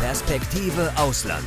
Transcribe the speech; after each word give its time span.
Perspektive 0.00 0.92
Ausland. 0.96 1.44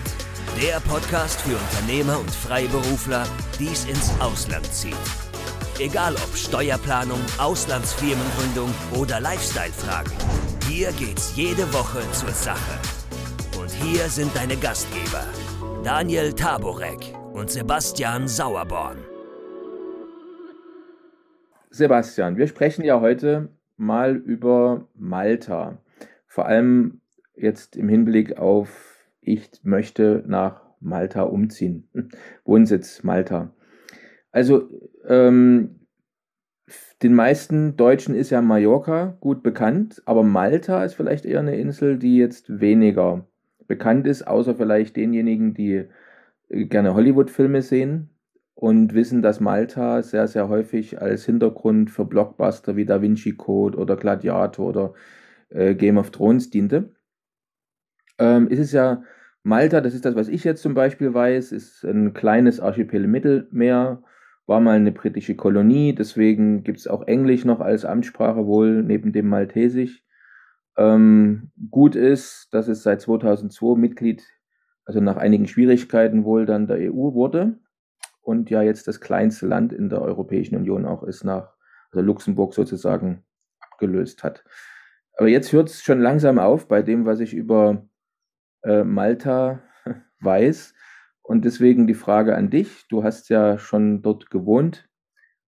Der 0.61 0.81
Podcast 0.81 1.39
für 1.41 1.55
Unternehmer 1.55 2.19
und 2.19 2.29
Freiberufler, 2.29 3.23
die 3.57 3.67
es 3.67 3.85
ins 3.85 4.11
Ausland 4.19 4.65
zieht. 4.65 4.93
Egal 5.79 6.15
ob 6.15 6.35
Steuerplanung, 6.35 7.21
Auslandsfirmengründung 7.37 8.69
oder 8.99 9.21
Lifestyle-Fragen. 9.21 10.11
Hier 10.67 10.91
geht's 10.91 11.33
jede 11.37 11.73
Woche 11.73 12.01
zur 12.11 12.31
Sache. 12.31 12.77
Und 13.57 13.71
hier 13.71 14.09
sind 14.09 14.35
deine 14.35 14.57
Gastgeber, 14.57 15.23
Daniel 15.81 16.33
Taborek 16.33 17.15
und 17.31 17.49
Sebastian 17.49 18.27
Sauerborn. 18.27 18.97
Sebastian, 21.69 22.35
wir 22.35 22.47
sprechen 22.47 22.83
ja 22.83 22.99
heute 22.99 23.47
mal 23.77 24.17
über 24.17 24.89
Malta. 24.93 25.77
Vor 26.27 26.45
allem 26.45 27.00
jetzt 27.35 27.77
im 27.77 27.89
Hinblick 27.89 28.37
auf, 28.37 29.05
ich 29.21 29.49
möchte 29.63 30.23
nach 30.27 30.61
Malta 30.79 31.23
umziehen. 31.23 31.87
Wohnsitz 32.45 33.03
Malta. 33.03 33.53
Also 34.31 34.69
ähm, 35.07 35.81
den 37.01 37.13
meisten 37.13 37.75
Deutschen 37.77 38.15
ist 38.15 38.29
ja 38.29 38.41
Mallorca 38.41 39.17
gut 39.19 39.43
bekannt, 39.43 40.01
aber 40.05 40.23
Malta 40.23 40.83
ist 40.83 40.93
vielleicht 40.93 41.25
eher 41.25 41.39
eine 41.39 41.57
Insel, 41.57 41.97
die 41.97 42.17
jetzt 42.17 42.61
weniger 42.61 43.27
bekannt 43.67 44.07
ist, 44.07 44.27
außer 44.27 44.55
vielleicht 44.55 44.97
denjenigen, 44.97 45.53
die 45.53 45.85
äh, 46.49 46.65
gerne 46.65 46.93
Hollywood-Filme 46.93 47.61
sehen 47.61 48.09
und 48.53 48.93
wissen, 48.93 49.21
dass 49.21 49.39
Malta 49.39 50.03
sehr, 50.03 50.27
sehr 50.27 50.49
häufig 50.49 51.01
als 51.01 51.25
Hintergrund 51.25 51.89
für 51.89 52.05
Blockbuster 52.05 52.75
wie 52.75 52.85
Da 52.85 53.01
Vinci 53.01 53.33
Code 53.33 53.77
oder 53.77 53.95
Gladiator 53.95 54.67
oder 54.67 54.93
äh, 55.49 55.75
Game 55.75 55.97
of 55.97 56.11
Thrones 56.11 56.49
diente. 56.49 56.91
Ähm, 58.21 58.47
ist 58.49 58.59
es 58.59 58.71
ja 58.71 59.03
Malta, 59.43 59.81
das 59.81 59.95
ist 59.95 60.05
das, 60.05 60.15
was 60.15 60.27
ich 60.27 60.43
jetzt 60.43 60.61
zum 60.61 60.75
Beispiel 60.75 61.13
weiß, 61.13 61.51
ist 61.51 61.83
ein 61.83 62.13
kleines 62.13 62.59
Archipel 62.59 63.03
im 63.03 63.11
Mittelmeer, 63.11 64.03
war 64.45 64.59
mal 64.59 64.75
eine 64.75 64.91
britische 64.91 65.35
Kolonie, 65.35 65.95
deswegen 65.95 66.63
gibt 66.63 66.77
es 66.77 66.87
auch 66.87 67.07
Englisch 67.07 67.45
noch 67.45 67.59
als 67.59 67.83
Amtssprache 67.83 68.45
wohl 68.45 68.83
neben 68.83 69.11
dem 69.11 69.27
Maltesisch. 69.27 70.03
Ähm, 70.77 71.51
gut 71.71 71.95
ist, 71.95 72.49
dass 72.51 72.67
es 72.67 72.83
seit 72.83 73.01
2002 73.01 73.75
Mitglied, 73.75 74.23
also 74.85 75.01
nach 75.01 75.17
einigen 75.17 75.47
Schwierigkeiten 75.47 76.23
wohl 76.23 76.45
dann 76.45 76.67
der 76.67 76.77
EU 76.93 77.13
wurde 77.13 77.57
und 78.21 78.51
ja 78.51 78.61
jetzt 78.61 78.87
das 78.87 79.01
kleinste 79.01 79.47
Land 79.47 79.73
in 79.73 79.89
der 79.89 80.01
Europäischen 80.03 80.55
Union 80.55 80.85
auch 80.85 81.01
ist, 81.01 81.23
nach 81.23 81.55
also 81.91 82.05
Luxemburg 82.05 82.53
sozusagen 82.53 83.23
abgelöst 83.59 84.23
hat. 84.23 84.43
Aber 85.17 85.27
jetzt 85.27 85.51
hört 85.51 85.69
es 85.69 85.81
schon 85.81 85.99
langsam 85.99 86.37
auf 86.37 86.67
bei 86.67 86.83
dem, 86.83 87.05
was 87.05 87.19
ich 87.19 87.33
über 87.33 87.87
äh, 88.63 88.83
Malta 88.83 89.61
weiß. 90.19 90.73
Und 91.21 91.45
deswegen 91.45 91.87
die 91.87 91.93
Frage 91.93 92.35
an 92.35 92.49
dich. 92.49 92.87
Du 92.89 93.03
hast 93.03 93.29
ja 93.29 93.57
schon 93.57 94.01
dort 94.01 94.29
gewohnt. 94.29 94.89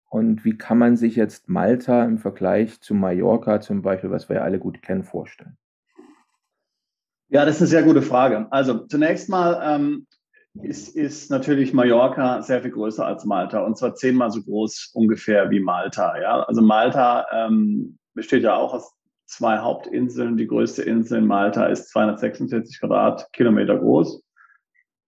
Und 0.09 0.45
wie 0.45 0.57
kann 0.57 0.79
man 0.79 0.97
sich 0.97 1.17
jetzt 1.17 1.49
Malta 1.49 2.05
im 2.05 2.19
Vergleich 2.19 2.81
zu 2.81 2.95
Mallorca 2.95 3.61
zum 3.61 3.83
Beispiel, 3.83 4.11
was 4.11 4.29
wir 4.29 4.37
ja 4.37 4.43
alle 4.43 4.59
gut 4.59 4.81
kennen, 4.81 5.05
vorstellen? 5.05 5.59
Ja, 7.29 7.45
das 7.45 7.57
ist 7.57 7.63
eine 7.63 7.69
sehr 7.69 7.83
gute 7.83 8.03
Frage. 8.03 8.47
Also 8.51 8.87
zunächst 8.87 9.29
mal 9.29 9.61
ähm, 9.63 10.07
ist, 10.63 10.97
ist 10.97 11.31
natürlich 11.31 11.75
Mallorca 11.75 12.41
sehr 12.43 12.63
viel 12.63 12.71
größer 12.71 13.05
als 13.05 13.25
Malta 13.25 13.61
und 13.61 13.77
zwar 13.77 13.95
zehnmal 13.95 14.31
so 14.31 14.43
groß 14.43 14.93
ungefähr 14.95 15.51
wie 15.51 15.61
Malta. 15.61 16.19
Ja? 16.21 16.43
Also 16.45 16.63
Malta 16.63 17.27
ähm, 17.33 17.99
besteht 18.15 18.45
ja 18.45 18.55
auch 18.55 18.73
aus 18.73 18.96
zwei 19.27 19.59
Hauptinseln. 19.59 20.37
Die 20.37 20.47
größte 20.47 20.83
Insel 20.83 21.19
in 21.19 21.27
Malta 21.27 21.67
ist 21.67 21.91
246 21.91 22.81
Quadratkilometer 22.81 23.79
groß. 23.79 24.23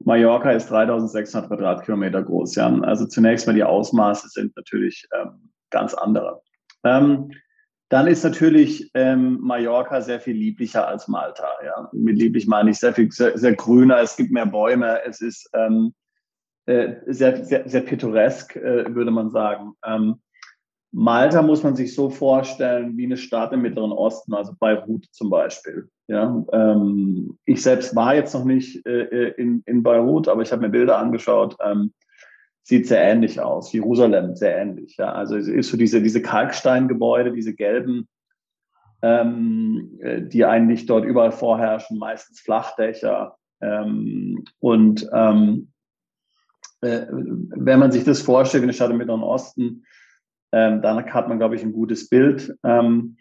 Mallorca 0.05 0.53
ist 0.53 0.71
3600 0.71 1.49
Quadratkilometer 1.49 2.23
groß. 2.23 2.55
Ja? 2.55 2.73
Also 2.83 3.07
zunächst 3.07 3.47
mal 3.47 3.53
die 3.53 3.65
Ausmaße 3.65 4.29
sind 4.29 4.57
natürlich 4.57 5.09
ähm, 5.13 5.51
ganz 5.71 5.95
andere. 5.95 6.41
Ähm, 6.85 7.31
dann 7.89 8.07
ist 8.07 8.23
natürlich 8.23 8.91
ähm, 8.95 9.39
Mallorca 9.41 10.03
sehr 10.03 10.21
viel 10.21 10.37
lieblicher 10.37 10.87
als 10.87 11.09
Malta. 11.09 11.49
Ja? 11.65 11.89
Mit 11.93 12.19
lieblich 12.19 12.47
meine 12.47 12.71
ich 12.71 12.79
sehr 12.79 12.93
viel 12.93 13.11
sehr, 13.11 13.37
sehr 13.39 13.55
grüner, 13.55 14.01
es 14.01 14.17
gibt 14.17 14.31
mehr 14.31 14.47
Bäume, 14.47 15.01
es 15.05 15.21
ist 15.21 15.49
ähm, 15.55 15.95
äh, 16.67 16.97
sehr, 17.07 17.45
sehr, 17.45 17.69
sehr 17.69 17.81
pittoresk, 17.81 18.57
äh, 18.57 18.95
würde 18.95 19.11
man 19.11 19.31
sagen. 19.31 19.73
Malta 20.91 21.43
muss 21.43 21.63
man 21.63 21.77
sich 21.77 21.95
so 21.95 22.09
vorstellen 22.09 22.97
wie 22.97 23.05
eine 23.05 23.17
Stadt 23.17 23.53
im 23.53 23.63
Mittleren 23.63 23.93
Osten, 23.93 24.35
also 24.35 24.53
Beirut 24.59 25.07
zum 25.11 25.29
Beispiel. 25.29 25.89
Ja, 26.07 26.43
ähm, 26.53 27.39
ich 27.45 27.63
selbst 27.63 27.95
war 27.95 28.15
jetzt 28.15 28.33
noch 28.35 28.45
nicht 28.45 28.87
äh, 28.87 29.03
äh 29.03 29.35
in, 29.37 29.63
in 29.67 29.83
Beirut, 29.83 30.29
aber 30.29 30.43
ich 30.43 30.51
habe 30.51 30.63
mir 30.63 30.71
Bilder 30.71 30.99
angeschaut. 30.99 31.57
Ähm, 31.63 31.93
sieht 32.63 32.87
sehr 32.87 33.03
ähnlich 33.03 33.41
aus. 33.41 33.73
Jerusalem 33.73 34.35
sehr 34.35 34.57
ähnlich. 34.59 34.97
Ja, 34.97 35.13
also 35.13 35.37
es 35.37 35.49
ist 35.49 35.71
so 35.71 35.77
diese 35.77 36.01
diese 36.01 36.23
Kalksteingebäude, 36.23 37.33
diese 37.33 37.55
gelben, 37.55 38.09
ähm, 39.03 39.99
äh, 40.01 40.23
die 40.23 40.47
eigentlich 40.47 40.87
dort 40.87 41.05
überall 41.05 41.33
vorherrschen, 41.33 41.99
meistens 41.99 42.41
Flachdächer. 42.41 43.37
Ähm, 43.61 44.45
und 44.61 45.07
ähm, 45.13 45.69
äh, 46.81 47.07
wenn 47.11 47.79
man 47.79 47.93
sich 47.93 48.05
das 48.05 48.23
vorstellt, 48.23 48.63
wie 48.63 48.67
eine 48.67 48.73
Stadt 48.73 48.91
im 48.91 48.99
Mittleren 48.99 49.23
Osten, 49.23 49.85
ähm, 50.53 50.83
dann 50.83 51.13
hat 51.13 51.29
man, 51.29 51.39
glaube 51.39 51.57
ich, 51.57 51.63
ein 51.63 51.73
gutes 51.73 52.09
Bild. 52.09 52.57
Ähm, 52.65 53.17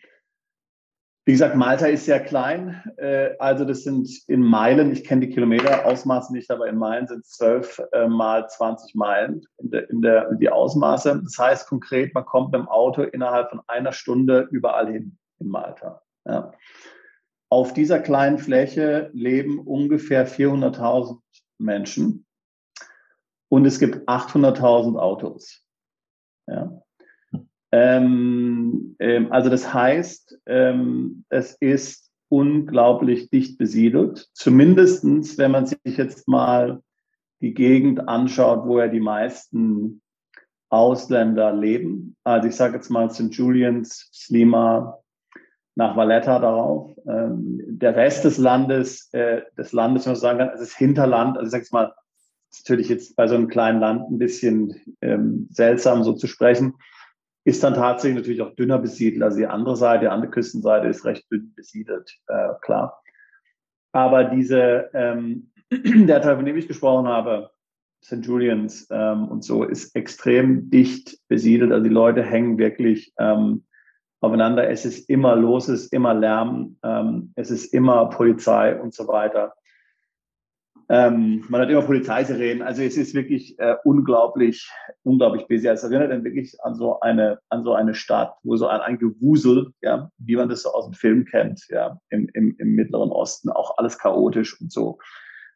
wie 1.28 1.34
gesagt, 1.34 1.58
Malta 1.58 1.88
ist 1.88 2.06
sehr 2.06 2.22
klein. 2.22 2.82
Äh, 2.96 3.36
also 3.38 3.66
das 3.66 3.84
sind 3.84 4.10
in 4.28 4.42
Meilen, 4.42 4.94
ich 4.94 5.04
kenne 5.04 5.28
die 5.28 5.34
Kilometerausmaße 5.34 6.32
nicht, 6.32 6.50
aber 6.50 6.68
in 6.68 6.78
Meilen 6.78 7.06
sind 7.06 7.20
es 7.20 7.32
12 7.32 7.82
äh, 7.92 8.08
mal 8.08 8.48
20 8.48 8.96
Meilen 8.96 9.46
in 9.58 9.70
der, 9.70 9.90
in 9.90 10.02
der, 10.02 10.34
die 10.36 10.50
Ausmaße. 10.50 11.22
Das 11.22 11.38
heißt 11.38 11.68
konkret, 11.68 12.14
man 12.14 12.24
kommt 12.24 12.54
mit 12.54 12.62
dem 12.62 12.70
Auto 12.70 13.02
innerhalb 13.02 13.50
von 13.50 13.60
einer 13.68 13.92
Stunde 13.92 14.48
überall 14.52 14.90
hin 14.90 15.18
in 15.40 15.50
Malta. 15.50 16.02
Ja. 16.26 16.54
Auf 17.50 17.74
dieser 17.74 18.00
kleinen 18.00 18.38
Fläche 18.38 19.10
leben 19.12 19.60
ungefähr 19.60 20.26
400.000 20.30 21.20
Menschen 21.58 22.26
und 23.50 23.66
es 23.66 23.80
gibt 23.80 24.08
800.000 24.08 24.98
Autos. 24.98 25.62
Ja. 26.48 26.82
Ähm, 27.72 28.96
ähm, 29.00 29.32
also 29.32 29.50
das 29.50 29.74
heißt, 29.74 30.40
ähm, 30.46 31.26
es 31.30 31.54
ist 31.60 32.12
unglaublich 32.30 33.30
dicht 33.30 33.58
besiedelt. 33.58 34.30
Zumindestens, 34.34 35.38
wenn 35.38 35.52
man 35.52 35.66
sich 35.66 35.80
jetzt 35.84 36.28
mal 36.28 36.82
die 37.42 37.54
Gegend 37.54 38.08
anschaut, 38.08 38.66
wo 38.66 38.80
ja 38.80 38.88
die 38.88 39.00
meisten 39.00 40.02
Ausländer 40.70 41.54
leben. 41.54 42.16
Also 42.24 42.48
ich 42.48 42.56
sage 42.56 42.76
jetzt 42.76 42.90
mal 42.90 43.10
St. 43.10 43.34
Julians, 43.34 44.10
Slima, 44.14 45.00
nach 45.76 45.96
Valletta 45.96 46.40
darauf. 46.40 46.92
Ähm, 47.08 47.62
der 47.68 47.96
Rest 47.96 48.26
des 48.26 48.38
Landes, 48.40 49.10
äh, 49.14 49.44
des 49.58 49.74
Landes, 49.74 50.06
wenn 50.06 50.14
man 50.14 50.20
sagen 50.20 50.40
kann, 50.40 50.50
es 50.56 50.62
ist 50.62 50.76
Hinterland. 50.76 51.38
Also 51.38 51.46
ich 51.46 51.52
sage 51.52 51.62
jetzt 51.64 51.74
mal, 51.74 51.94
natürlich 52.60 52.90
jetzt 52.90 53.16
bei 53.16 53.28
so 53.28 53.36
einem 53.36 53.48
kleinen 53.48 53.80
Land 53.80 54.10
ein 54.10 54.18
bisschen 54.18 54.74
ähm, 55.02 55.48
seltsam 55.52 56.04
so 56.04 56.14
zu 56.14 56.26
sprechen 56.26 56.74
ist 57.48 57.64
dann 57.64 57.76
tatsächlich 57.76 58.18
natürlich 58.18 58.42
auch 58.42 58.56
dünner 58.56 58.78
besiedelt. 58.78 59.24
Also 59.24 59.38
die 59.38 59.48
andere 59.48 59.78
Seite, 59.78 60.02
die 60.02 60.08
andere 60.10 60.30
Küstenseite 60.30 60.90
ist 60.90 61.06
recht 61.06 61.32
dünn 61.32 61.54
besiedelt, 61.56 62.20
äh, 62.28 62.50
klar. 62.60 63.02
Aber 63.94 64.26
diese, 64.26 64.90
ähm, 64.94 65.52
der 65.72 66.22
Teil, 66.22 66.36
von 66.36 66.44
dem 66.44 66.58
ich 66.58 66.68
gesprochen 66.68 67.08
habe, 67.08 67.50
St. 68.04 68.26
Julians 68.26 68.90
ähm, 68.92 69.30
und 69.30 69.46
so, 69.46 69.64
ist 69.64 69.96
extrem 69.96 70.70
dicht 70.70 71.20
besiedelt. 71.30 71.72
Also 71.72 71.86
die 71.86 71.90
Leute 71.90 72.22
hängen 72.22 72.58
wirklich 72.58 73.14
ähm, 73.18 73.64
aufeinander. 74.20 74.70
Es 74.70 74.84
ist 74.84 75.10
immer 75.10 75.38
los, 75.38 75.70
es 75.70 75.84
ist 75.84 75.94
immer 75.94 76.14
Lärm, 76.14 76.76
ähm, 76.84 77.32
es 77.38 77.50
ist 77.50 77.74
immer 77.74 78.10
Polizei 78.10 78.78
und 78.78 78.94
so 78.94 79.08
weiter. 79.08 79.54
Ähm, 80.90 81.44
man 81.50 81.62
hat 81.62 81.70
immer 81.70 81.82
Polizeisirenen. 81.82 82.62
Also 82.62 82.82
es 82.82 82.96
ist 82.96 83.14
wirklich 83.14 83.60
äh, 83.60 83.76
unglaublich, 83.84 84.72
unglaublich 85.04 85.48
busy. 85.48 85.68
Es 85.68 85.84
erinnert 85.84 86.12
dann 86.12 86.24
wirklich 86.24 86.56
an 86.64 86.76
so 86.76 87.00
eine, 87.02 87.40
an 87.50 87.64
so 87.64 87.74
eine 87.74 87.94
Stadt, 87.94 88.36
wo 88.44 88.56
so 88.56 88.68
ein, 88.68 88.80
ein 88.80 88.98
Gewusel, 88.98 89.74
ja, 89.82 90.10
wie 90.18 90.38
man 90.38 90.48
das 90.48 90.62
so 90.62 90.72
aus 90.72 90.86
dem 90.86 90.94
Film 90.94 91.26
kennt, 91.26 91.66
ja, 91.70 92.00
im, 92.10 92.30
im, 92.34 92.56
im 92.58 92.76
Mittleren 92.76 93.12
Osten, 93.12 93.50
auch 93.50 93.78
alles 93.78 93.98
chaotisch 93.98 94.60
und 94.62 94.72
so. 94.72 94.98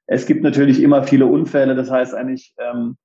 Es 0.05 0.25
gibt 0.25 0.43
natürlich 0.43 0.81
immer 0.81 1.03
viele 1.03 1.27
Unfälle. 1.27 1.75
Das 1.75 1.89
heißt 1.89 2.13
eigentlich, 2.13 2.53
ähm, 2.57 2.97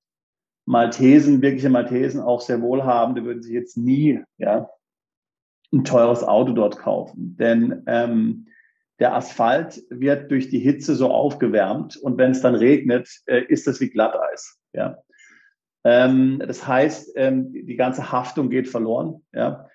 Maltesen, 0.65 1.41
wirkliche 1.41 1.69
Maltesen, 1.69 2.19
auch 2.19 2.41
sehr 2.41 2.61
wohlhabende, 2.61 3.23
würden 3.23 3.41
sich 3.41 3.53
jetzt 3.53 3.77
nie, 3.77 4.21
ja, 4.37 4.69
ein 5.71 5.85
teures 5.85 6.25
Auto 6.25 6.51
dort 6.51 6.77
kaufen. 6.77 7.37
Denn 7.37 7.83
ähm, 7.87 8.47
der 8.99 9.13
Asphalt 9.15 9.83
wird 9.89 10.31
durch 10.31 10.49
die 10.49 10.59
Hitze 10.59 10.95
so 10.95 11.09
aufgewärmt 11.11 11.97
und 11.97 12.17
wenn 12.17 12.31
es 12.31 12.41
dann 12.41 12.55
regnet, 12.55 13.09
äh, 13.25 13.43
ist 13.47 13.67
das 13.67 13.79
wie 13.79 13.89
Glatteis. 13.89 14.57
Ja. 14.73 14.97
Ähm, 15.83 16.41
das 16.45 16.67
heißt, 16.67 17.13
ähm, 17.15 17.53
die 17.53 17.75
ganze 17.75 18.11
Haftung 18.11 18.49
geht 18.49 18.67
verloren. 18.67 19.23
Ja. 19.33 19.67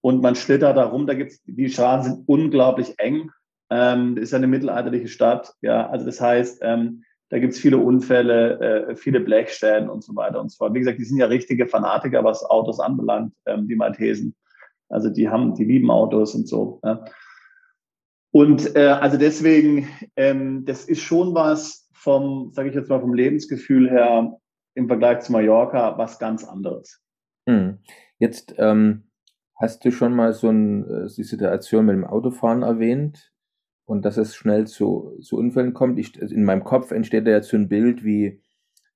Und 0.00 0.22
man 0.22 0.34
schlittert 0.34 0.76
da 0.76 0.84
rum, 0.84 1.06
da 1.06 1.14
gibt's, 1.14 1.42
die 1.44 1.68
Straßen 1.68 2.14
sind 2.14 2.28
unglaublich 2.28 2.94
eng. 2.98 3.30
Ähm, 3.68 4.16
ist 4.16 4.32
ja 4.32 4.38
eine 4.38 4.46
mittelalterliche 4.46 5.08
Stadt. 5.08 5.52
Ja, 5.60 5.88
also 5.90 6.06
das 6.06 6.20
heißt, 6.20 6.62
da 6.62 7.38
gibt 7.38 7.52
es 7.52 7.60
viele 7.60 7.78
Unfälle, 7.78 8.88
äh, 8.88 8.96
viele 8.96 9.20
Blechstellen 9.20 9.88
und 9.88 10.02
so 10.02 10.16
weiter 10.16 10.40
und 10.40 10.50
so 10.50 10.56
fort. 10.56 10.74
Wie 10.74 10.80
gesagt, 10.80 10.98
die 10.98 11.04
sind 11.04 11.18
ja 11.18 11.26
richtige 11.26 11.68
Fanatiker, 11.68 12.24
was 12.24 12.42
Autos 12.42 12.80
anbelangt, 12.80 13.32
die 13.46 13.76
Maltesen. 13.76 14.34
Also 14.88 15.10
die 15.10 15.28
haben, 15.28 15.54
die 15.54 15.64
lieben 15.64 15.90
Autos 15.90 16.34
und 16.34 16.48
so. 16.48 16.80
Ja. 16.82 17.04
Und 18.32 18.76
äh, 18.76 18.86
also 18.86 19.18
deswegen, 19.18 19.88
ähm, 20.16 20.64
das 20.64 20.84
ist 20.84 21.00
schon 21.00 21.34
was 21.34 21.88
vom, 21.92 22.52
sage 22.52 22.68
ich 22.68 22.74
jetzt 22.74 22.88
mal, 22.88 23.00
vom 23.00 23.14
Lebensgefühl 23.14 23.90
her 23.90 24.38
im 24.74 24.86
Vergleich 24.86 25.20
zu 25.20 25.32
Mallorca 25.32 25.98
was 25.98 26.18
ganz 26.18 26.44
anderes. 26.44 27.02
Hm. 27.48 27.78
Jetzt 28.18 28.54
ähm, 28.58 29.10
hast 29.60 29.84
du 29.84 29.90
schon 29.90 30.14
mal 30.14 30.32
so 30.32 30.48
ein, 30.48 30.84
äh, 30.88 31.08
die 31.14 31.24
Situation 31.24 31.86
mit 31.86 31.94
dem 31.94 32.06
Autofahren 32.06 32.62
erwähnt 32.62 33.32
und 33.84 34.04
dass 34.04 34.16
es 34.16 34.36
schnell 34.36 34.66
zu, 34.66 35.18
zu 35.20 35.36
Unfällen 35.36 35.74
kommt. 35.74 35.98
Ich, 35.98 36.20
also 36.20 36.34
in 36.34 36.44
meinem 36.44 36.62
Kopf 36.62 36.92
entsteht 36.92 37.26
da 37.26 37.32
jetzt 37.32 37.48
so 37.48 37.56
ein 37.56 37.68
Bild 37.68 38.04
wie, 38.04 38.40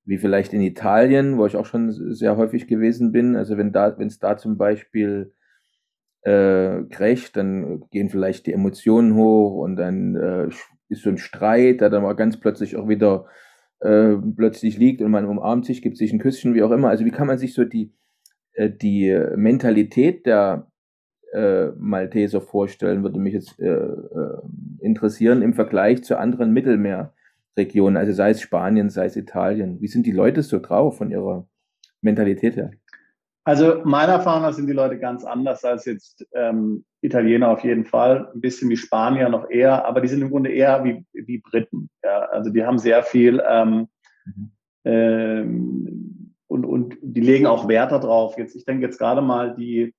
wie 0.04 0.18
vielleicht 0.18 0.52
in 0.52 0.62
Italien, 0.62 1.36
wo 1.38 1.46
ich 1.46 1.56
auch 1.56 1.66
schon 1.66 1.90
sehr 2.14 2.36
häufig 2.36 2.68
gewesen 2.68 3.10
bin. 3.10 3.34
Also 3.34 3.56
wenn 3.56 3.72
da, 3.72 3.98
wenn 3.98 4.06
es 4.06 4.20
da 4.20 4.36
zum 4.36 4.56
Beispiel 4.56 5.34
äh, 6.24 6.82
crasht, 6.90 7.36
dann 7.36 7.84
gehen 7.90 8.10
vielleicht 8.10 8.46
die 8.46 8.52
Emotionen 8.52 9.14
hoch 9.14 9.54
und 9.62 9.76
dann 9.76 10.16
äh, 10.16 10.48
ist 10.88 11.02
so 11.02 11.10
ein 11.10 11.18
Streit, 11.18 11.80
der 11.80 11.90
dann 11.90 12.02
mal 12.02 12.14
ganz 12.14 12.40
plötzlich 12.40 12.76
auch 12.76 12.88
wieder 12.88 13.26
äh, 13.80 14.14
plötzlich 14.36 14.78
liegt 14.78 15.02
und 15.02 15.10
man 15.10 15.26
umarmt 15.26 15.66
sich, 15.66 15.82
gibt 15.82 15.98
sich 15.98 16.12
ein 16.12 16.18
Küsschen, 16.18 16.54
wie 16.54 16.62
auch 16.62 16.70
immer. 16.70 16.88
Also 16.88 17.04
wie 17.04 17.10
kann 17.10 17.26
man 17.26 17.38
sich 17.38 17.54
so 17.54 17.64
die, 17.64 17.92
äh, 18.54 18.70
die 18.70 19.14
Mentalität 19.36 20.26
der 20.26 20.70
äh, 21.34 21.72
Malteser 21.76 22.40
vorstellen, 22.40 23.02
würde 23.02 23.18
mich 23.18 23.34
jetzt 23.34 23.58
äh, 23.58 23.66
äh, 23.68 24.38
interessieren 24.80 25.42
im 25.42 25.52
Vergleich 25.52 26.04
zu 26.04 26.16
anderen 26.16 26.52
Mittelmeerregionen, 26.52 27.96
also 27.96 28.12
sei 28.12 28.30
es 28.30 28.40
Spanien, 28.40 28.88
sei 28.88 29.06
es 29.06 29.16
Italien. 29.16 29.80
Wie 29.80 29.88
sind 29.88 30.06
die 30.06 30.12
Leute 30.12 30.42
so 30.42 30.60
drauf 30.60 30.96
von 30.96 31.10
ihrer 31.10 31.48
Mentalität 32.00 32.56
her? 32.56 32.70
Also 33.44 33.82
meiner 33.84 34.14
Erfahrung 34.14 34.42
nach 34.42 34.54
sind 34.54 34.66
die 34.66 34.72
Leute 34.72 34.98
ganz 34.98 35.22
anders 35.24 35.64
als 35.64 35.84
jetzt 35.84 36.26
ähm, 36.34 36.84
Italiener 37.02 37.50
auf 37.50 37.62
jeden 37.62 37.84
Fall, 37.84 38.30
ein 38.34 38.40
bisschen 38.40 38.70
wie 38.70 38.76
Spanier 38.76 39.28
noch 39.28 39.50
eher, 39.50 39.84
aber 39.84 40.00
die 40.00 40.08
sind 40.08 40.22
im 40.22 40.30
Grunde 40.30 40.50
eher 40.50 40.82
wie, 40.82 41.04
wie 41.12 41.38
Briten. 41.38 41.90
Ja? 42.02 42.20
Also 42.26 42.50
die 42.50 42.64
haben 42.64 42.78
sehr 42.78 43.02
viel 43.02 43.42
ähm, 43.46 43.88
mhm. 44.24 44.50
ähm, 44.84 46.34
und, 46.46 46.64
und 46.64 46.96
die 47.02 47.20
legen 47.20 47.46
auch 47.46 47.68
Wert 47.68 47.92
darauf. 47.92 48.38
Jetzt, 48.38 48.56
ich 48.56 48.64
denke 48.64 48.86
jetzt 48.86 48.98
gerade 48.98 49.20
mal 49.20 49.54
die 49.54 49.94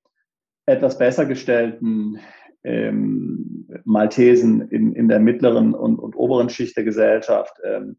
etwas 0.65 0.98
besser 0.98 1.25
gestellten 1.25 2.19
ähm, 2.63 3.68
Maltesen 3.83 4.69
in, 4.69 4.94
in 4.94 5.07
der 5.07 5.19
mittleren 5.19 5.75
und, 5.75 6.00
und 6.00 6.15
oberen 6.15 6.50
Schicht 6.50 6.75
der 6.77 6.83
Gesellschaft. 6.83 7.53
Ähm, 7.63 7.98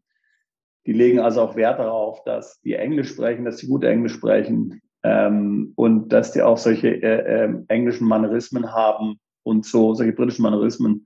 die 0.85 0.93
legen 0.93 1.19
also 1.19 1.41
auch 1.41 1.55
Wert 1.55 1.79
darauf, 1.79 2.23
dass 2.25 2.59
die 2.61 2.73
Englisch 2.73 3.09
sprechen, 3.09 3.45
dass 3.45 3.59
sie 3.59 3.67
gut 3.67 3.85
Englisch 3.85 4.13
sprechen, 4.13 4.81
ähm, 5.03 5.73
und 5.75 6.09
dass 6.09 6.31
die 6.31 6.41
auch 6.41 6.57
solche 6.57 6.89
äh, 6.89 7.45
äh, 7.45 7.53
englischen 7.67 8.07
Manierismen 8.07 8.73
haben 8.73 9.19
und 9.43 9.65
so, 9.65 9.93
solche 9.93 10.13
britischen 10.13 10.43
Manierismen. 10.43 11.05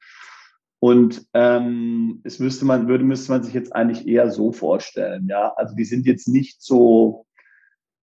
Und 0.80 1.28
ähm, 1.34 2.22
es 2.24 2.40
müsste 2.40 2.66
man, 2.66 2.88
würde, 2.88 3.04
müsste 3.04 3.32
man 3.32 3.44
sich 3.44 3.54
jetzt 3.54 3.76
eigentlich 3.76 4.08
eher 4.08 4.32
so 4.32 4.52
vorstellen, 4.52 5.28
ja. 5.28 5.54
Also 5.56 5.76
die 5.76 5.86
sind 5.86 6.08
jetzt 6.08 6.28
nicht 6.28 6.62
so, 6.64 7.28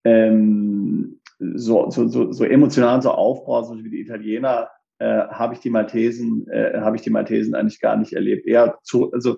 ähm, 0.03 1.21
so, 1.37 1.91
so, 1.91 2.07
so, 2.07 2.31
so 2.31 2.43
emotional, 2.43 3.01
so 3.01 3.11
aufbrausend 3.11 3.83
wie 3.83 3.91
die 3.91 4.01
Italiener, 4.01 4.69
äh, 4.97 5.27
habe 5.27 5.53
ich 5.53 5.59
die 5.59 5.69
Maltesen, 5.69 6.47
äh, 6.49 6.79
habe 6.79 6.95
ich 6.95 7.03
die 7.03 7.09
Maltesen 7.11 7.53
eigentlich 7.53 7.79
gar 7.79 7.97
nicht 7.97 8.13
erlebt. 8.13 8.47
Eher 8.47 8.79
zu, 8.81 9.11
also 9.11 9.37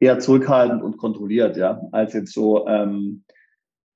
eher 0.00 0.18
zurückhaltend 0.18 0.82
und 0.82 0.96
kontrolliert, 0.96 1.56
ja, 1.58 1.82
als 1.92 2.14
jetzt 2.14 2.32
so 2.32 2.66
ähm, 2.66 3.24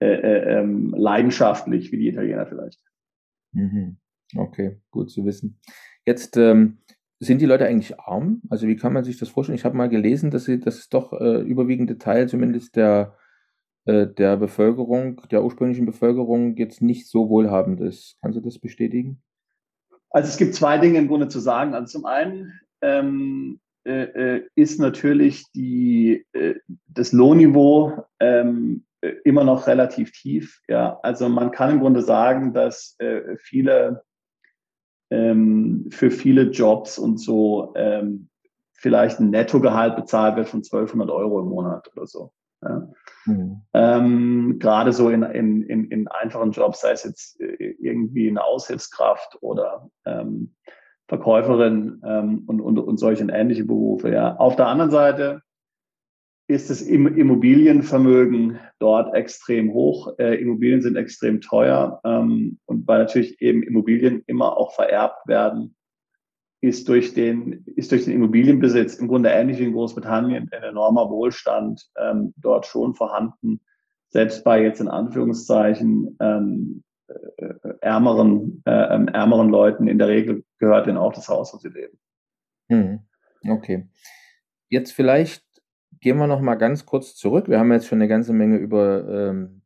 äh, 0.01 0.07
äh, 0.07 0.59
ähm, 0.59 0.95
leidenschaftlich 0.97 1.91
wie 1.91 1.99
die 1.99 2.09
Italiener 2.09 2.47
vielleicht. 2.47 2.81
Mhm. 3.53 3.97
Okay, 4.37 4.81
gut 4.91 5.11
zu 5.11 5.25
wissen. 5.25 5.59
Jetzt 6.07 6.37
ähm, 6.37 6.79
sind 7.19 7.41
die 7.41 7.47
Leute 7.47 7.67
eigentlich 7.67 7.99
arm? 7.99 8.43
Also 8.49 8.69
wie 8.69 8.77
kann 8.77 8.93
man 8.93 9.03
sich 9.03 9.19
das 9.19 9.29
vorstellen? 9.29 9.57
Ich 9.59 9.65
habe 9.65 9.77
mal 9.77 9.89
gelesen, 9.89 10.31
dass 10.31 10.45
sie, 10.45 10.61
dass 10.61 10.79
es 10.79 10.89
doch 10.89 11.13
äh, 11.13 11.41
überwiegende 11.41 11.99
Teil 11.99 12.29
zumindest 12.29 12.77
der 12.77 13.17
äh, 13.87 14.07
der 14.07 14.37
Bevölkerung, 14.37 15.23
der 15.31 15.43
ursprünglichen 15.43 15.87
Bevölkerung 15.87 16.57
jetzt 16.57 16.83
nicht 16.83 17.09
so 17.09 17.29
wohlhabend 17.29 17.81
ist. 17.81 18.19
Kannst 18.21 18.37
du 18.37 18.43
das 18.43 18.59
bestätigen? 18.59 19.23
Also 20.11 20.29
es 20.29 20.37
gibt 20.37 20.55
zwei 20.55 20.79
Dinge 20.79 20.99
im 20.99 21.09
Grunde 21.09 21.29
zu 21.29 21.41
sagen. 21.41 21.75
Also 21.75 21.99
zum 21.99 22.05
einen 22.07 22.53
ähm, 22.83 23.61
äh, 23.85 24.37
äh 24.37 24.43
ist 24.55 24.79
natürlich 24.79 25.45
die, 25.55 26.25
das 26.87 27.13
Lohnniveau 27.13 28.05
ähm, 28.21 28.85
äh, 28.85 28.88
immer 29.25 29.45
noch 29.45 29.67
relativ 29.67 30.13
tief. 30.13 30.61
Ja, 30.69 30.99
also 31.03 31.29
man 31.29 31.51
kann 31.51 31.71
im 31.71 31.81
Grunde 31.81 32.03
sagen, 32.03 32.53
dass 32.53 32.97
äh, 32.99 33.37
viele 33.37 34.03
ähm, 35.11 35.87
für 35.91 36.11
viele 36.11 36.43
Jobs 36.51 36.99
und 36.99 37.19
so 37.19 37.73
ähm, 37.77 38.29
vielleicht 38.73 39.21
ein 39.21 39.31
Nettogehalt 39.31 39.97
bezahlt 39.97 40.37
wird 40.37 40.49
von 40.49 40.59
1200 40.59 41.11
Euro 41.11 41.41
im 41.41 41.49
Monat 41.49 41.91
oder 41.95 42.07
so. 42.07 42.33
Ja. 42.63 42.89
Mhm. 43.27 43.63
Ähm, 43.73 44.59
Gerade 44.59 44.93
so 44.93 45.11
in, 45.11 45.23
in, 45.23 45.63
in, 45.63 45.91
in 45.91 46.09
einfachen 46.09 46.53
Jobs, 46.53 46.81
sei 46.81 46.93
es 46.93 47.05
jetzt 47.05 47.41
äh, 47.41 47.75
irgendwie 47.81 48.29
eine 48.29 48.45
Aushilfskraft 48.45 49.39
oder 49.41 49.89
ähm, 50.05 50.55
Verkäuferin 51.07 52.03
ähm, 52.05 52.45
und, 52.47 52.61
und, 52.61 52.79
und 52.79 52.99
solche 52.99 53.25
ähnliche 53.25 53.65
Berufe. 53.65 54.13
Ja. 54.13 54.37
Auf 54.37 54.57
der 54.57 54.67
anderen 54.67 54.91
Seite 54.91 55.43
ist 56.49 56.71
das 56.71 56.81
Immobilienvermögen 56.81 58.59
dort 58.79 59.15
extrem 59.15 59.73
hoch. 59.75 60.19
Äh, 60.19 60.41
Immobilien 60.41 60.81
sind 60.81 60.97
extrem 60.97 61.43
teuer 61.43 62.01
ähm, 62.05 62.59
und 62.65 62.89
weil 62.89 63.01
natürlich 63.01 63.41
eben 63.43 63.63
Immobilien 63.63 64.23
immer 64.27 64.57
auch 64.57 64.75
vererbt 64.75 65.29
werden, 65.29 65.77
ist 66.63 66.89
durch 66.89 67.13
den, 67.13 67.65
ist 67.77 67.93
durch 67.93 68.05
den 68.05 68.15
Immobilienbesitz 68.15 68.95
im 68.95 69.09
Grunde 69.09 69.29
ähnlich 69.29 69.59
wie 69.59 69.65
in 69.65 69.75
Großbritannien 69.75 70.49
ein 70.51 70.63
enormer 70.63 71.11
Wohlstand 71.11 71.87
ähm, 71.99 72.33
dort 72.39 72.65
schon 72.65 72.95
vorhanden. 72.95 73.61
Selbst 74.09 74.43
bei 74.43 74.63
jetzt 74.63 74.81
in 74.81 74.89
Anführungszeichen 74.89 76.17
ähm, 76.19 76.83
äh, 77.09 77.53
ärmeren, 77.83 78.63
äh, 78.65 78.95
ähm, 78.95 79.09
ärmeren 79.09 79.51
Leuten 79.51 79.87
in 79.87 79.99
der 79.99 80.09
Regel 80.09 80.45
gehört 80.59 80.87
ihnen 80.87 80.97
auch 80.97 81.13
das 81.13 81.29
Haus, 81.29 81.53
wo 81.53 81.59
sie 81.59 81.69
leben. 81.69 81.99
Hm. 82.71 83.01
Okay. 83.47 83.87
Jetzt 84.71 84.93
vielleicht 84.93 85.48
gehen 86.01 86.19
wir 86.19 86.27
noch 86.27 86.41
mal 86.41 86.55
ganz 86.55 86.87
kurz 86.87 87.15
zurück. 87.15 87.49
Wir 87.49 87.59
haben 87.59 87.73
jetzt 87.73 87.87
schon 87.87 87.99
eine 87.99 88.09
ganze 88.09 88.33
Menge 88.33 88.57
über 88.57 89.09
ähm, 89.09 89.63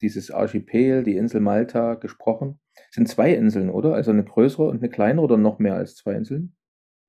dieses 0.00 0.30
Archipel, 0.30 1.02
die 1.04 1.16
Insel 1.16 1.40
Malta 1.40 1.94
gesprochen. 1.94 2.58
Es 2.90 2.96
sind 2.96 3.08
zwei 3.08 3.32
Inseln, 3.32 3.70
oder? 3.70 3.94
Also 3.94 4.10
eine 4.10 4.24
größere 4.24 4.64
und 4.64 4.78
eine 4.78 4.90
kleinere 4.90 5.24
oder 5.24 5.36
noch 5.36 5.58
mehr 5.58 5.74
als 5.74 5.96
zwei 5.96 6.14
Inseln? 6.14 6.54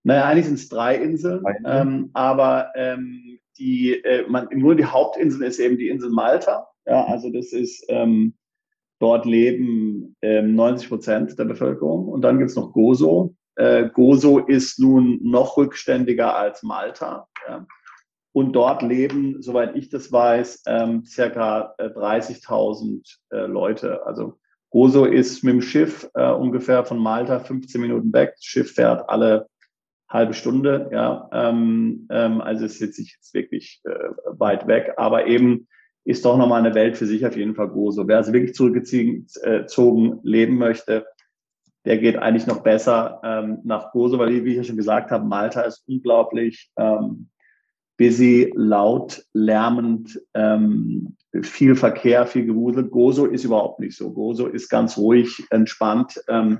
Naja, 0.03 0.25
eigentlich 0.25 0.45
sind 0.45 0.55
es 0.55 0.69
drei 0.69 0.95
Inseln, 0.95 1.41
drei 1.41 1.55
Inseln. 1.57 1.87
Ähm, 1.87 2.09
aber 2.13 2.71
ähm, 2.75 3.39
die, 3.57 3.93
äh, 4.03 4.27
man, 4.27 4.47
nur 4.51 4.75
die 4.75 4.85
Hauptinsel 4.85 5.43
ist 5.43 5.59
eben 5.59 5.77
die 5.77 5.89
Insel 5.89 6.09
Malta. 6.09 6.67
Ja, 6.85 7.05
also 7.05 7.29
das 7.29 7.53
ist, 7.53 7.85
ähm, 7.87 8.35
dort 8.99 9.25
leben 9.25 10.15
90 10.21 10.85
ähm, 10.85 10.89
Prozent 10.89 11.39
der 11.39 11.45
Bevölkerung. 11.45 12.07
Und 12.07 12.21
dann 12.21 12.37
gibt 12.37 12.51
es 12.51 12.55
noch 12.55 12.71
Gozo. 12.71 13.35
Äh, 13.55 13.89
Gozo 13.89 14.39
ist 14.39 14.79
nun 14.79 15.19
noch 15.21 15.57
rückständiger 15.57 16.35
als 16.35 16.63
Malta. 16.63 17.27
Ja. 17.47 17.65
Und 18.33 18.53
dort 18.53 18.81
leben, 18.81 19.41
soweit 19.41 19.75
ich 19.75 19.89
das 19.89 20.11
weiß, 20.11 20.63
ähm, 20.65 21.05
circa 21.05 21.75
30.000 21.77 23.17
äh, 23.31 23.37
äh, 23.37 23.45
Leute. 23.45 24.05
Also 24.07 24.39
Gozo 24.71 25.05
ist 25.05 25.43
mit 25.43 25.53
dem 25.53 25.61
Schiff 25.61 26.09
äh, 26.15 26.31
ungefähr 26.31 26.83
von 26.83 26.97
Malta 26.97 27.39
15 27.39 27.79
Minuten 27.79 28.11
weg. 28.11 28.33
Das 28.35 28.43
Schiff 28.43 28.73
fährt 28.73 29.07
alle 29.07 29.47
halbe 30.09 30.33
Stunde. 30.33 30.89
Ja, 30.91 31.29
ähm, 31.31 32.07
ähm, 32.09 32.41
also 32.41 32.65
ist 32.65 32.79
jetzt 32.79 32.97
nicht 32.97 33.15
jetzt 33.15 33.35
wirklich 33.35 33.81
äh, 33.85 34.09
weit 34.25 34.65
weg, 34.65 34.93
aber 34.97 35.27
eben 35.27 35.67
ist 36.03 36.25
doch 36.25 36.35
nochmal 36.35 36.59
eine 36.59 36.75
Welt 36.75 36.97
für 36.97 37.05
sich 37.05 37.25
auf 37.25 37.37
jeden 37.37 37.53
Fall 37.53 37.69
Gozo. 37.69 38.07
Wer 38.07 38.17
also 38.17 38.33
wirklich 38.33 38.55
zurückgezogen 38.55 39.27
äh, 39.43 40.19
leben 40.23 40.57
möchte, 40.57 41.05
der 41.85 41.97
geht 41.99 42.17
eigentlich 42.17 42.47
noch 42.47 42.63
besser 42.63 43.21
ähm, 43.23 43.59
nach 43.63 43.91
Gozo, 43.91 44.17
weil 44.17 44.43
wie 44.43 44.51
ich 44.51 44.57
ja 44.57 44.63
schon 44.63 44.77
gesagt 44.77 45.11
habe, 45.11 45.25
Malta 45.25 45.61
ist 45.61 45.83
unglaublich 45.87 46.71
ähm, 46.77 47.29
busy, 47.97 48.51
laut, 48.55 49.25
lärmend, 49.33 50.19
ähm, 50.33 51.15
viel 51.41 51.75
Verkehr, 51.75 52.25
viel 52.25 52.45
Gewusel. 52.45 52.83
Gozo 52.85 53.25
ist 53.25 53.43
überhaupt 53.43 53.79
nicht 53.79 53.97
so. 53.97 54.11
Gozo 54.11 54.47
ist 54.47 54.69
ganz 54.69 54.97
ruhig, 54.97 55.43
entspannt. 55.49 56.21
Ähm, 56.27 56.59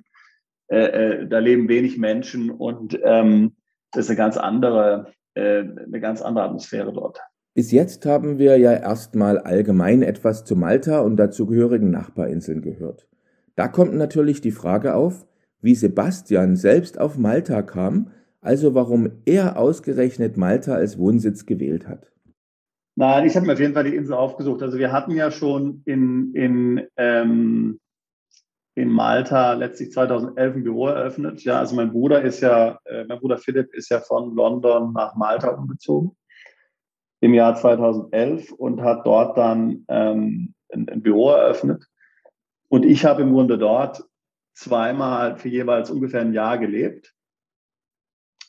äh, 0.68 1.22
äh, 1.22 1.28
da 1.28 1.40
leben 1.40 1.68
wenig 1.68 1.98
Menschen 1.98 2.50
und 2.50 2.98
ähm, 3.04 3.56
das 3.92 4.06
ist 4.06 4.10
eine 4.10 4.18
ganz 4.18 4.38
andere, 4.38 5.14
äh, 5.36 5.60
eine 5.60 6.00
ganz 6.00 6.22
andere 6.22 6.46
Atmosphäre 6.46 6.92
dort. 6.92 7.20
Bis 7.54 7.72
jetzt 7.72 8.06
haben 8.08 8.40
wir 8.40 8.58
ja 8.58 8.74
erstmal 8.74 9.38
allgemein 9.38 10.02
etwas 10.02 10.44
zu 10.44 10.56
Malta 10.56 11.02
und 11.02 11.18
dazugehörigen 11.18 11.92
Nachbarinseln 11.92 12.62
gehört. 12.62 13.08
Da 13.56 13.68
kommt 13.68 13.94
natürlich 13.94 14.42
die 14.42 14.52
Frage 14.52 14.96
auf, 14.96 15.28
wie 15.62 15.76
Sebastian 15.76 16.56
selbst 16.56 17.00
auf 17.00 17.18
Malta 17.18 17.62
kam 17.62 18.10
also 18.44 18.76
warum 18.76 19.10
er 19.26 19.58
ausgerechnet 19.58 20.38
Malta 20.38 20.74
als 20.74 21.00
Wohnsitz 21.00 21.46
gewählt 21.46 21.88
hat. 21.88 22.12
Nein, 22.96 23.26
ich 23.26 23.36
habe 23.36 23.48
mir 23.48 23.54
auf 23.54 23.60
jeden 23.60 23.74
Fall 23.74 23.86
die 23.86 23.96
Insel 23.96 24.14
aufgesucht. 24.14 24.62
Also 24.62 24.78
wir 24.78 24.92
hatten 24.92 25.12
ja 25.12 25.32
schon 25.32 25.82
in, 25.86 26.34
in, 26.36 26.88
ähm, 26.98 27.80
in 28.76 28.90
Malta 28.90 29.54
letztlich 29.54 29.92
2011 29.92 30.56
ein 30.56 30.64
Büro 30.64 30.88
eröffnet. 30.88 31.44
Ja, 31.44 31.60
also 31.60 31.76
mein 31.76 31.92
Bruder 31.92 32.22
ist 32.22 32.42
ja, 32.42 32.78
äh, 32.86 33.06
mein 33.06 33.20
Bruder 33.20 33.40
Philipp 33.40 33.74
ist 33.74 33.90
ja 33.90 34.00
von 34.00 34.36
London 34.36 34.94
nach 34.94 35.16
Malta 35.16 35.50
umgezogen 35.50 36.16
im 37.22 37.34
Jahr 37.34 37.56
2011 37.56 38.52
und 38.52 38.82
hat 38.82 39.06
dort 39.06 39.38
dann 39.38 39.86
ähm, 39.88 40.54
ein, 40.72 40.90
ein 40.90 41.02
Büro 41.02 41.32
eröffnet. 41.32 41.88
Und 42.68 42.86
ich 42.86 43.06
habe 43.06 43.22
im 43.22 43.32
Grunde 43.32 43.58
dort 43.58 44.04
zweimal 44.54 45.38
für 45.38 45.50
jeweils 45.50 45.90
ungefähr 45.90 46.22
ein 46.22 46.34
Jahr 46.34 46.58
gelebt 46.58 47.13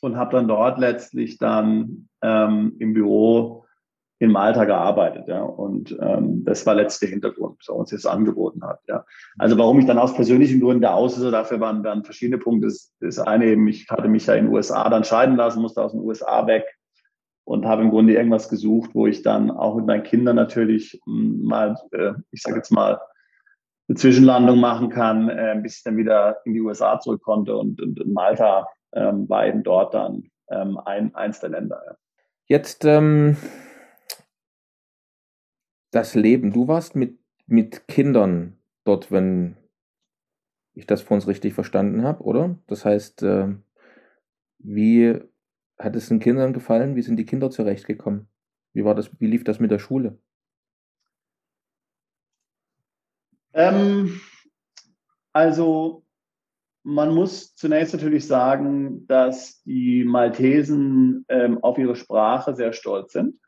und 0.05 0.17
habe 0.17 0.35
dann 0.35 0.47
dort 0.47 0.77
letztlich 0.77 1.37
dann 1.37 2.07
ähm, 2.21 2.75
im 2.79 2.93
Büro 2.93 3.65
in 4.19 4.31
Malta 4.31 4.63
gearbeitet, 4.63 5.27
ja. 5.27 5.41
Und 5.41 5.97
ähm, 5.99 6.45
das 6.45 6.65
war 6.65 6.75
letzter 6.75 7.07
Hintergrund, 7.07 7.57
was 7.59 7.67
uns 7.67 7.91
jetzt 7.91 8.07
angeboten 8.07 8.63
hat, 8.63 8.79
ja. 8.87 9.03
Also 9.37 9.57
warum 9.57 9.79
ich 9.79 9.85
dann 9.85 9.97
aus 9.97 10.13
persönlichen 10.13 10.61
Gründen 10.61 10.83
da 10.83 10.93
aus 10.93 11.17
ist, 11.17 11.31
dafür 11.31 11.59
waren 11.59 11.83
dann 11.83 12.05
verschiedene 12.05 12.37
Punkte. 12.37 12.71
Das, 13.01 13.19
eine 13.19 13.45
eben, 13.47 13.67
ich 13.67 13.89
hatte 13.89 14.07
mich 14.07 14.25
ja 14.27 14.35
in 14.35 14.45
den 14.45 14.53
USA 14.53 14.89
dann 14.89 15.03
scheiden 15.03 15.35
lassen, 15.35 15.61
musste 15.61 15.81
aus 15.81 15.91
den 15.91 16.01
USA 16.01 16.47
weg 16.47 16.65
und 17.43 17.65
habe 17.65 17.81
im 17.81 17.89
Grunde 17.89 18.13
irgendwas 18.13 18.47
gesucht, 18.47 18.91
wo 18.93 19.05
ich 19.07 19.21
dann 19.21 19.51
auch 19.51 19.75
mit 19.75 19.85
meinen 19.85 20.03
Kindern 20.03 20.37
natürlich 20.37 21.01
hm, 21.05 21.43
mal, 21.43 21.75
äh, 21.91 22.13
ich 22.31 22.41
sage 22.41 22.57
jetzt 22.57 22.71
mal, 22.71 22.99
eine 23.87 23.97
Zwischenlandung 23.97 24.59
machen 24.59 24.89
kann, 24.89 25.29
äh, 25.29 25.59
bis 25.61 25.77
ich 25.77 25.83
dann 25.83 25.97
wieder 25.97 26.37
in 26.45 26.53
die 26.53 26.61
USA 26.61 26.99
zurück 26.99 27.21
konnte 27.21 27.55
und, 27.57 27.81
und 27.81 27.99
in 27.99 28.13
Malta 28.13 28.67
ähm, 28.95 29.27
eben 29.29 29.63
dort 29.63 29.93
dann 29.93 30.31
ähm, 30.49 30.77
ein, 30.77 31.13
eins 31.13 31.39
der 31.39 31.49
Länder. 31.49 31.81
Ja. 31.85 31.97
Jetzt 32.47 32.85
ähm, 32.85 33.37
das 35.91 36.15
Leben. 36.15 36.51
Du 36.51 36.67
warst 36.67 36.95
mit, 36.95 37.19
mit 37.47 37.87
Kindern 37.87 38.57
dort, 38.83 39.11
wenn 39.11 39.57
ich 40.73 40.85
das 40.85 41.01
vor 41.01 41.15
uns 41.15 41.27
richtig 41.27 41.53
verstanden 41.53 42.03
habe, 42.03 42.23
oder? 42.23 42.57
Das 42.67 42.85
heißt, 42.85 43.23
äh, 43.23 43.55
wie 44.59 45.19
hat 45.79 45.95
es 45.95 46.09
den 46.09 46.19
Kindern 46.19 46.53
gefallen? 46.53 46.95
Wie 46.95 47.01
sind 47.01 47.17
die 47.17 47.25
Kinder 47.25 47.49
zurechtgekommen? 47.49 48.27
Wie 48.73 48.83
war 48.83 48.95
das, 48.95 49.09
wie 49.19 49.27
lief 49.27 49.43
das 49.43 49.59
mit 49.59 49.71
der 49.71 49.79
Schule? 49.79 50.17
Ähm, 53.53 54.19
also 55.31 56.04
man 56.85 57.15
muss 57.15 57.55
zunächst 57.55 57.93
natürlich 57.95 58.27
sagen, 58.27 59.07
dass 59.07 59.63
die 59.63 60.05
Maltesen 60.05 61.25
ähm, 61.29 61.57
auf 61.63 61.79
ihre 61.79 61.95
Sprache 61.95 62.55
sehr 62.55 62.73
stolz 62.73 63.13
sind. 63.13 63.39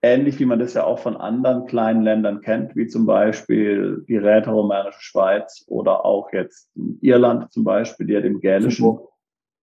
Ähnlich 0.00 0.38
wie 0.40 0.46
man 0.46 0.58
das 0.58 0.74
ja 0.74 0.84
auch 0.84 0.98
von 0.98 1.16
anderen 1.16 1.66
kleinen 1.66 2.02
Ländern 2.02 2.40
kennt, 2.40 2.74
wie 2.74 2.86
zum 2.86 3.04
Beispiel 3.04 4.02
die 4.08 4.16
rätoromanische 4.16 5.02
Schweiz 5.02 5.64
oder 5.66 6.06
auch 6.06 6.32
jetzt 6.32 6.70
Irland 7.02 7.52
zum 7.52 7.64
Beispiel, 7.64 8.06
die 8.06 8.14
ja 8.14 8.22
dem 8.22 8.40
Gälischen, 8.40 8.84
Luxemburg, 8.84 9.12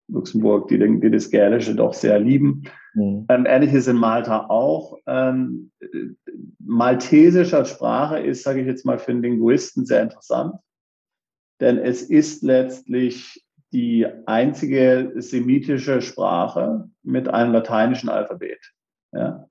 Luxemburg 0.09 0.69
die, 0.69 1.01
die 1.01 1.11
das 1.11 1.31
Gälische 1.31 1.75
doch 1.75 1.95
sehr 1.95 2.21
lieben. 2.21 2.63
Mhm. 2.95 3.27
Ähm, 3.29 3.45
Ähnliches 3.45 3.89
in 3.89 3.97
Malta 3.97 4.47
auch. 4.49 4.99
Ähm, 5.07 5.73
Maltesisch 6.61 7.55
als 7.55 7.71
Sprache 7.71 8.21
ist, 8.21 8.45
sage 8.45 8.61
ich 8.61 8.67
jetzt 8.69 8.87
mal, 8.87 8.99
für 8.99 9.13
den 9.13 9.23
Linguisten 9.23 9.85
sehr 9.85 10.03
interessant, 10.03 10.55
denn 11.61 11.79
es 11.79 12.03
ist 12.03 12.43
letztlich 12.43 13.45
die 13.73 14.07
einzige 14.27 15.13
semitische 15.17 16.01
Sprache 16.01 16.89
mit 17.03 17.29
einem 17.29 17.53
lateinischen 17.53 18.09
Alphabet. 18.09 18.61
Ja? 19.13 19.47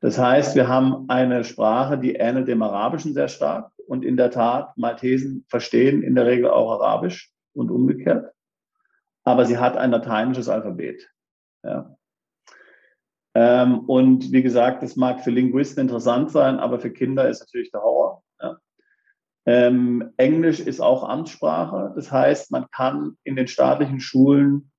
Das 0.00 0.18
heißt, 0.18 0.54
wir 0.56 0.68
haben 0.68 1.08
eine 1.08 1.44
Sprache, 1.44 1.98
die 1.98 2.14
ähnelt 2.14 2.48
dem 2.48 2.62
Arabischen 2.62 3.14
sehr 3.14 3.28
stark 3.28 3.70
und 3.86 4.04
in 4.04 4.16
der 4.16 4.30
Tat, 4.30 4.76
Maltesen 4.76 5.44
verstehen 5.48 6.02
in 6.02 6.14
der 6.14 6.26
Regel 6.26 6.50
auch 6.50 6.70
Arabisch 6.72 7.32
und 7.54 7.70
umgekehrt, 7.70 8.32
aber 9.24 9.44
sie 9.44 9.58
hat 9.58 9.76
ein 9.76 9.90
lateinisches 9.90 10.48
Alphabet. 10.48 11.08
Ja? 11.62 11.96
Ähm, 13.34 13.80
und 13.80 14.32
wie 14.32 14.42
gesagt, 14.42 14.82
das 14.82 14.96
mag 14.96 15.20
für 15.20 15.30
Linguisten 15.30 15.80
interessant 15.80 16.30
sein, 16.30 16.58
aber 16.58 16.78
für 16.80 16.90
Kinder 16.90 17.28
ist 17.28 17.40
natürlich 17.40 17.70
der 17.70 17.82
Horror. 17.82 18.15
Ähm, 19.46 20.12
Englisch 20.16 20.60
ist 20.60 20.80
auch 20.80 21.08
Amtssprache. 21.08 21.92
Das 21.94 22.10
heißt, 22.10 22.50
man 22.50 22.66
kann 22.70 23.16
in 23.22 23.36
den 23.36 23.46
staatlichen 23.46 24.00
Schulen 24.00 24.72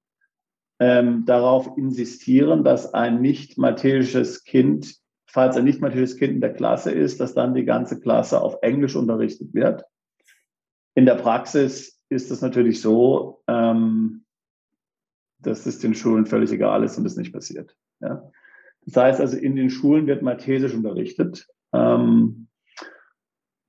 ähm, 0.79 1.25
darauf 1.25 1.77
insistieren, 1.77 2.63
dass 2.63 2.93
ein 2.93 3.21
nicht 3.21 3.57
maltesisches 3.57 4.43
Kind, 4.43 4.95
falls 5.25 5.55
ein 5.55 5.63
nicht 5.63 5.81
maltesisches 5.81 6.17
Kind 6.17 6.33
in 6.33 6.41
der 6.41 6.53
Klasse 6.53 6.91
ist, 6.91 7.19
dass 7.21 7.33
dann 7.33 7.55
die 7.55 7.65
ganze 7.65 7.99
Klasse 7.99 8.41
auf 8.41 8.57
Englisch 8.61 8.95
unterrichtet 8.95 9.53
wird. 9.53 9.85
In 10.95 11.05
der 11.05 11.15
Praxis 11.15 12.01
ist 12.09 12.29
es 12.29 12.41
natürlich 12.41 12.81
so, 12.81 13.41
ähm, 13.47 14.25
dass 15.39 15.65
es 15.65 15.79
den 15.79 15.95
Schulen 15.95 16.25
völlig 16.25 16.51
egal 16.51 16.83
ist 16.83 16.97
und 16.97 17.05
es 17.05 17.15
nicht 17.15 17.31
passiert. 17.31 17.75
Ja. 18.01 18.29
Das 18.85 18.97
heißt 18.97 19.21
also, 19.21 19.37
in 19.37 19.55
den 19.55 19.69
Schulen 19.69 20.07
wird 20.07 20.23
Maltesisch 20.23 20.73
unterrichtet. 20.73 21.47
Ähm, 21.73 22.47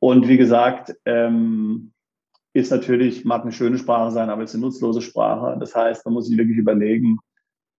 und 0.00 0.28
wie 0.28 0.36
gesagt, 0.36 0.94
ähm, 1.04 1.92
ist 2.52 2.70
natürlich, 2.70 3.24
mag 3.24 3.42
eine 3.42 3.52
schöne 3.52 3.78
Sprache 3.78 4.10
sein, 4.10 4.30
aber 4.30 4.42
es 4.42 4.50
ist 4.50 4.56
eine 4.56 4.66
nutzlose 4.66 5.00
Sprache. 5.00 5.56
Das 5.58 5.74
heißt, 5.74 6.04
man 6.06 6.14
muss 6.14 6.26
sich 6.26 6.38
wirklich 6.38 6.58
überlegen, 6.58 7.18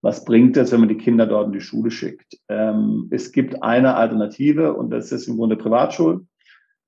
was 0.02 0.24
bringt 0.24 0.56
es, 0.58 0.72
wenn 0.72 0.80
man 0.80 0.90
die 0.90 0.98
Kinder 0.98 1.26
dort 1.26 1.48
in 1.48 1.54
die 1.54 1.62
Schule 1.62 1.92
schickt. 1.92 2.38
Ähm, 2.48 3.08
es 3.12 3.32
gibt 3.32 3.62
eine 3.64 3.96
Alternative 3.96 4.74
und 4.74 4.92
das 4.92 5.12
ist 5.12 5.28
im 5.28 5.38
Grunde 5.38 5.58
Privatschulen. 5.58 6.30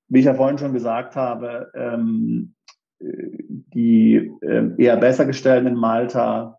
Wie 0.08 0.20
ich 0.20 0.24
ja 0.24 0.34
vorhin 0.34 0.58
schon 0.58 0.72
gesagt 0.72 1.16
habe, 1.16 1.70
ähm, 1.74 2.54
die 3.00 4.32
äh, 4.40 4.70
eher 4.78 4.96
besser 4.96 5.26
gestellten 5.26 5.66
in 5.66 5.74
Malta 5.74 6.58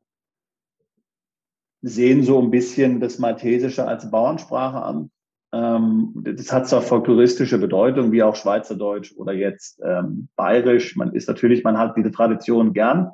sehen 1.81 2.23
so 2.23 2.41
ein 2.41 2.51
bisschen 2.51 2.99
das 2.99 3.19
Maltesische 3.19 3.85
als 3.85 4.09
Bauernsprache 4.09 4.81
an. 4.81 5.11
Ähm, 5.53 6.11
das 6.15 6.51
hat 6.51 6.67
zwar 6.67 6.81
folkloristische 6.81 7.59
Bedeutung, 7.59 8.11
wie 8.11 8.23
auch 8.23 8.35
Schweizerdeutsch 8.35 9.13
oder 9.15 9.33
jetzt 9.33 9.79
ähm, 9.85 10.27
Bayerisch. 10.35 10.95
Man 10.95 11.13
ist 11.13 11.27
natürlich, 11.27 11.63
man 11.63 11.77
hat 11.77 11.95
diese 11.95 12.11
Tradition 12.11 12.73
gern 12.73 13.11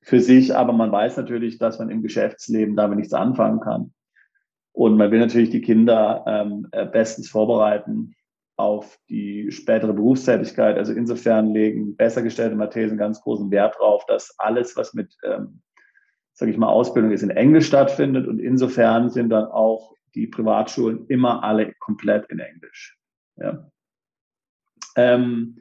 für 0.00 0.20
sich, 0.20 0.54
aber 0.54 0.72
man 0.72 0.92
weiß 0.92 1.16
natürlich, 1.16 1.58
dass 1.58 1.80
man 1.80 1.90
im 1.90 2.02
Geschäftsleben 2.02 2.76
damit 2.76 2.98
nichts 2.98 3.12
anfangen 3.12 3.60
kann. 3.60 3.92
Und 4.72 4.96
man 4.96 5.10
will 5.10 5.18
natürlich 5.18 5.50
die 5.50 5.60
Kinder 5.60 6.24
ähm, 6.28 6.68
äh, 6.70 6.86
bestens 6.86 7.28
vorbereiten 7.28 8.14
auf 8.56 8.96
die 9.08 9.50
spätere 9.50 9.92
Berufstätigkeit. 9.92 10.78
Also 10.78 10.92
insofern 10.92 11.52
legen 11.52 11.96
besser 11.96 12.22
gestellte 12.22 12.54
Maltesen 12.54 12.96
ganz 12.96 13.20
großen 13.20 13.50
Wert 13.50 13.74
darauf, 13.78 14.06
dass 14.06 14.34
alles, 14.38 14.76
was 14.76 14.94
mit 14.94 15.12
ähm, 15.24 15.60
sage 16.38 16.52
ich 16.52 16.58
mal, 16.58 16.68
Ausbildung 16.68 17.10
jetzt 17.10 17.24
in 17.24 17.30
Englisch 17.30 17.66
stattfindet 17.66 18.28
und 18.28 18.38
insofern 18.38 19.10
sind 19.10 19.30
dann 19.30 19.46
auch 19.46 19.92
die 20.14 20.26
Privatschulen 20.26 21.06
immer 21.06 21.42
alle 21.42 21.74
komplett 21.78 22.30
in 22.30 22.38
Englisch. 22.38 22.98
Ja. 23.36 23.70
Ähm, 24.96 25.58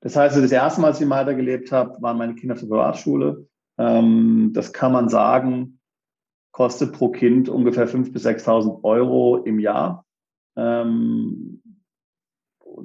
das 0.00 0.16
heißt, 0.16 0.36
das 0.36 0.52
erste 0.52 0.80
Mal, 0.80 0.88
als 0.88 0.98
ich 0.98 1.02
in 1.02 1.08
Malta 1.08 1.32
gelebt 1.32 1.72
habe, 1.72 2.00
waren 2.02 2.18
meine 2.18 2.34
Kinder 2.34 2.54
auf 2.54 2.60
der 2.60 2.68
Privatschule. 2.68 3.48
Ähm, 3.78 4.52
das 4.54 4.72
kann 4.72 4.92
man 4.92 5.08
sagen, 5.08 5.80
kostet 6.52 6.92
pro 6.92 7.10
Kind 7.10 7.48
ungefähr 7.48 7.88
5.000 7.88 8.12
bis 8.12 8.26
6.000 8.26 8.84
Euro 8.84 9.38
im 9.44 9.58
Jahr. 9.58 10.06
Ähm, 10.56 11.62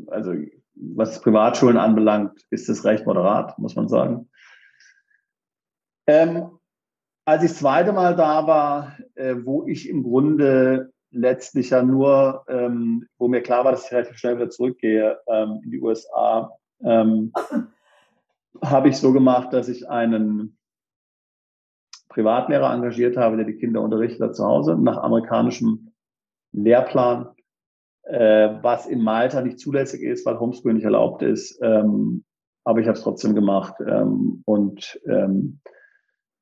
also 0.08 0.34
was 0.74 1.22
Privatschulen 1.22 1.78
anbelangt, 1.78 2.46
ist 2.50 2.70
es 2.70 2.86
recht 2.86 3.06
moderat, 3.06 3.58
muss 3.60 3.76
man 3.76 3.88
sagen. 3.88 4.30
Ähm, 6.08 6.60
als 7.26 7.44
ich 7.44 7.52
das 7.52 7.60
zweite 7.60 7.94
Mal 7.94 8.16
da 8.16 8.48
war, 8.48 8.98
äh, 9.16 9.36
wo 9.44 9.68
ich 9.68 9.88
im 9.90 10.04
Grunde 10.04 10.92
letztlich 11.12 11.72
ja 11.72 11.84
nur, 11.84 12.44
ähm, 12.48 13.08
wo 13.18 13.28
mir 13.28 13.42
klar 13.42 13.66
war, 13.66 13.72
dass 13.72 13.86
ich 13.86 13.92
relativ 13.92 14.18
schnell 14.18 14.38
wieder 14.38 14.50
zurückgehe 14.50 15.20
ähm, 15.28 15.62
in 15.64 15.72
die 15.72 15.82
USA, 15.82 16.52
ähm, 16.84 17.34
habe 18.64 18.90
ich 18.90 18.98
so 18.98 19.12
gemacht, 19.12 19.54
dass 19.54 19.70
ich 19.70 19.90
einen 19.90 20.58
Privatlehrer 22.10 22.74
engagiert 22.74 23.18
habe, 23.18 23.38
der 23.38 23.46
die 23.46 23.58
Kinder 23.58 23.82
unterrichtet 23.82 24.36
zu 24.36 24.46
Hause, 24.46 24.76
nach 24.76 24.98
amerikanischem 24.98 25.92
Lehrplan, 26.54 27.30
äh, 28.04 28.50
was 28.62 28.88
in 28.88 29.02
Malta 29.02 29.42
nicht 29.42 29.60
zulässig 29.60 30.02
ist, 30.02 30.26
weil 30.26 30.40
Homeschooling 30.40 30.76
nicht 30.76 30.86
erlaubt 30.86 31.22
ist. 31.22 31.60
Ähm, 31.62 32.24
aber 32.64 32.80
ich 32.80 32.88
habe 32.88 32.98
es 32.98 33.04
trotzdem 33.04 33.34
gemacht. 33.34 33.76
Ähm, 33.86 34.44
und 34.46 35.00
ähm, 35.08 35.62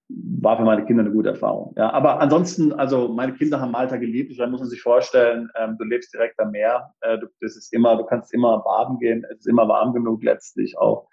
war 0.09 0.57
für 0.57 0.63
meine 0.63 0.85
Kinder 0.85 1.03
eine 1.03 1.11
gute 1.11 1.29
Erfahrung. 1.29 1.73
Ja, 1.77 1.91
aber 1.91 2.19
ansonsten, 2.19 2.73
also 2.73 3.07
meine 3.09 3.33
Kinder 3.33 3.59
haben 3.59 3.71
Malta 3.71 3.97
geliebt. 3.97 4.33
Da 4.37 4.47
muss 4.47 4.59
man 4.59 4.69
sich 4.69 4.81
vorstellen, 4.81 5.49
ähm, 5.55 5.77
du 5.77 5.85
lebst 5.85 6.13
direkt 6.13 6.39
am 6.39 6.51
Meer. 6.51 6.93
Äh, 7.01 7.19
du, 7.19 7.27
das 7.41 7.55
ist 7.55 7.73
immer, 7.73 7.95
du 7.95 8.05
kannst 8.05 8.33
immer 8.33 8.59
baden 8.59 8.99
gehen. 8.99 9.23
Es 9.31 9.39
ist 9.39 9.47
immer 9.47 9.67
warm 9.67 9.93
genug 9.93 10.23
letztlich 10.23 10.77
auch. 10.77 11.07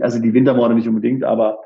Also 0.00 0.18
die 0.20 0.34
Wintermonate 0.34 0.74
nicht 0.74 0.88
unbedingt, 0.88 1.24
aber 1.24 1.60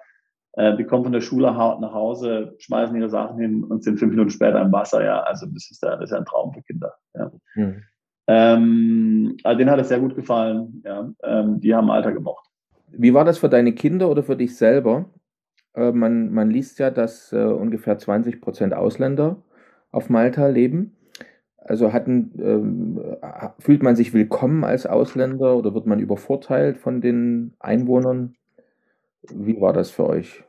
Äh, 0.55 0.77
die 0.77 0.85
kommen 0.85 1.05
von 1.05 1.15
der 1.15 1.23
Schule 1.23 1.51
nach 1.51 1.95
Hause, 1.95 2.55
schmeißen 2.59 2.95
ihre 2.95 3.09
Sachen 3.09 3.39
hin 3.39 3.65
und 3.65 3.83
sind 3.83 3.99
fünf 3.99 4.11
Minuten 4.11 4.29
später 4.29 4.61
im 4.61 4.71
Wasser. 4.71 5.03
Ja, 5.03 5.21
also 5.23 5.47
das 5.47 5.71
ist, 5.71 5.83
ja, 5.83 5.97
das 5.97 6.11
ist 6.11 6.13
ein 6.13 6.27
Traum 6.27 6.53
für 6.53 6.61
Kinder. 6.61 6.93
Ja. 7.15 7.33
Mhm. 7.55 7.83
Ähm, 8.27 9.37
also 9.45 9.57
denen 9.57 9.71
hat 9.71 9.81
es 9.81 9.89
sehr 9.89 10.01
gut 10.01 10.15
gefallen. 10.15 10.83
Ja. 10.85 11.11
Ähm, 11.23 11.59
die 11.61 11.75
haben 11.75 11.91
Alter 11.91 12.13
gemocht. 12.13 12.47
Wie 12.89 13.15
war 13.15 13.25
das 13.25 13.39
für 13.39 13.49
deine 13.49 13.73
Kinder 13.73 14.11
oder 14.11 14.23
für 14.23 14.37
dich 14.37 14.55
selber? 14.55 15.07
Äh, 15.75 15.93
man, 15.93 16.33
man 16.33 16.51
liest 16.51 16.79
ja, 16.79 16.91
dass 16.91 17.33
äh, 17.33 17.45
ungefähr 17.45 17.99
20 17.99 18.41
Prozent 18.41 18.75
Ausländer 18.75 19.43
auf 19.91 20.11
Malta 20.11 20.47
leben. 20.49 20.97
Also 21.59 21.93
hatten, 21.93 22.33
ähm, 22.41 23.17
fühlt 23.61 23.83
man 23.83 23.95
sich 23.95 24.13
willkommen 24.13 24.65
als 24.65 24.85
Ausländer 24.85 25.57
oder 25.57 25.75
wird 25.75 25.87
man 25.87 26.01
übervorteilt 26.01 26.77
von 26.77 27.01
den 27.01 27.55
Einwohnern? 27.61 28.35
Wie 29.23 29.61
war 29.61 29.73
das 29.73 29.91
für 29.91 30.09
euch? 30.09 30.43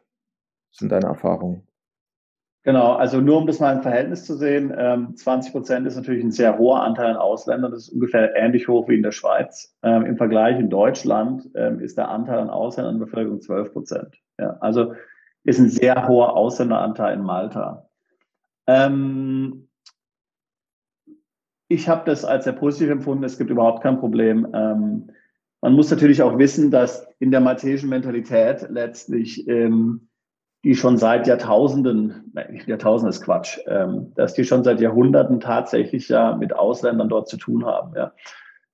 Was 0.71 0.79
sind 0.79 0.91
deine 0.91 1.05
Erfahrungen? 1.05 1.67
Genau, 2.63 2.93
also 2.93 3.19
nur 3.19 3.37
um 3.39 3.45
das 3.45 3.59
mal 3.59 3.75
im 3.75 3.81
Verhältnis 3.81 4.25
zu 4.25 4.37
sehen, 4.37 4.73
ähm, 4.75 5.15
20 5.17 5.51
Prozent 5.51 5.85
ist 5.85 5.97
natürlich 5.97 6.23
ein 6.23 6.31
sehr 6.31 6.57
hoher 6.57 6.81
Anteil 6.81 7.07
an 7.07 7.17
Ausländern. 7.17 7.71
Das 7.71 7.87
ist 7.87 7.89
ungefähr 7.89 8.35
ähnlich 8.37 8.69
hoch 8.69 8.87
wie 8.87 8.95
in 8.95 9.03
der 9.03 9.11
Schweiz. 9.11 9.75
Ähm, 9.83 10.05
Im 10.05 10.15
Vergleich 10.15 10.57
in 10.57 10.69
Deutschland 10.69 11.49
ähm, 11.55 11.81
ist 11.81 11.97
der 11.97 12.07
Anteil 12.07 12.39
an 12.39 12.49
Ausländern 12.49 12.95
in 12.95 12.99
der 12.99 13.05
Bevölkerung 13.07 13.41
12 13.41 13.73
Prozent. 13.73 14.15
Ja, 14.39 14.57
also 14.61 14.93
ist 15.43 15.59
ein 15.59 15.69
sehr 15.69 16.07
hoher 16.07 16.35
Ausländeranteil 16.35 17.15
in 17.15 17.23
Malta. 17.23 17.89
Ähm, 18.67 19.69
ich 21.67 21.89
habe 21.89 22.03
das 22.05 22.23
als 22.23 22.43
sehr 22.45 22.53
positiv 22.53 22.89
empfunden. 22.89 23.23
Es 23.23 23.37
gibt 23.37 23.49
überhaupt 23.49 23.83
kein 23.83 23.99
Problem. 23.99 24.47
Ähm, 24.53 25.11
man 25.61 25.73
muss 25.73 25.89
natürlich 25.89 26.21
auch 26.21 26.37
wissen, 26.37 26.71
dass 26.71 27.07
in 27.19 27.31
der 27.31 27.39
maltesischen 27.39 27.89
Mentalität 27.89 28.67
letztlich 28.69 29.47
ähm, 29.47 30.09
die 30.63 30.75
schon 30.75 30.97
seit 30.97 31.27
Jahrtausenden, 31.27 32.31
nein, 32.33 32.61
Jahrtausenden 32.65 33.09
ist 33.09 33.23
Quatsch, 33.23 33.59
ähm, 33.67 34.13
dass 34.15 34.33
die 34.33 34.45
schon 34.45 34.63
seit 34.63 34.79
Jahrhunderten 34.79 35.39
tatsächlich 35.39 36.07
ja 36.07 36.35
mit 36.35 36.55
Ausländern 36.55 37.09
dort 37.09 37.27
zu 37.27 37.37
tun 37.37 37.65
haben. 37.65 37.93
Ja. 37.95 38.13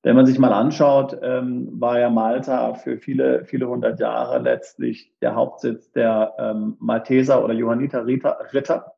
Wenn 0.02 0.16
man 0.16 0.26
sich 0.26 0.40
mal 0.40 0.54
anschaut, 0.54 1.18
ähm, 1.22 1.70
war 1.74 2.00
ja 2.00 2.10
Malta 2.10 2.74
für 2.74 2.98
viele, 2.98 3.44
viele 3.44 3.68
hundert 3.68 4.00
Jahre 4.00 4.40
letztlich 4.40 5.12
der 5.22 5.36
Hauptsitz 5.36 5.92
der 5.92 6.36
ähm, 6.38 6.78
Malteser 6.80 7.44
oder 7.44 7.54
Johanniter 7.54 8.06
Ritter, 8.06 8.38
Ritter 8.54 8.94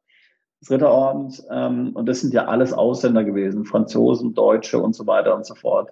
des 0.61 0.69
Ritterordens. 0.69 1.45
Ähm, 1.49 1.91
und 1.95 2.07
das 2.07 2.21
sind 2.21 2.33
ja 2.33 2.45
alles 2.45 2.71
Ausländer 2.71 3.23
gewesen, 3.23 3.65
Franzosen, 3.65 4.35
Deutsche 4.35 4.77
und 4.77 4.93
so 4.93 5.07
weiter 5.07 5.35
und 5.35 5.45
so 5.45 5.55
fort. 5.55 5.91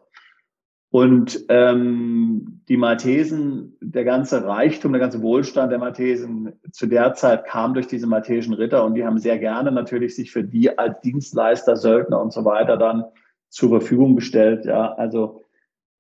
Und 0.92 1.46
ähm, 1.50 2.62
die 2.68 2.78
Maltesen, 2.78 3.78
der 3.80 4.06
ganze 4.06 4.44
Reichtum, 4.44 4.92
der 4.92 5.00
ganze 5.00 5.22
Wohlstand 5.22 5.72
der 5.72 5.78
Maltesen 5.78 6.54
zu 6.72 6.88
der 6.88 7.14
Zeit 7.14 7.46
kam 7.46 7.76
durch 7.76 7.88
diese 7.88 8.08
maltesischen 8.08 8.56
Ritter 8.56 8.84
und 8.84 8.96
die 8.96 9.06
haben 9.06 9.20
sehr 9.20 9.38
gerne 9.38 9.72
natürlich 9.72 10.16
sich 10.16 10.32
für 10.32 10.44
die 10.44 10.78
als 10.78 11.00
Dienstleister, 11.02 11.76
Söldner 11.76 12.20
und 12.20 12.34
so 12.34 12.44
weiter 12.44 12.76
dann 12.78 13.06
zur 13.50 13.70
Verfügung 13.70 14.16
gestellt. 14.16 14.66
Ja, 14.66 14.94
also 14.94 15.44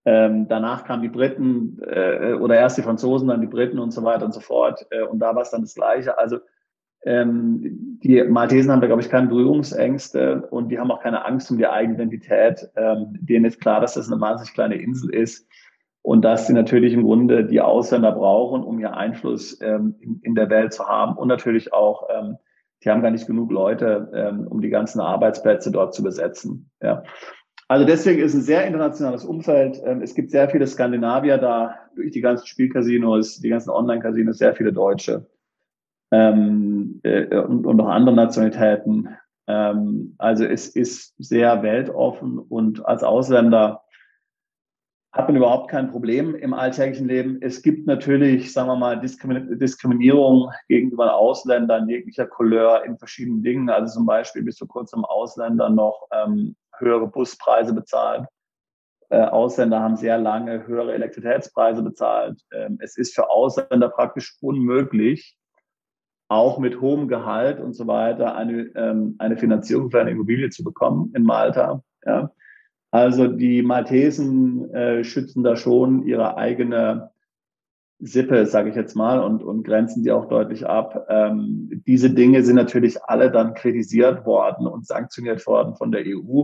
ähm, 0.05 0.47
danach 0.47 0.85
kamen 0.85 1.03
die 1.03 1.09
Briten 1.09 1.79
äh, 1.85 2.33
oder 2.33 2.55
erst 2.55 2.77
die 2.77 2.81
Franzosen, 2.81 3.27
dann 3.27 3.41
die 3.41 3.47
Briten 3.47 3.79
und 3.79 3.91
so 3.91 4.03
weiter 4.03 4.25
und 4.25 4.33
so 4.33 4.39
fort. 4.39 4.85
Äh, 4.91 5.03
und 5.03 5.19
da 5.19 5.35
war 5.35 5.41
es 5.41 5.51
dann 5.51 5.61
das 5.61 5.75
Gleiche. 5.75 6.17
Also 6.17 6.39
ähm, 7.03 7.99
die 8.03 8.23
Maltesen 8.23 8.71
haben 8.71 8.81
da, 8.81 8.87
glaube 8.87 9.01
ich, 9.01 9.09
keine 9.09 9.27
Berührungsängste 9.27 10.47
und 10.49 10.69
die 10.69 10.79
haben 10.79 10.91
auch 10.91 11.01
keine 11.01 11.25
Angst 11.25 11.49
um 11.51 11.57
die 11.57 11.67
eigene 11.67 11.95
Identität. 11.95 12.69
Ähm, 12.75 13.17
denen 13.19 13.45
ist 13.45 13.61
klar, 13.61 13.81
dass 13.81 13.93
das 13.93 14.11
eine 14.11 14.19
wahnsinnig 14.19 14.53
kleine 14.53 14.75
Insel 14.75 15.13
ist 15.13 15.47
und 16.01 16.23
dass 16.23 16.47
sie 16.47 16.53
natürlich 16.53 16.93
im 16.93 17.03
Grunde 17.03 17.45
die 17.45 17.61
Ausländer 17.61 18.11
brauchen, 18.11 18.63
um 18.63 18.79
ihr 18.79 18.95
Einfluss 18.95 19.59
ähm, 19.61 19.95
in, 19.99 20.19
in, 20.23 20.35
der 20.35 20.49
Welt 20.49 20.73
zu 20.73 20.87
haben 20.87 21.17
und 21.17 21.27
natürlich 21.27 21.73
auch, 21.73 22.07
ähm, 22.09 22.37
die 22.83 22.89
haben 22.89 23.01
gar 23.01 23.11
nicht 23.11 23.27
genug 23.27 23.51
Leute, 23.51 24.09
ähm, 24.13 24.47
um 24.47 24.61
die 24.61 24.69
ganzen 24.69 25.01
Arbeitsplätze 25.01 25.71
dort 25.71 25.93
zu 25.93 26.03
besetzen. 26.03 26.69
Ja. 26.81 27.03
Also 27.69 27.85
deswegen 27.85 28.23
ist 28.23 28.33
ein 28.33 28.41
sehr 28.41 28.65
internationales 28.65 29.23
Umfeld. 29.23 29.79
Ähm, 29.85 30.01
es 30.01 30.15
gibt 30.15 30.31
sehr 30.31 30.49
viele 30.49 30.65
Skandinavier 30.65 31.37
da, 31.37 31.75
durch 31.95 32.11
die 32.11 32.21
ganzen 32.21 32.47
Spielcasinos, 32.47 33.39
die 33.41 33.49
ganzen 33.49 33.69
Online-Casinos, 33.69 34.39
sehr 34.39 34.55
viele 34.55 34.73
Deutsche 34.73 35.27
ähm, 36.11 36.99
äh, 37.03 37.37
und, 37.37 37.67
und 37.67 37.77
noch 37.77 37.87
andere 37.87 38.15
Nationalitäten. 38.15 39.09
Ähm, 39.45 40.15
also 40.17 40.45
es 40.45 40.69
ist 40.69 41.13
sehr 41.19 41.61
weltoffen 41.61 42.39
und 42.39 42.83
als 42.87 43.03
Ausländer 43.03 43.83
hat 45.11 45.27
man 45.27 45.37
überhaupt 45.37 45.69
kein 45.69 45.91
Problem 45.91 46.33
im 46.33 46.55
alltäglichen 46.55 47.07
Leben. 47.07 47.37
Es 47.41 47.61
gibt 47.61 47.85
natürlich, 47.85 48.51
sagen 48.51 48.69
wir 48.69 48.77
mal, 48.77 48.99
Diskriminierung 48.99 50.51
gegenüber 50.67 51.15
Ausländern 51.15 51.87
jeglicher 51.87 52.25
Couleur 52.25 52.83
in 52.85 52.97
verschiedenen 52.97 53.43
Dingen. 53.43 53.69
Also 53.69 53.93
zum 53.93 54.05
Beispiel 54.07 54.43
bis 54.43 54.57
vor 54.57 54.67
kurzem 54.67 55.05
Ausländer 55.05 55.69
noch 55.69 56.07
ähm, 56.11 56.55
höhere 56.79 57.07
Buspreise 57.07 57.73
bezahlt. 57.73 58.27
Äh, 59.09 59.21
Ausländer 59.21 59.79
haben 59.79 59.95
sehr 59.95 60.17
lange 60.17 60.67
höhere 60.67 60.93
Elektrizitätspreise 60.93 61.81
bezahlt. 61.81 62.41
Ähm, 62.53 62.77
es 62.79 62.95
ist 62.95 63.15
für 63.15 63.29
Ausländer 63.29 63.89
praktisch 63.89 64.37
unmöglich, 64.41 65.35
auch 66.27 66.59
mit 66.59 66.79
hohem 66.79 67.07
Gehalt 67.07 67.59
und 67.59 67.73
so 67.73 67.87
weiter 67.87 68.35
eine, 68.35 68.71
ähm, 68.75 69.15
eine 69.17 69.37
Finanzierung 69.37 69.89
für 69.89 69.99
eine 69.99 70.11
Immobilie 70.11 70.51
zu 70.51 70.63
bekommen 70.63 71.11
in 71.15 71.23
Malta. 71.23 71.83
Ja. 72.05 72.31
Also 72.91 73.27
die 73.27 73.63
Maltesen 73.63 74.73
äh, 74.73 75.03
schützen 75.03 75.43
da 75.43 75.55
schon 75.55 76.03
ihre 76.03 76.37
eigene 76.37 77.11
Sippe, 77.99 78.45
sage 78.45 78.69
ich 78.69 78.75
jetzt 78.75 78.95
mal, 78.95 79.19
und, 79.19 79.43
und 79.43 79.63
grenzen 79.63 80.03
die 80.03 80.11
auch 80.11 80.29
deutlich 80.29 80.65
ab. 80.65 81.07
Ähm, 81.09 81.83
diese 81.85 82.11
Dinge 82.11 82.43
sind 82.43 82.55
natürlich 82.55 83.03
alle 83.03 83.29
dann 83.29 83.53
kritisiert 83.53 84.25
worden 84.25 84.67
und 84.67 84.87
sanktioniert 84.87 85.45
worden 85.45 85.75
von 85.75 85.91
der 85.91 86.03
EU. 86.05 86.43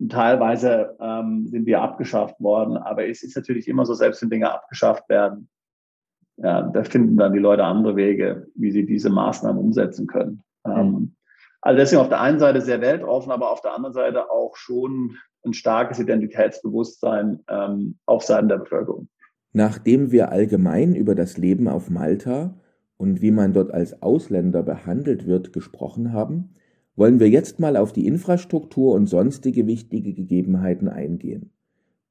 Und 0.00 0.10
teilweise 0.10 0.96
ähm, 0.98 1.46
sind 1.46 1.66
die 1.66 1.76
abgeschafft 1.76 2.40
worden. 2.40 2.78
Aber 2.78 3.06
es 3.06 3.22
ist 3.22 3.36
natürlich 3.36 3.68
immer 3.68 3.84
so, 3.84 3.94
selbst 3.94 4.22
wenn 4.22 4.30
Dinge 4.30 4.50
abgeschafft 4.50 5.08
werden, 5.08 5.48
ja, 6.38 6.62
da 6.62 6.84
finden 6.84 7.18
dann 7.18 7.34
die 7.34 7.38
Leute 7.38 7.64
andere 7.64 7.96
Wege, 7.96 8.46
wie 8.54 8.70
sie 8.70 8.86
diese 8.86 9.10
Maßnahmen 9.10 9.60
umsetzen 9.62 10.06
können. 10.06 10.42
Mhm. 10.64 10.72
Ähm, 10.72 11.16
also 11.60 11.76
deswegen 11.76 12.00
auf 12.00 12.08
der 12.08 12.22
einen 12.22 12.38
Seite 12.38 12.62
sehr 12.62 12.80
weltoffen, 12.80 13.30
aber 13.30 13.50
auf 13.50 13.60
der 13.60 13.74
anderen 13.74 13.92
Seite 13.92 14.30
auch 14.30 14.56
schon 14.56 15.16
ein 15.44 15.52
starkes 15.52 15.98
Identitätsbewusstsein 15.98 17.40
ähm, 17.48 17.98
auf 18.06 18.24
Seiten 18.24 18.48
der 18.48 18.58
Bevölkerung. 18.58 19.08
Nachdem 19.52 20.12
wir 20.12 20.30
allgemein 20.30 20.94
über 20.94 21.14
das 21.14 21.36
Leben 21.36 21.68
auf 21.68 21.90
Malta 21.90 22.54
und 22.96 23.20
wie 23.20 23.30
man 23.30 23.52
dort 23.52 23.72
als 23.72 24.02
Ausländer 24.02 24.62
behandelt 24.62 25.26
wird 25.26 25.52
gesprochen 25.52 26.12
haben, 26.12 26.54
wollen 27.00 27.18
wir 27.18 27.28
jetzt 27.28 27.58
mal 27.58 27.76
auf 27.76 27.92
die 27.92 28.06
Infrastruktur 28.06 28.94
und 28.94 29.08
sonstige 29.08 29.66
wichtige 29.66 30.12
Gegebenheiten 30.12 30.88
eingehen. 30.88 31.50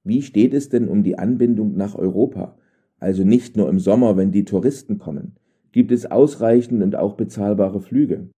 Wie 0.04 0.21
steht 0.21 0.54
es 0.54 0.67
denn 0.67 0.89
um 0.89 1.04
die 1.04 1.17
Anbindung 1.17 1.78
nach 1.78 1.95
Europa? 1.95 2.58
also 2.99 3.23
nicht 3.23 3.56
nur 3.58 3.69
im 3.69 3.80
Sommer, 3.80 4.17
wenn 4.17 4.32
die 4.32 4.45
Touristen 4.45 4.99
kommen? 4.99 5.36
Gibt 5.71 5.91
es 5.91 6.10
ausreichend 6.10 6.84
und 6.84 6.95
auch 6.95 7.15
bezahlbare 7.15 7.82
Flüge? 7.82 8.30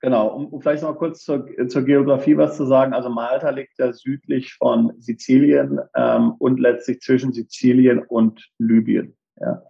Genau, 0.00 0.28
um, 0.28 0.46
um 0.46 0.60
vielleicht 0.60 0.82
noch 0.82 0.96
kurz 0.96 1.24
zur, 1.24 1.46
zur, 1.68 1.82
Geografie 1.82 2.36
was 2.36 2.56
zu 2.56 2.64
sagen. 2.64 2.94
Also 2.94 3.10
Malta 3.10 3.50
liegt 3.50 3.78
ja 3.78 3.92
südlich 3.92 4.54
von 4.54 4.92
Sizilien 4.98 5.78
ähm, 5.94 6.32
und 6.38 6.58
letztlich 6.58 7.00
zwischen 7.00 7.32
Sizilien 7.32 7.98
und 7.98 8.48
Libyen. 8.58 9.14
Ja. 9.38 9.62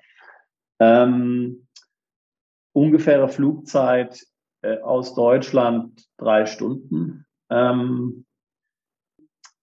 Ähm, 0.79 1.67
ungefähre 2.73 3.29
Flugzeit 3.29 4.25
aus 4.83 5.15
Deutschland 5.15 6.07
drei 6.19 6.47
Stunden. 6.47 7.27
Ähm, 7.51 8.25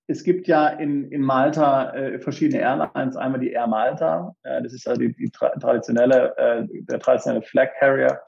es 0.07 0.23
gibt 0.23 0.47
ja 0.47 0.67
in, 0.69 1.11
in 1.11 1.21
Malta 1.21 1.93
äh, 1.93 2.19
verschiedene 2.19 2.61
Airlines. 2.61 3.17
Einmal 3.17 3.41
die 3.41 3.51
Air 3.51 3.67
Malta, 3.67 4.33
äh, 4.43 4.63
das 4.63 4.73
ist 4.73 4.85
ja 4.85 4.95
die, 4.95 5.13
die 5.13 5.29
traditionelle, 5.29 6.35
äh, 6.37 6.65
der 6.69 6.99
traditionelle 6.99 7.41
Flag 7.41 7.69
Carrier. 7.79 8.21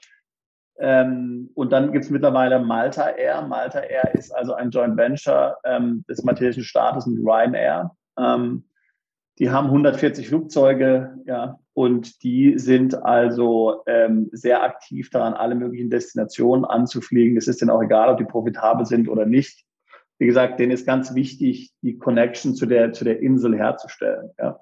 Ähm, 0.78 1.50
und 1.56 1.72
dann 1.72 1.92
gibt 1.92 2.06
es 2.06 2.12
mittlerweile 2.12 2.60
Malta 2.60 3.10
Air. 3.10 3.42
Malta 3.44 3.80
Air 3.80 4.14
ist 4.14 4.32
also 4.32 4.54
ein 4.54 4.72
Joint 4.72 4.98
Venture 4.98 5.58
ähm, 5.64 6.04
des 6.10 6.24
maltesischen 6.24 6.64
Staates 6.64 7.06
mit 7.06 7.20
Ryanair. 7.20 7.92
Ähm, 8.18 8.69
die 9.40 9.50
haben 9.50 9.68
140 9.68 10.28
Flugzeuge, 10.28 11.18
ja, 11.26 11.60
und 11.74 12.24
die 12.24 12.58
sind 12.58 12.94
also 12.94 13.84
ähm, 13.88 14.30
sehr 14.34 14.64
aktiv 14.64 15.10
daran, 15.10 15.34
alle 15.34 15.56
möglichen 15.56 15.90
Destinationen 15.90 16.66
anzufliegen. 16.66 17.38
Es 17.38 17.48
ist 17.48 17.62
denen 17.62 17.72
auch 17.72 17.82
egal, 17.82 18.10
ob 18.10 18.18
die 18.18 18.26
profitabel 18.26 18.86
sind 18.86 19.08
oder 19.08 19.26
nicht 19.26 19.66
wie 20.20 20.28
gesagt, 20.28 20.60
denen 20.60 20.74
ist 20.74 20.86
ganz 20.86 21.16
wichtig, 21.16 21.72
die 21.82 21.98
Connection 21.98 22.54
zu 22.54 22.66
der, 22.66 22.92
zu 22.92 23.06
der 23.06 23.22
Insel 23.22 23.58
herzustellen. 23.58 24.30
Ja. 24.38 24.60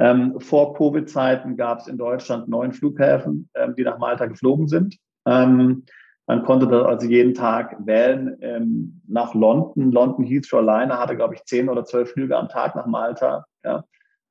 Ähm, 0.00 0.38
vor 0.40 0.74
Covid-Zeiten 0.74 1.56
gab 1.56 1.80
es 1.80 1.86
in 1.86 1.98
Deutschland 1.98 2.48
neun 2.48 2.72
Flughäfen, 2.72 3.48
ähm, 3.54 3.74
die 3.76 3.84
nach 3.84 3.98
Malta 3.98 4.26
geflogen 4.26 4.68
sind. 4.68 4.96
Ähm, 5.24 5.84
man 6.26 6.42
konnte 6.42 6.66
da 6.66 6.82
also 6.82 7.06
jeden 7.06 7.32
Tag 7.32 7.76
wählen 7.86 8.36
ähm, 8.42 9.00
nach 9.08 9.34
London. 9.34 9.92
London 9.92 10.24
Heathrow 10.24 10.58
alleine 10.58 10.98
hatte, 10.98 11.16
glaube 11.16 11.34
ich, 11.34 11.44
zehn 11.44 11.68
oder 11.68 11.84
zwölf 11.84 12.10
Flüge 12.10 12.36
am 12.36 12.48
Tag 12.48 12.74
nach 12.74 12.86
Malta. 12.86 13.46
Ja. 13.64 13.84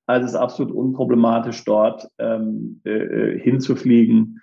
Also 0.07 0.25
es 0.25 0.31
ist 0.31 0.37
absolut 0.37 0.73
unproblematisch, 0.73 1.63
dort 1.65 2.07
ähm, 2.17 2.81
äh, 2.85 2.89
äh 2.89 3.39
hinzufliegen. 3.39 4.41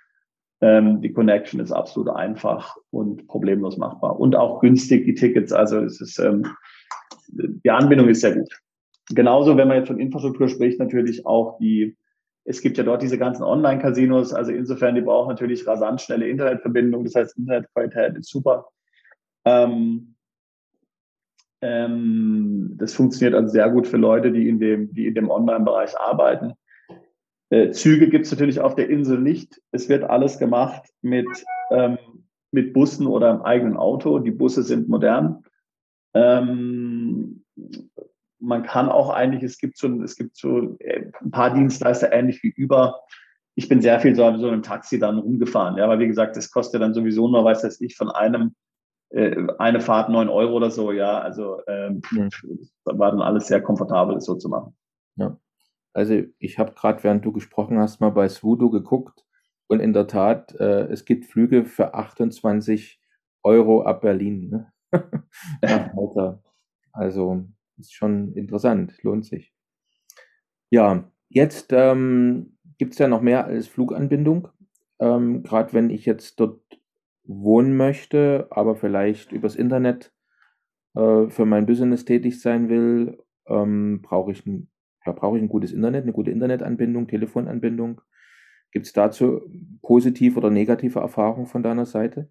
Ähm, 0.61 1.01
die 1.01 1.11
Connection 1.11 1.59
ist 1.59 1.71
absolut 1.71 2.09
einfach 2.09 2.77
und 2.91 3.27
problemlos 3.27 3.77
machbar 3.77 4.19
und 4.19 4.35
auch 4.35 4.61
günstig, 4.61 5.05
die 5.05 5.15
Tickets. 5.15 5.51
Also 5.51 5.79
es 5.79 5.99
ist, 5.99 6.19
ähm, 6.19 6.47
die 7.27 7.71
Anbindung 7.71 8.07
ist 8.07 8.21
sehr 8.21 8.35
gut. 8.35 8.49
Genauso, 9.09 9.57
wenn 9.57 9.67
man 9.67 9.77
jetzt 9.77 9.87
von 9.87 9.99
Infrastruktur 9.99 10.47
spricht, 10.47 10.79
natürlich 10.79 11.25
auch 11.25 11.57
die, 11.59 11.97
es 12.45 12.61
gibt 12.61 12.77
ja 12.77 12.83
dort 12.83 13.01
diese 13.01 13.17
ganzen 13.17 13.43
Online-Casinos, 13.43 14.33
also 14.33 14.51
insofern, 14.51 14.95
die 14.95 15.01
brauchen 15.01 15.29
natürlich 15.29 15.67
rasant 15.67 16.01
schnelle 16.01 16.27
Internetverbindung, 16.27 17.03
das 17.03 17.15
heißt, 17.15 17.37
Internetqualität 17.37 18.15
ist 18.15 18.29
super. 18.29 18.67
Ähm, 19.45 20.14
ähm, 21.61 22.75
das 22.77 22.93
funktioniert 22.93 23.33
also 23.35 23.49
sehr 23.49 23.69
gut 23.69 23.87
für 23.87 23.97
Leute, 23.97 24.31
die 24.31 24.47
in 24.47 24.59
dem, 24.59 24.93
die 24.93 25.07
in 25.07 25.15
dem 25.15 25.29
Online-Bereich 25.29 25.97
arbeiten. 25.97 26.53
Äh, 27.49 27.71
Züge 27.71 28.09
gibt 28.09 28.25
es 28.25 28.31
natürlich 28.31 28.59
auf 28.59 28.75
der 28.75 28.89
Insel 28.89 29.19
nicht. 29.19 29.61
Es 29.71 29.87
wird 29.89 30.03
alles 30.03 30.39
gemacht 30.39 30.83
mit, 31.01 31.27
ähm, 31.71 31.97
mit 32.51 32.73
Bussen 32.73 33.07
oder 33.07 33.31
im 33.31 33.41
eigenen 33.41 33.77
Auto. 33.77 34.19
Die 34.19 34.31
Busse 34.31 34.63
sind 34.63 34.89
modern. 34.89 35.43
Ähm, 36.13 37.43
man 38.39 38.63
kann 38.63 38.89
auch 38.89 39.09
eigentlich, 39.09 39.43
es 39.43 39.57
gibt 39.57 39.77
so, 39.77 39.87
es 40.01 40.15
gibt 40.15 40.37
so 40.37 40.77
äh, 40.79 41.11
ein 41.21 41.31
paar 41.31 41.53
Dienstleister 41.53 42.11
ähnlich 42.11 42.43
wie 42.43 42.53
über. 42.55 43.01
Ich 43.55 43.69
bin 43.69 43.81
sehr 43.81 43.99
viel 43.99 44.15
so, 44.15 44.37
so 44.37 44.47
einem 44.47 44.63
Taxi 44.63 44.99
dann 44.99 45.17
rumgefahren, 45.17 45.77
ja, 45.77 45.87
weil 45.87 45.99
wie 45.99 46.07
gesagt, 46.07 46.35
das 46.35 46.51
kostet 46.51 46.81
dann 46.81 46.93
sowieso 46.93 47.27
nur, 47.29 47.43
weiß 47.43 47.61
das 47.61 47.79
ich, 47.79 47.95
von 47.95 48.09
einem 48.09 48.53
eine 49.15 49.79
Fahrt 49.79 50.09
neun 50.09 50.29
Euro 50.29 50.53
oder 50.53 50.71
so, 50.71 50.91
ja. 50.91 51.19
Also 51.19 51.61
ähm, 51.67 52.01
mhm. 52.11 52.29
war 52.83 53.11
dann 53.11 53.21
alles 53.21 53.47
sehr 53.47 53.61
komfortabel, 53.61 54.15
das 54.15 54.25
so 54.25 54.35
zu 54.35 54.49
machen. 54.49 54.75
Ja. 55.15 55.37
Also 55.93 56.23
ich 56.39 56.59
habe 56.59 56.73
gerade, 56.73 57.03
während 57.03 57.23
du 57.23 57.31
gesprochen 57.31 57.79
hast, 57.79 58.01
mal 58.01 58.09
bei 58.09 58.27
Swoodoo 58.27 58.69
geguckt 58.69 59.25
und 59.67 59.79
in 59.79 59.93
der 59.93 60.07
Tat, 60.07 60.53
äh, 60.59 60.87
es 60.87 61.05
gibt 61.05 61.25
Flüge 61.25 61.63
für 61.65 61.93
28 61.93 62.99
Euro 63.43 63.83
ab 63.83 64.01
Berlin 64.01 64.49
ne? 64.49 64.73
nach 65.61 65.93
Malta. 65.93 66.43
Also 66.91 67.45
ist 67.77 67.93
schon 67.93 68.33
interessant, 68.33 69.01
lohnt 69.03 69.25
sich. 69.25 69.53
Ja, 70.69 71.09
jetzt 71.29 71.71
ähm, 71.71 72.57
gibt 72.77 72.93
es 72.93 72.99
ja 72.99 73.07
noch 73.07 73.21
mehr 73.21 73.45
als 73.45 73.67
Fluganbindung. 73.67 74.49
Ähm, 74.99 75.43
Gerade 75.43 75.73
wenn 75.73 75.89
ich 75.89 76.05
jetzt 76.05 76.39
dort 76.39 76.61
wohnen 77.27 77.75
möchte, 77.75 78.47
aber 78.51 78.75
vielleicht 78.75 79.31
übers 79.31 79.55
Internet 79.55 80.13
äh, 80.95 81.27
für 81.29 81.45
mein 81.45 81.65
Business 81.65 82.05
tätig 82.05 82.41
sein 82.41 82.69
will, 82.69 83.23
ähm, 83.47 84.01
brauche 84.01 84.31
ich, 84.31 84.43
brauch 85.03 85.35
ich 85.35 85.41
ein 85.41 85.49
gutes 85.49 85.71
Internet, 85.71 86.03
eine 86.03 86.13
gute 86.13 86.31
Internetanbindung, 86.31 87.07
Telefonanbindung. 87.07 88.01
Gibt 88.71 88.87
es 88.87 88.93
dazu 88.93 89.41
positive 89.81 90.37
oder 90.37 90.49
negative 90.49 90.99
Erfahrungen 90.99 91.47
von 91.47 91.63
deiner 91.63 91.85
Seite? 91.85 92.29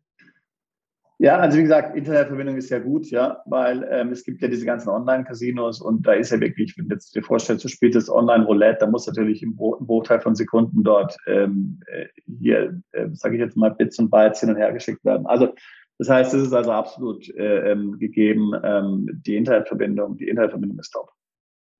Ja, 1.19 1.39
also 1.39 1.57
wie 1.59 1.63
gesagt, 1.63 1.97
Internetverbindung 1.97 2.57
ist 2.57 2.71
ja 2.71 2.81
gut, 2.81 3.09
ja, 3.11 3.41
weil 3.47 3.87
ähm, 3.89 4.11
es 4.11 4.25
gibt 4.25 4.43
ja 4.43 4.49
diese 4.49 4.67
ganzen 4.67 4.89
Online-Casinos 4.89 5.81
und 5.81 6.05
da 6.05 6.13
ist 6.13 6.33
ja 6.33 6.41
wirklich, 6.41 6.77
wenn 6.77 6.89
du 6.89 6.97
dir 6.97 7.23
vorstellst, 7.23 7.65
du 7.65 7.69
spielst 7.69 7.97
das 7.97 8.11
Online-Roulette, 8.11 8.81
da 8.81 8.87
muss 8.89 9.07
natürlich 9.07 9.43
im, 9.43 9.55
Bruchteil 9.55 10.21
von 10.21 10.35
Sekunden 10.35 10.83
dort 10.83 11.17
ähm, 11.29 11.81
äh, 11.87 12.07
hier, 12.41 12.81
äh, 12.93 13.09
sage 13.13 13.37
ich 13.37 13.41
jetzt 13.41 13.57
mal, 13.57 13.71
Bits 13.71 13.99
und 14.01 14.11
Bytes 14.11 14.41
hin 14.41 14.51
und 14.51 14.57
her 14.57 14.73
geschickt 14.73 15.05
werden. 15.05 15.27
Also 15.27 15.55
das 15.99 16.09
heißt, 16.09 16.35
es 16.35 16.43
ist 16.49 16.53
also 16.53 16.73
absolut 16.73 17.29
äh, 17.37 17.71
ähm, 17.71 17.99
gegeben, 17.99 18.53
ähm, 18.65 19.09
die 19.25 19.37
Internetverbindung, 19.37 20.17
die 20.17 20.29
Internetverbindung 20.29 20.81
ist 20.81 20.91
top. 20.91 21.13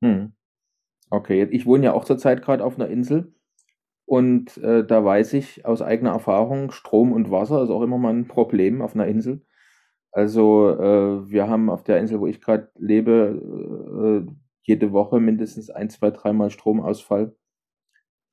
Hm. 0.03 0.33
Okay, 1.11 1.49
ich 1.51 1.67
wohne 1.67 1.87
ja 1.87 1.93
auch 1.93 2.05
zurzeit 2.05 2.43
gerade 2.43 2.65
auf 2.65 2.77
einer 2.77 2.89
Insel 2.89 3.35
und 4.07 4.57
äh, 4.59 4.87
da 4.87 5.05
weiß 5.05 5.33
ich 5.35 5.65
aus 5.65 5.83
eigener 5.83 6.11
Erfahrung, 6.11 6.71
Strom 6.71 7.13
und 7.13 7.31
Wasser 7.31 7.63
ist 7.63 7.71
auch 7.71 7.83
immer 7.83 7.99
mal 7.99 8.13
ein 8.15 8.29
Problem 8.29 8.83
auf 8.83 8.95
einer 8.95 9.07
Insel. 9.07 9.43
Also 10.13 10.71
äh, 10.71 11.31
wir 11.31 11.49
haben 11.49 11.71
auf 11.71 11.85
der 11.85 11.99
Insel, 11.99 12.21
wo 12.21 12.27
ich 12.27 12.41
gerade 12.41 12.71
lebe, 12.77 14.27
äh, 14.29 14.33
jede 14.63 14.93
Woche 14.93 15.21
mindestens 15.21 15.71
ein, 15.71 15.91
zwei, 15.91 16.11
dreimal 16.11 16.51
Stromausfall. 16.51 17.35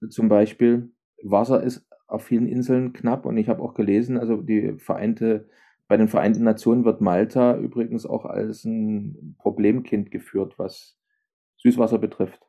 Zum 0.10 0.30
Beispiel 0.30 0.92
Wasser 1.24 1.64
ist 1.64 1.88
auf 2.08 2.24
vielen 2.24 2.48
Inseln 2.48 2.94
knapp 2.94 3.26
und 3.26 3.38
ich 3.38 3.50
habe 3.50 3.62
auch 3.62 3.74
gelesen, 3.74 4.18
also 4.18 4.42
die 4.42 4.78
Vereinte, 4.78 5.48
bei 5.88 5.98
den 5.98 6.08
Vereinten 6.08 6.44
Nationen 6.44 6.86
wird 6.86 7.02
Malta 7.02 7.58
übrigens 7.58 8.06
auch 8.06 8.26
als 8.26 8.66
ein 8.66 9.36
Problemkind 9.40 10.12
geführt, 10.12 10.60
was 10.60 10.98
Süßwasser 11.58 11.98
betrifft. 12.00 12.42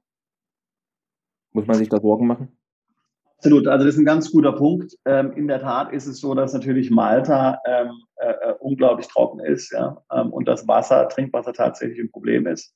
Muss 1.53 1.67
man 1.67 1.77
sich 1.77 1.89
da 1.89 2.01
Sorgen 2.01 2.27
machen? 2.27 2.57
Absolut, 3.43 3.67
also 3.67 3.85
das 3.85 3.95
ist 3.97 4.01
ein 4.01 4.05
ganz 4.05 4.31
guter 4.31 4.53
Punkt. 4.53 4.97
Ähm, 5.05 5.33
in 5.33 5.49
der 5.49 5.61
Tat 5.61 5.93
ist 5.93 6.07
es 6.07 6.21
so, 6.21 6.33
dass 6.33 6.53
natürlich 6.53 6.93
Malta 6.93 7.59
ähm, 7.67 7.91
äh, 8.15 8.31
äh, 8.31 8.55
unglaublich 8.61 9.09
trocken 9.09 9.41
ist 9.41 9.73
ja, 9.73 10.01
ähm, 10.13 10.33
und 10.33 10.47
das 10.47 10.69
Wasser, 10.69 11.09
Trinkwasser 11.09 11.53
tatsächlich 11.53 11.99
ein 11.99 12.13
Problem 12.13 12.47
ist. 12.47 12.73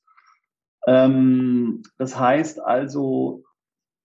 Ähm, 0.88 1.84
das 1.98 2.18
heißt 2.18 2.60
also, 2.60 3.44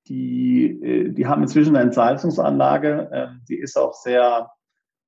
die, 0.07 0.67
äh, 0.83 1.09
die 1.09 1.25
haben 1.25 1.41
inzwischen 1.41 1.75
eine 1.75 1.83
Entsalzungsanlage, 1.83 3.09
ähm, 3.11 3.41
die 3.49 3.57
ist 3.57 3.75
auch 3.75 3.95
sehr 3.95 4.51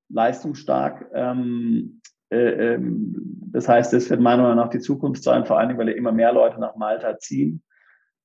leistungsstark. 0.09 1.05
Ähm, 1.13 2.01
äh, 2.31 2.79
das 2.79 3.69
heißt, 3.69 3.93
das 3.93 4.09
wird 4.09 4.21
meiner 4.21 4.41
Meinung 4.41 4.57
nach 4.57 4.71
die 4.71 4.79
Zukunft 4.79 5.21
sein, 5.21 5.45
vor 5.45 5.59
allen 5.59 5.67
Dingen, 5.67 5.79
weil 5.79 5.89
ja 5.89 5.95
immer 5.95 6.13
mehr 6.13 6.33
Leute 6.33 6.59
nach 6.59 6.75
Malta 6.77 7.19
ziehen. 7.19 7.61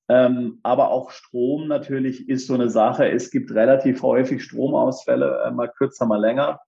Ähm, 0.09 0.59
aber 0.63 0.89
auch 0.89 1.11
Strom 1.11 1.67
natürlich 1.67 2.27
ist 2.27 2.47
so 2.47 2.55
eine 2.55 2.69
Sache. 2.69 3.09
Es 3.09 3.29
gibt 3.29 3.51
relativ 3.51 4.01
häufig 4.01 4.43
Stromausfälle, 4.43 5.43
äh, 5.45 5.51
mal 5.51 5.67
kürzer, 5.67 6.07
mal 6.07 6.19
länger. 6.19 6.59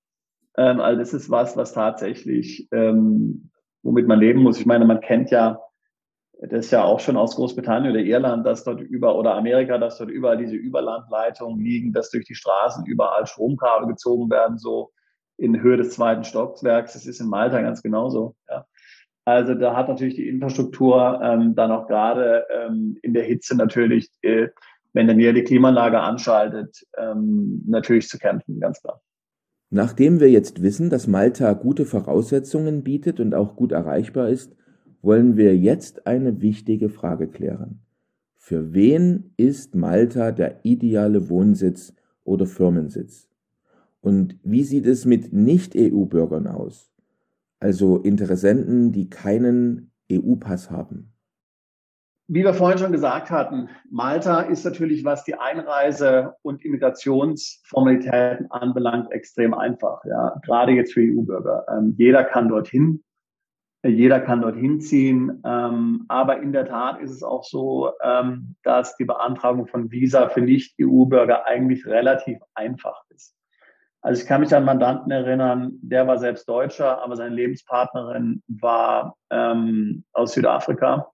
Ähm, 0.58 0.80
also 0.80 0.99
das 0.99 1.13
ist 1.13 1.30
was, 1.32 1.58
was 1.58 1.73
tatsächlich, 1.73 2.67
ähm, 2.71 3.49
womit 3.82 4.08
man 4.08 4.19
leben 4.19 4.43
muss. 4.43 4.60
Ich 4.60 4.67
meine, 4.67 4.86
man 4.86 5.01
kennt 5.01 5.32
ja 5.32 5.60
das 6.49 6.71
ja 6.71 6.84
auch 6.84 6.99
schon 6.99 7.17
aus 7.17 7.36
Großbritannien 7.36 7.91
oder 7.91 8.01
Irland, 8.01 8.45
dass 8.45 8.63
dort 8.63 8.82
über 8.82 9.15
oder 9.15 9.36
Amerika, 9.36 9.77
dass 9.77 9.97
dort 9.97 10.10
überall 10.10 10.38
diese 10.38 10.56
Überlandleitungen 10.56 11.60
liegen, 11.60 11.93
dass 11.93 12.10
durch 12.10 12.25
die 12.25 12.36
Straßen 12.36 12.86
überall 12.86 13.27
Stromkabel 13.27 13.88
gezogen 13.88 14.30
werden, 14.32 14.58
so 14.58 14.91
in 15.38 15.62
Höhe 15.62 15.77
des 15.77 15.91
zweiten 15.91 16.23
Stockwerks. 16.23 16.93
Das 16.93 17.06
ist 17.06 17.21
in 17.21 17.27
Malta 17.27 17.62
ganz 17.62 17.84
genauso. 17.84 18.36
Ja. 18.49 18.65
Also 19.25 19.53
da 19.53 19.75
hat 19.75 19.88
natürlich 19.88 20.15
die 20.15 20.27
Infrastruktur 20.27 21.19
ähm, 21.23 21.53
dann 21.55 21.71
auch 21.71 21.88
gerade 21.88 22.45
ähm, 22.53 22.97
in 23.01 23.13
der 23.13 23.23
Hitze 23.23 23.55
natürlich, 23.55 24.10
äh, 24.21 24.47
wenn 24.93 25.07
der 25.07 25.15
Näher 25.15 25.34
die 25.34 25.43
Klimaanlage 25.43 25.99
anschaltet, 25.99 26.86
ähm, 26.97 27.63
natürlich 27.67 28.10
zu 28.10 28.17
kämpfen, 28.17 28.60
ganz 28.60 28.81
klar. 28.81 29.01
Nachdem 29.69 30.19
wir 30.19 30.29
jetzt 30.29 30.62
wissen, 30.62 30.89
dass 30.89 31.07
Malta 31.07 31.53
gute 31.53 31.86
Voraussetzungen 31.86 32.84
bietet 32.84 33.19
und 33.19 33.34
auch 33.34 33.55
gut 33.55 33.71
erreichbar 33.71 34.27
ist, 34.27 34.53
wollen 35.01 35.38
wir 35.38 35.55
jetzt 35.55 36.05
eine 36.07 36.41
wichtige 36.41 36.89
Frage 36.89 37.27
klären. 37.27 37.79
Für 38.36 38.73
wen 38.73 39.34
ist 39.38 39.75
Malta 39.75 40.31
der 40.31 40.65
ideale 40.65 41.29
Wohnsitz 41.29 41.93
oder 42.23 42.47
Firmensitz? 42.47 43.29
Und 44.01 44.36
wie 44.43 44.63
sieht 44.63 44.88
es 44.88 45.05
mit 45.05 45.31
Nicht-EU-Bürgern 45.31 46.47
aus? 46.47 46.90
Also 47.62 47.97
Interessenten, 47.97 48.91
die 48.91 49.10
keinen 49.10 49.93
EU-Pass 50.12 50.69
haben? 50.69 51.13
Wie 52.28 52.43
wir 52.43 52.54
vorhin 52.54 52.80
schon 52.80 52.93
gesagt 52.93 53.30
hatten, 53.30 53.69
Malta 53.89 54.41
ist 54.41 54.63
natürlich, 54.63 55.04
was 55.04 55.26
die 55.26 55.36
Einreise- 55.36 56.36
und 56.43 56.63
Immigrationsformalitäten 56.63 58.50
anbelangt, 58.52 59.12
extrem 59.12 59.54
einfach. 59.54 60.04
Ja, 60.06 60.39
gerade 60.43 60.71
jetzt 60.71 60.93
für 60.93 61.02
EU-Bürger. 61.02 61.65
Ähm, 61.69 61.93
jeder 61.97 62.24
kann 62.24 62.47
dorthin, 62.47 63.04
jeder 63.84 64.21
kann 64.21 64.41
dorthin 64.41 64.80
ziehen. 64.80 65.41
Ähm, 65.43 66.06
aber 66.08 66.41
in 66.41 66.54
der 66.54 66.65
Tat 66.65 67.02
ist 67.02 67.12
es 67.12 67.21
auch 67.21 67.43
so, 67.43 67.91
ähm, 68.02 68.56
dass 68.63 68.95
die 68.95 69.06
Beantragung 69.06 69.67
von 69.67 69.91
Visa 69.91 70.30
für 70.30 70.41
Nicht-EU-Bürger 70.41 71.45
eigentlich 71.47 71.86
relativ 71.86 72.39
einfach 72.54 73.04
ist. 73.10 73.36
Also 74.01 74.21
ich 74.21 74.27
kann 74.27 74.41
mich 74.41 74.53
an 74.55 74.65
Mandanten 74.65 75.11
erinnern, 75.11 75.73
der 75.81 76.07
war 76.07 76.17
selbst 76.17 76.49
Deutscher, 76.49 77.03
aber 77.03 77.15
seine 77.15 77.35
Lebenspartnerin 77.35 78.41
war 78.47 79.15
ähm, 79.29 80.03
aus 80.11 80.33
Südafrika. 80.33 81.11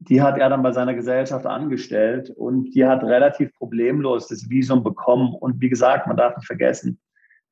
Die 0.00 0.20
hat 0.20 0.38
er 0.38 0.48
dann 0.48 0.62
bei 0.62 0.72
seiner 0.72 0.94
Gesellschaft 0.94 1.46
angestellt 1.46 2.30
und 2.30 2.74
die 2.74 2.84
hat 2.84 3.04
relativ 3.04 3.54
problemlos 3.54 4.26
das 4.26 4.48
Visum 4.50 4.82
bekommen. 4.82 5.34
Und 5.34 5.60
wie 5.60 5.68
gesagt, 5.68 6.06
man 6.06 6.16
darf 6.16 6.36
nicht 6.36 6.46
vergessen, 6.46 6.98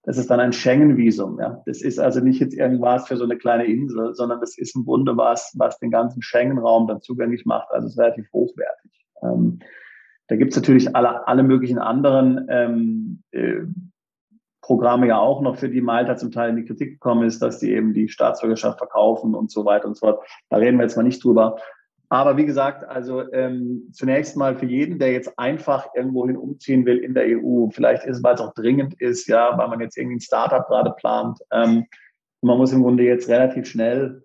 das 0.02 0.16
ist 0.16 0.30
dann 0.30 0.40
ein 0.40 0.54
Schengen-Visum. 0.54 1.38
Ja. 1.38 1.62
Das 1.66 1.82
ist 1.82 2.00
also 2.00 2.20
nicht 2.20 2.40
jetzt 2.40 2.54
irgendwas 2.54 3.06
für 3.06 3.16
so 3.16 3.24
eine 3.24 3.36
kleine 3.36 3.66
Insel, 3.66 4.14
sondern 4.14 4.40
das 4.40 4.56
ist 4.56 4.74
im 4.74 4.86
Grunde 4.86 5.16
was, 5.16 5.52
was 5.56 5.78
den 5.78 5.90
ganzen 5.90 6.22
Schengen-Raum 6.22 6.86
dann 6.88 7.02
zugänglich 7.02 7.44
macht. 7.44 7.70
Also 7.70 7.86
es 7.86 7.92
ist 7.92 7.98
relativ 7.98 8.32
hochwertig. 8.32 9.06
Ähm, 9.22 9.58
da 10.28 10.36
gibt 10.36 10.52
es 10.52 10.56
natürlich 10.56 10.96
alle, 10.96 11.28
alle 11.28 11.42
möglichen 11.42 11.78
anderen 11.78 12.46
ähm, 12.48 13.22
äh, 13.32 13.62
Programme 14.68 15.06
ja 15.06 15.18
auch 15.18 15.40
noch, 15.40 15.56
für 15.56 15.70
die 15.70 15.80
Malta 15.80 16.18
zum 16.18 16.30
Teil 16.30 16.50
in 16.50 16.56
die 16.56 16.66
Kritik 16.66 16.90
gekommen 16.90 17.26
ist, 17.26 17.40
dass 17.40 17.58
die 17.58 17.72
eben 17.72 17.94
die 17.94 18.10
Staatsbürgerschaft 18.10 18.76
verkaufen 18.76 19.34
und 19.34 19.50
so 19.50 19.64
weiter 19.64 19.88
und 19.88 19.96
so 19.96 20.06
fort. 20.06 20.22
Da 20.50 20.58
reden 20.58 20.76
wir 20.76 20.82
jetzt 20.82 20.94
mal 20.94 21.04
nicht 21.04 21.24
drüber. 21.24 21.56
Aber 22.10 22.36
wie 22.36 22.44
gesagt, 22.44 22.84
also 22.84 23.32
ähm, 23.32 23.88
zunächst 23.92 24.36
mal 24.36 24.56
für 24.56 24.66
jeden, 24.66 24.98
der 24.98 25.12
jetzt 25.12 25.38
einfach 25.38 25.86
irgendwohin 25.94 26.36
umziehen 26.36 26.84
will 26.84 26.98
in 26.98 27.14
der 27.14 27.24
EU, 27.28 27.70
vielleicht 27.70 28.04
ist 28.04 28.18
es, 28.18 28.22
weil 28.22 28.34
es 28.34 28.42
auch 28.42 28.52
dringend 28.52 28.92
ist, 29.00 29.26
ja, 29.26 29.56
weil 29.56 29.68
man 29.68 29.80
jetzt 29.80 29.96
irgendwie 29.96 30.16
ein 30.16 30.20
Startup 30.20 30.66
gerade 30.66 30.90
plant. 30.90 31.38
Ähm, 31.50 31.86
man 32.42 32.58
muss 32.58 32.74
im 32.74 32.82
Grunde 32.82 33.04
jetzt 33.04 33.30
relativ 33.30 33.66
schnell, 33.66 34.22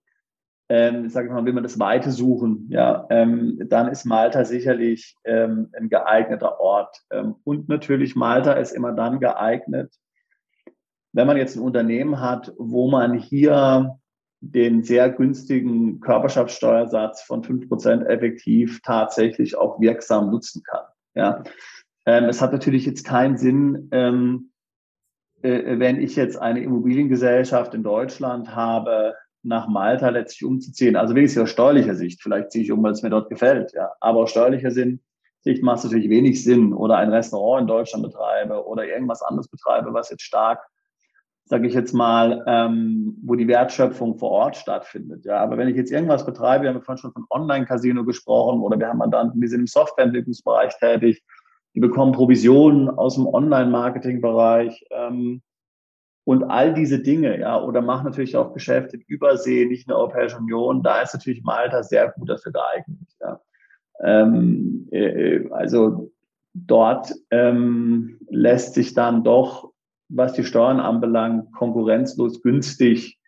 ähm, 0.68 1.08
sage 1.08 1.28
ich 1.28 1.34
mal, 1.34 1.46
will 1.46 1.54
man 1.54 1.64
das 1.64 1.80
Weite 1.80 2.12
suchen, 2.12 2.68
ja, 2.70 3.06
ähm, 3.10 3.62
dann 3.70 3.88
ist 3.88 4.04
Malta 4.04 4.44
sicherlich 4.44 5.16
ähm, 5.24 5.70
ein 5.72 5.88
geeigneter 5.88 6.60
Ort. 6.60 7.02
Ähm, 7.12 7.36
und 7.46 7.70
natürlich 7.70 8.18
Malta 8.18 8.52
ist 8.54 8.74
immer 8.74 8.92
dann 8.92 9.22
geeignet, 9.22 9.94
wenn 11.14 11.28
man 11.28 11.38
jetzt 11.38 11.56
ein 11.56 11.62
Unternehmen 11.62 12.20
hat, 12.20 12.54
wo 12.58 12.90
man 12.90 13.14
hier 13.14 13.98
den 14.42 14.84
sehr 14.84 15.10
günstigen 15.10 16.02
Körperschaftssteuersatz 16.02 17.22
von 17.22 17.44
fünf 17.44 17.70
Prozent 17.70 18.06
effektiv 18.08 18.82
tatsächlich 18.82 19.56
auch 19.56 19.80
wirksam 19.80 20.32
nutzen 20.32 20.64
kann. 20.64 20.84
Ja. 21.16 21.44
Ähm, 22.06 22.26
es 22.26 22.42
hat 22.42 22.52
natürlich 22.52 22.86
jetzt 22.86 23.06
keinen 23.06 23.38
Sinn, 23.38 23.88
ähm, 23.92 24.52
äh, 25.42 25.80
wenn 25.80 26.02
ich 26.02 26.18
jetzt 26.18 26.36
eine 26.36 26.62
Immobiliengesellschaft 26.62 27.74
in 27.74 27.84
Deutschland 27.84 28.54
habe, 28.54 29.14
nach 29.44 29.68
Malta 29.68 30.10
letztlich 30.10 30.46
umzuziehen. 30.46 30.96
Also 30.96 31.16
wenigstens 31.16 31.44
aus 31.44 31.50
steuerlicher 31.50 31.96
Sicht. 31.96 32.22
Vielleicht 32.22 32.52
ziehe 32.52 32.64
ich 32.64 32.72
um, 32.72 32.84
weil 32.84 32.94
es 32.94 33.04
mir 33.04 33.10
dort 33.10 33.30
gefällt. 33.30 33.72
Ja. 33.74 33.92
Aber 34.02 34.22
aus 34.22 34.32
steuerlicher 34.32 34.72
Sicht 34.72 35.64
macht 35.64 35.78
es 35.78 35.84
natürlich 35.86 36.10
wenig 36.10 36.44
Sinn 36.44 36.74
oder 36.74 36.98
ein 36.98 37.12
Restaurant 37.12 37.62
in 37.62 37.68
Deutschland 37.68 38.04
betreibe 38.04 38.66
oder 38.66 38.86
irgendwas 38.86 39.22
anderes 39.22 39.48
betreibe, 39.48 39.94
was 39.94 40.10
jetzt 40.10 40.24
stark 40.24 40.66
sage 41.54 41.68
ich 41.68 41.76
jetzt 41.76 41.94
mal, 41.94 42.44
ähm, 42.48 43.16
wo 43.22 43.36
die 43.36 43.48
Wertschöpfung 43.48 44.18
vor 44.18 44.32
Ort 44.32 44.58
stattfindet. 44.58 45.24
Ja, 45.24 45.38
aber 45.38 45.56
wenn 45.56 45.68
ich 45.68 45.76
jetzt 45.76 45.92
irgendwas 45.92 46.26
betreibe, 46.26 46.64
wir 46.64 46.74
haben 46.74 46.82
vorhin 46.82 46.98
schon 46.98 47.12
von 47.12 47.28
Online-Casino 47.30 48.04
gesprochen 48.06 48.62
oder 48.62 48.80
wir 48.80 48.88
haben 48.88 48.98
Mandanten, 48.98 49.40
die 49.40 49.48
sind 49.48 49.60
im 49.60 49.68
Softwareentwicklungsbereich 49.68 50.76
tätig, 50.80 51.24
die 51.76 51.80
bekommen 51.80 52.12
Provisionen 52.12 52.90
aus 52.90 53.14
dem 53.14 53.28
Online-Marketing-Bereich 53.28 54.84
ähm, 54.90 55.44
und 56.24 56.44
all 56.46 56.74
diese 56.74 56.98
Dinge, 56.98 57.40
ja, 57.40 57.62
oder 57.62 57.84
machen 57.84 58.06
natürlich 58.06 58.36
auch 58.36 58.52
Geschäfte 58.52 58.98
in 58.98 59.04
Übersee, 59.06 59.66
nicht 59.66 59.84
in 59.84 59.90
der 59.90 59.98
Europäischen 59.98 60.40
Union. 60.40 60.82
Da 60.82 61.02
ist 61.02 61.14
natürlich 61.14 61.44
Malta 61.44 61.84
sehr 61.84 62.16
gut 62.18 62.32
dafür 62.32 62.52
geeignet. 62.52 63.10
Ja. 63.22 63.40
Ähm, 64.02 64.88
äh, 64.90 65.48
also 65.52 66.12
dort 66.56 67.14
ähm, 67.30 68.18
lässt 68.32 68.74
sich 68.74 68.96
dann 68.96 69.24
doch 69.24 69.73
was 70.16 70.34
die 70.34 70.44
Steuern 70.44 70.80
anbelangt, 70.80 71.52
konkurrenzlos 71.54 72.42
günstig 72.42 73.20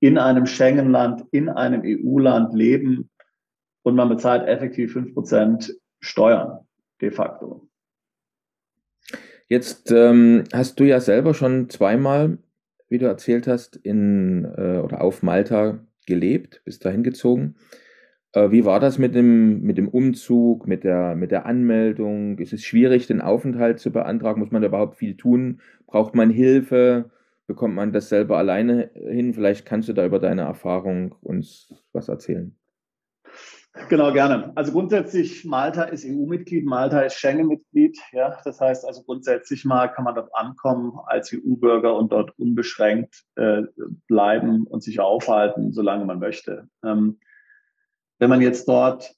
in 0.00 0.18
einem 0.18 0.46
Schengen-Land, 0.46 1.24
in 1.30 1.48
einem 1.48 1.82
EU-Land 1.84 2.54
leben 2.54 3.10
und 3.82 3.94
man 3.94 4.08
bezahlt 4.08 4.46
effektiv 4.46 4.92
fünf 4.92 5.14
Prozent 5.14 5.74
Steuern 6.00 6.60
de 7.00 7.10
facto. 7.10 7.68
Jetzt 9.46 9.90
ähm, 9.90 10.44
hast 10.52 10.78
du 10.78 10.84
ja 10.84 11.00
selber 11.00 11.34
schon 11.34 11.68
zweimal, 11.68 12.38
wie 12.88 12.98
du 12.98 13.06
erzählt 13.06 13.46
hast, 13.46 13.76
in 13.76 14.44
äh, 14.44 14.78
oder 14.78 15.00
auf 15.00 15.22
Malta 15.22 15.84
gelebt, 16.06 16.62
bist 16.64 16.84
dahin 16.84 17.02
gezogen. 17.02 17.56
Äh, 18.32 18.50
wie 18.50 18.64
war 18.64 18.80
das 18.80 18.98
mit 18.98 19.14
dem, 19.14 19.62
mit 19.62 19.78
dem 19.78 19.88
Umzug, 19.88 20.66
mit 20.66 20.84
der, 20.84 21.16
mit 21.16 21.30
der 21.30 21.46
Anmeldung? 21.46 22.38
Ist 22.38 22.52
es 22.52 22.62
schwierig, 22.62 23.06
den 23.06 23.20
Aufenthalt 23.20 23.80
zu 23.80 23.90
beantragen? 23.90 24.40
Muss 24.40 24.52
man 24.52 24.62
da 24.62 24.68
überhaupt 24.68 24.96
viel 24.96 25.16
tun? 25.16 25.60
Braucht 25.86 26.14
man 26.14 26.30
Hilfe? 26.30 27.10
Bekommt 27.46 27.74
man 27.74 27.92
das 27.92 28.08
selber 28.08 28.38
alleine 28.38 28.90
hin? 28.94 29.34
Vielleicht 29.34 29.66
kannst 29.66 29.88
du 29.88 29.92
da 29.92 30.06
über 30.06 30.20
deine 30.20 30.42
Erfahrung 30.42 31.16
uns 31.20 31.74
was 31.92 32.08
erzählen. 32.08 32.56
Genau, 33.88 34.12
gerne. 34.12 34.52
Also 34.56 34.72
grundsätzlich, 34.72 35.44
Malta 35.44 35.84
ist 35.84 36.04
EU-Mitglied, 36.04 36.64
Malta 36.66 37.00
ist 37.00 37.14
Schengen-Mitglied. 37.14 37.98
Ja, 38.12 38.36
das 38.44 38.60
heißt 38.60 38.84
also 38.84 39.02
grundsätzlich 39.04 39.64
mal 39.64 39.88
kann 39.88 40.04
man 40.04 40.16
dort 40.16 40.34
ankommen 40.34 40.92
als 41.06 41.32
EU-Bürger 41.32 41.96
und 41.96 42.10
dort 42.12 42.36
unbeschränkt 42.38 43.24
äh, 43.36 43.62
bleiben 44.08 44.66
und 44.66 44.82
sich 44.82 44.98
aufhalten, 44.98 45.72
solange 45.72 46.04
man 46.04 46.18
möchte. 46.18 46.68
Ähm, 46.84 47.18
wenn 48.20 48.30
man 48.30 48.40
jetzt 48.40 48.68
dort 48.68 49.12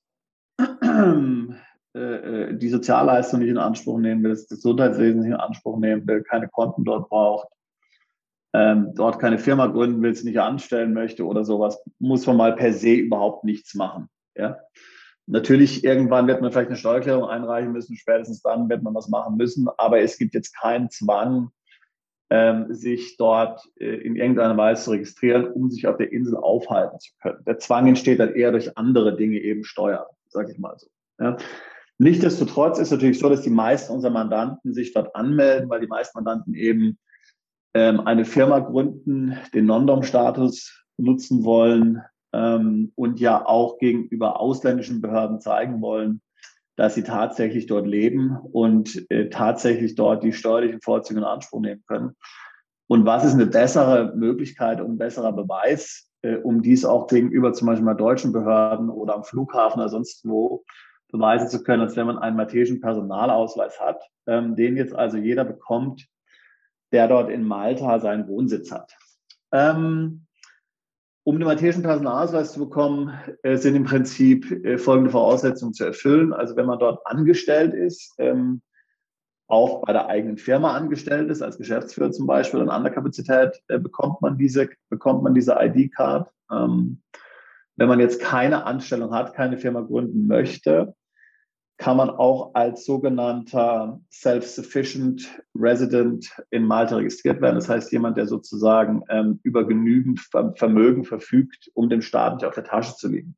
äh, 0.58 1.98
äh, 1.98 2.54
die 2.54 2.68
Sozialleistung 2.68 3.40
nicht 3.40 3.50
in 3.50 3.58
Anspruch 3.58 3.98
nehmen 3.98 4.22
will, 4.22 4.30
das 4.30 4.48
Gesundheitswesen 4.48 5.20
nicht 5.20 5.30
in 5.30 5.36
Anspruch 5.36 5.78
nehmen 5.78 6.06
will, 6.06 6.22
keine 6.22 6.48
Konten 6.48 6.84
dort 6.84 7.10
braucht, 7.10 7.48
ähm, 8.54 8.94
dort 8.94 9.18
keine 9.18 9.38
Firma 9.38 9.66
gründen 9.66 10.02
will, 10.02 10.14
sie 10.14 10.26
nicht 10.26 10.40
anstellen 10.40 10.94
möchte 10.94 11.26
oder 11.26 11.44
sowas, 11.44 11.82
muss 11.98 12.26
man 12.26 12.36
mal 12.36 12.54
per 12.54 12.72
se 12.72 12.94
überhaupt 12.94 13.44
nichts 13.44 13.74
machen. 13.74 14.08
Ja? 14.36 14.58
Natürlich, 15.26 15.84
irgendwann 15.84 16.28
wird 16.28 16.40
man 16.40 16.52
vielleicht 16.52 16.68
eine 16.68 16.78
Steuererklärung 16.78 17.28
einreichen 17.28 17.72
müssen, 17.72 17.96
spätestens 17.96 18.40
dann 18.40 18.68
wird 18.68 18.82
man 18.82 18.94
was 18.94 19.08
machen 19.08 19.36
müssen, 19.36 19.68
aber 19.78 20.00
es 20.00 20.16
gibt 20.16 20.34
jetzt 20.34 20.56
keinen 20.56 20.90
Zwang, 20.90 21.50
ähm, 22.32 22.72
sich 22.72 23.18
dort 23.18 23.68
äh, 23.78 23.84
in 23.84 24.16
irgendeiner 24.16 24.56
Weise 24.56 24.84
zu 24.84 24.92
registrieren, 24.92 25.52
um 25.52 25.70
sich 25.70 25.86
auf 25.86 25.98
der 25.98 26.12
Insel 26.12 26.38
aufhalten 26.38 26.98
zu 26.98 27.10
können. 27.20 27.44
Der 27.46 27.58
Zwang 27.58 27.86
entsteht 27.86 28.20
dann 28.20 28.34
eher 28.34 28.52
durch 28.52 28.78
andere 28.78 29.14
Dinge, 29.14 29.38
eben 29.38 29.64
Steuern, 29.64 30.06
sage 30.28 30.50
ich 30.50 30.58
mal 30.58 30.74
so. 30.78 30.86
Ja. 31.20 31.36
Nichtsdestotrotz 31.98 32.78
ist 32.78 32.90
natürlich 32.90 33.18
so, 33.18 33.28
dass 33.28 33.42
die 33.42 33.50
meisten 33.50 33.92
unserer 33.92 34.12
Mandanten 34.12 34.72
sich 34.72 34.94
dort 34.94 35.14
anmelden, 35.14 35.68
weil 35.68 35.82
die 35.82 35.86
meisten 35.88 36.16
Mandanten 36.16 36.54
eben 36.54 36.98
ähm, 37.74 38.00
eine 38.00 38.24
Firma 38.24 38.60
gründen, 38.60 39.36
den 39.52 39.66
Non-Dom-Status 39.66 40.86
nutzen 40.96 41.44
wollen 41.44 42.00
ähm, 42.32 42.92
und 42.94 43.20
ja 43.20 43.44
auch 43.44 43.76
gegenüber 43.76 44.40
ausländischen 44.40 45.02
Behörden 45.02 45.38
zeigen 45.38 45.82
wollen, 45.82 46.22
dass 46.76 46.94
sie 46.94 47.02
tatsächlich 47.02 47.66
dort 47.66 47.86
leben 47.86 48.36
und 48.36 49.10
äh, 49.10 49.28
tatsächlich 49.28 49.94
dort 49.94 50.24
die 50.24 50.32
steuerlichen 50.32 50.80
Vorzüge 50.80 51.20
in 51.20 51.24
Anspruch 51.24 51.60
nehmen 51.60 51.82
können. 51.86 52.16
Und 52.86 53.04
was 53.04 53.24
ist 53.24 53.34
eine 53.34 53.46
bessere 53.46 54.14
Möglichkeit 54.16 54.80
und 54.80 54.92
ein 54.92 54.98
besserer 54.98 55.32
Beweis, 55.32 56.10
äh, 56.22 56.36
um 56.36 56.62
dies 56.62 56.84
auch 56.84 57.06
gegenüber 57.06 57.52
zum 57.52 57.66
Beispiel 57.66 57.84
mal 57.84 57.94
deutschen 57.94 58.32
Behörden 58.32 58.90
oder 58.90 59.14
am 59.14 59.24
Flughafen 59.24 59.80
oder 59.80 59.88
sonst 59.88 60.26
wo 60.26 60.64
beweisen 61.10 61.48
zu 61.48 61.62
können, 61.62 61.82
als 61.82 61.94
wenn 61.96 62.06
man 62.06 62.18
einen 62.18 62.36
maltesischen 62.36 62.80
Personalausweis 62.80 63.78
hat, 63.78 64.02
ähm, 64.26 64.56
den 64.56 64.76
jetzt 64.76 64.94
also 64.94 65.18
jeder 65.18 65.44
bekommt, 65.44 66.06
der 66.90 67.06
dort 67.06 67.30
in 67.30 67.44
Malta 67.44 68.00
seinen 68.00 68.26
Wohnsitz 68.28 68.72
hat. 68.72 68.96
Ähm, 69.52 70.26
um 71.24 71.38
den 71.38 71.46
maltesischen 71.46 71.82
Personalausweis 71.82 72.52
zu 72.52 72.60
bekommen, 72.60 73.12
äh, 73.42 73.56
sind 73.56 73.76
im 73.76 73.84
Prinzip 73.84 74.50
äh, 74.64 74.78
folgende 74.78 75.10
Voraussetzungen 75.10 75.72
zu 75.72 75.84
erfüllen. 75.84 76.32
Also 76.32 76.56
wenn 76.56 76.66
man 76.66 76.78
dort 76.78 77.06
angestellt 77.06 77.74
ist, 77.74 78.14
ähm, 78.18 78.62
auch 79.46 79.82
bei 79.82 79.92
der 79.92 80.06
eigenen 80.06 80.38
Firma 80.38 80.74
angestellt 80.74 81.30
ist, 81.30 81.42
als 81.42 81.58
Geschäftsführer 81.58 82.10
zum 82.10 82.26
Beispiel 82.26 82.60
in 82.60 82.70
anderer 82.70 82.94
Kapazität, 82.94 83.62
äh, 83.68 83.78
bekommt 83.78 84.20
man 84.22 84.38
diese, 84.38 84.68
bekommt 84.88 85.22
man 85.22 85.34
diese 85.34 85.56
ID-Card. 85.60 86.28
Ähm, 86.50 87.02
wenn 87.76 87.88
man 87.88 88.00
jetzt 88.00 88.20
keine 88.20 88.64
Anstellung 88.64 89.12
hat, 89.12 89.34
keine 89.34 89.58
Firma 89.58 89.80
gründen 89.82 90.26
möchte, 90.26 90.94
kann 91.82 91.96
man 91.96 92.10
auch 92.10 92.54
als 92.54 92.84
sogenannter 92.84 94.00
Self-Sufficient 94.08 95.42
Resident 95.52 96.30
in 96.50 96.64
Malta 96.64 96.94
registriert 96.94 97.40
werden. 97.40 97.56
Das 97.56 97.68
heißt, 97.68 97.90
jemand, 97.90 98.16
der 98.16 98.28
sozusagen 98.28 99.02
ähm, 99.08 99.40
über 99.42 99.66
genügend 99.66 100.20
Vermögen 100.54 101.04
verfügt, 101.04 101.72
um 101.74 101.88
dem 101.88 102.00
Staat 102.00 102.34
nicht 102.34 102.44
auf 102.44 102.54
der 102.54 102.62
Tasche 102.62 102.94
zu 102.94 103.08
liegen. 103.08 103.36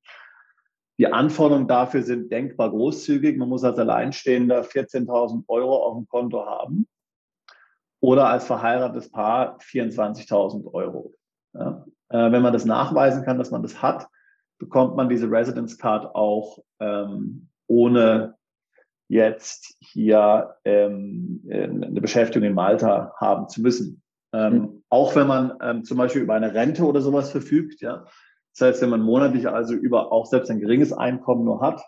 Die 0.99 1.11
Anforderungen 1.11 1.69
dafür 1.69 2.03
sind 2.03 2.31
denkbar 2.31 2.69
großzügig. 2.69 3.39
Man 3.39 3.49
muss 3.49 3.65
als 3.65 3.79
Alleinstehender 3.79 4.61
14.000 4.61 5.45
Euro 5.49 5.77
auf 5.83 5.97
dem 5.97 6.07
Konto 6.07 6.45
haben 6.45 6.87
oder 8.01 8.29
als 8.29 8.45
verheiratetes 8.45 9.11
Paar 9.11 9.57
24.000 9.57 10.71
Euro. 10.75 11.15
Ja. 11.55 11.87
Äh, 12.11 12.31
wenn 12.31 12.43
man 12.43 12.53
das 12.53 12.67
nachweisen 12.67 13.25
kann, 13.25 13.39
dass 13.39 13.51
man 13.51 13.63
das 13.63 13.81
hat, 13.81 14.07
bekommt 14.59 14.97
man 14.97 15.09
diese 15.09 15.31
Residence 15.31 15.79
Card 15.79 16.15
auch 16.15 16.59
ähm, 16.79 17.49
ohne 17.67 18.35
jetzt 19.09 19.77
hier 19.81 20.57
ähm, 20.65 21.43
äh, 21.49 21.65
eine 21.65 22.01
Beschäftigung 22.01 22.49
in 22.49 22.55
Malta 22.55 23.13
haben 23.19 23.49
zu 23.49 23.61
müssen. 23.61 24.03
Ähm, 24.33 24.53
mhm. 24.53 24.83
Auch 24.89 25.15
wenn 25.15 25.27
man 25.27 25.53
ähm, 25.63 25.85
zum 25.85 25.99
Beispiel 25.99 26.23
über 26.23 26.35
eine 26.35 26.55
Rente 26.55 26.85
oder 26.85 27.01
sowas 27.01 27.31
verfügt, 27.31 27.81
ja. 27.81 28.05
Das 28.57 28.69
heißt, 28.69 28.83
wenn 28.83 28.91
man 28.91 29.01
monatlich 29.01 29.49
also 29.49 29.75
über 29.75 30.13
auch 30.13 30.27
selbst 30.27 30.51
ein 30.51 30.61
geringes 30.61 30.93
Einkommen 30.93 31.45
nur 31.45 31.61
hat, 31.61 31.83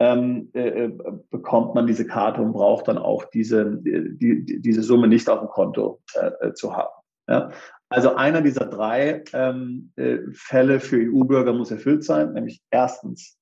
ähm, 0.00 0.50
äh, 0.52 0.84
äh 0.84 0.98
bekommt 1.30 1.74
man 1.74 1.86
diese 1.86 2.06
Karte 2.06 2.42
und 2.42 2.52
braucht 2.52 2.88
dann 2.88 2.98
auch 2.98 3.24
diese, 3.24 3.78
die, 3.80 4.44
die, 4.44 4.60
diese 4.60 4.82
Summe 4.82 5.08
nicht 5.08 5.28
auf 5.30 5.40
dem 5.40 5.48
Konto 5.48 6.00
äh, 6.14 6.48
äh 6.48 6.54
zu 6.54 6.76
haben. 6.76 6.92
Ja? 7.26 7.50
Also 7.88 8.14
einer 8.16 8.42
dieser 8.42 8.66
drei 8.66 9.24
ähm, 9.32 9.92
äh, 9.96 10.18
Fälle 10.32 10.80
für 10.80 10.98
EU-Bürger 10.98 11.54
muss 11.54 11.70
erfüllt 11.70 12.04
sein, 12.04 12.34
nämlich 12.34 12.62
erstens 12.70 13.37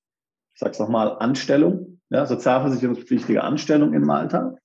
ich 0.56 0.60
sage 0.60 0.72
es 0.72 0.78
nochmal, 0.78 1.18
Anstellung, 1.18 2.00
ja, 2.08 2.24
sozialversicherungspflichtige 2.24 3.44
Anstellung 3.44 3.92
in 3.92 4.00
Malta. 4.00 4.56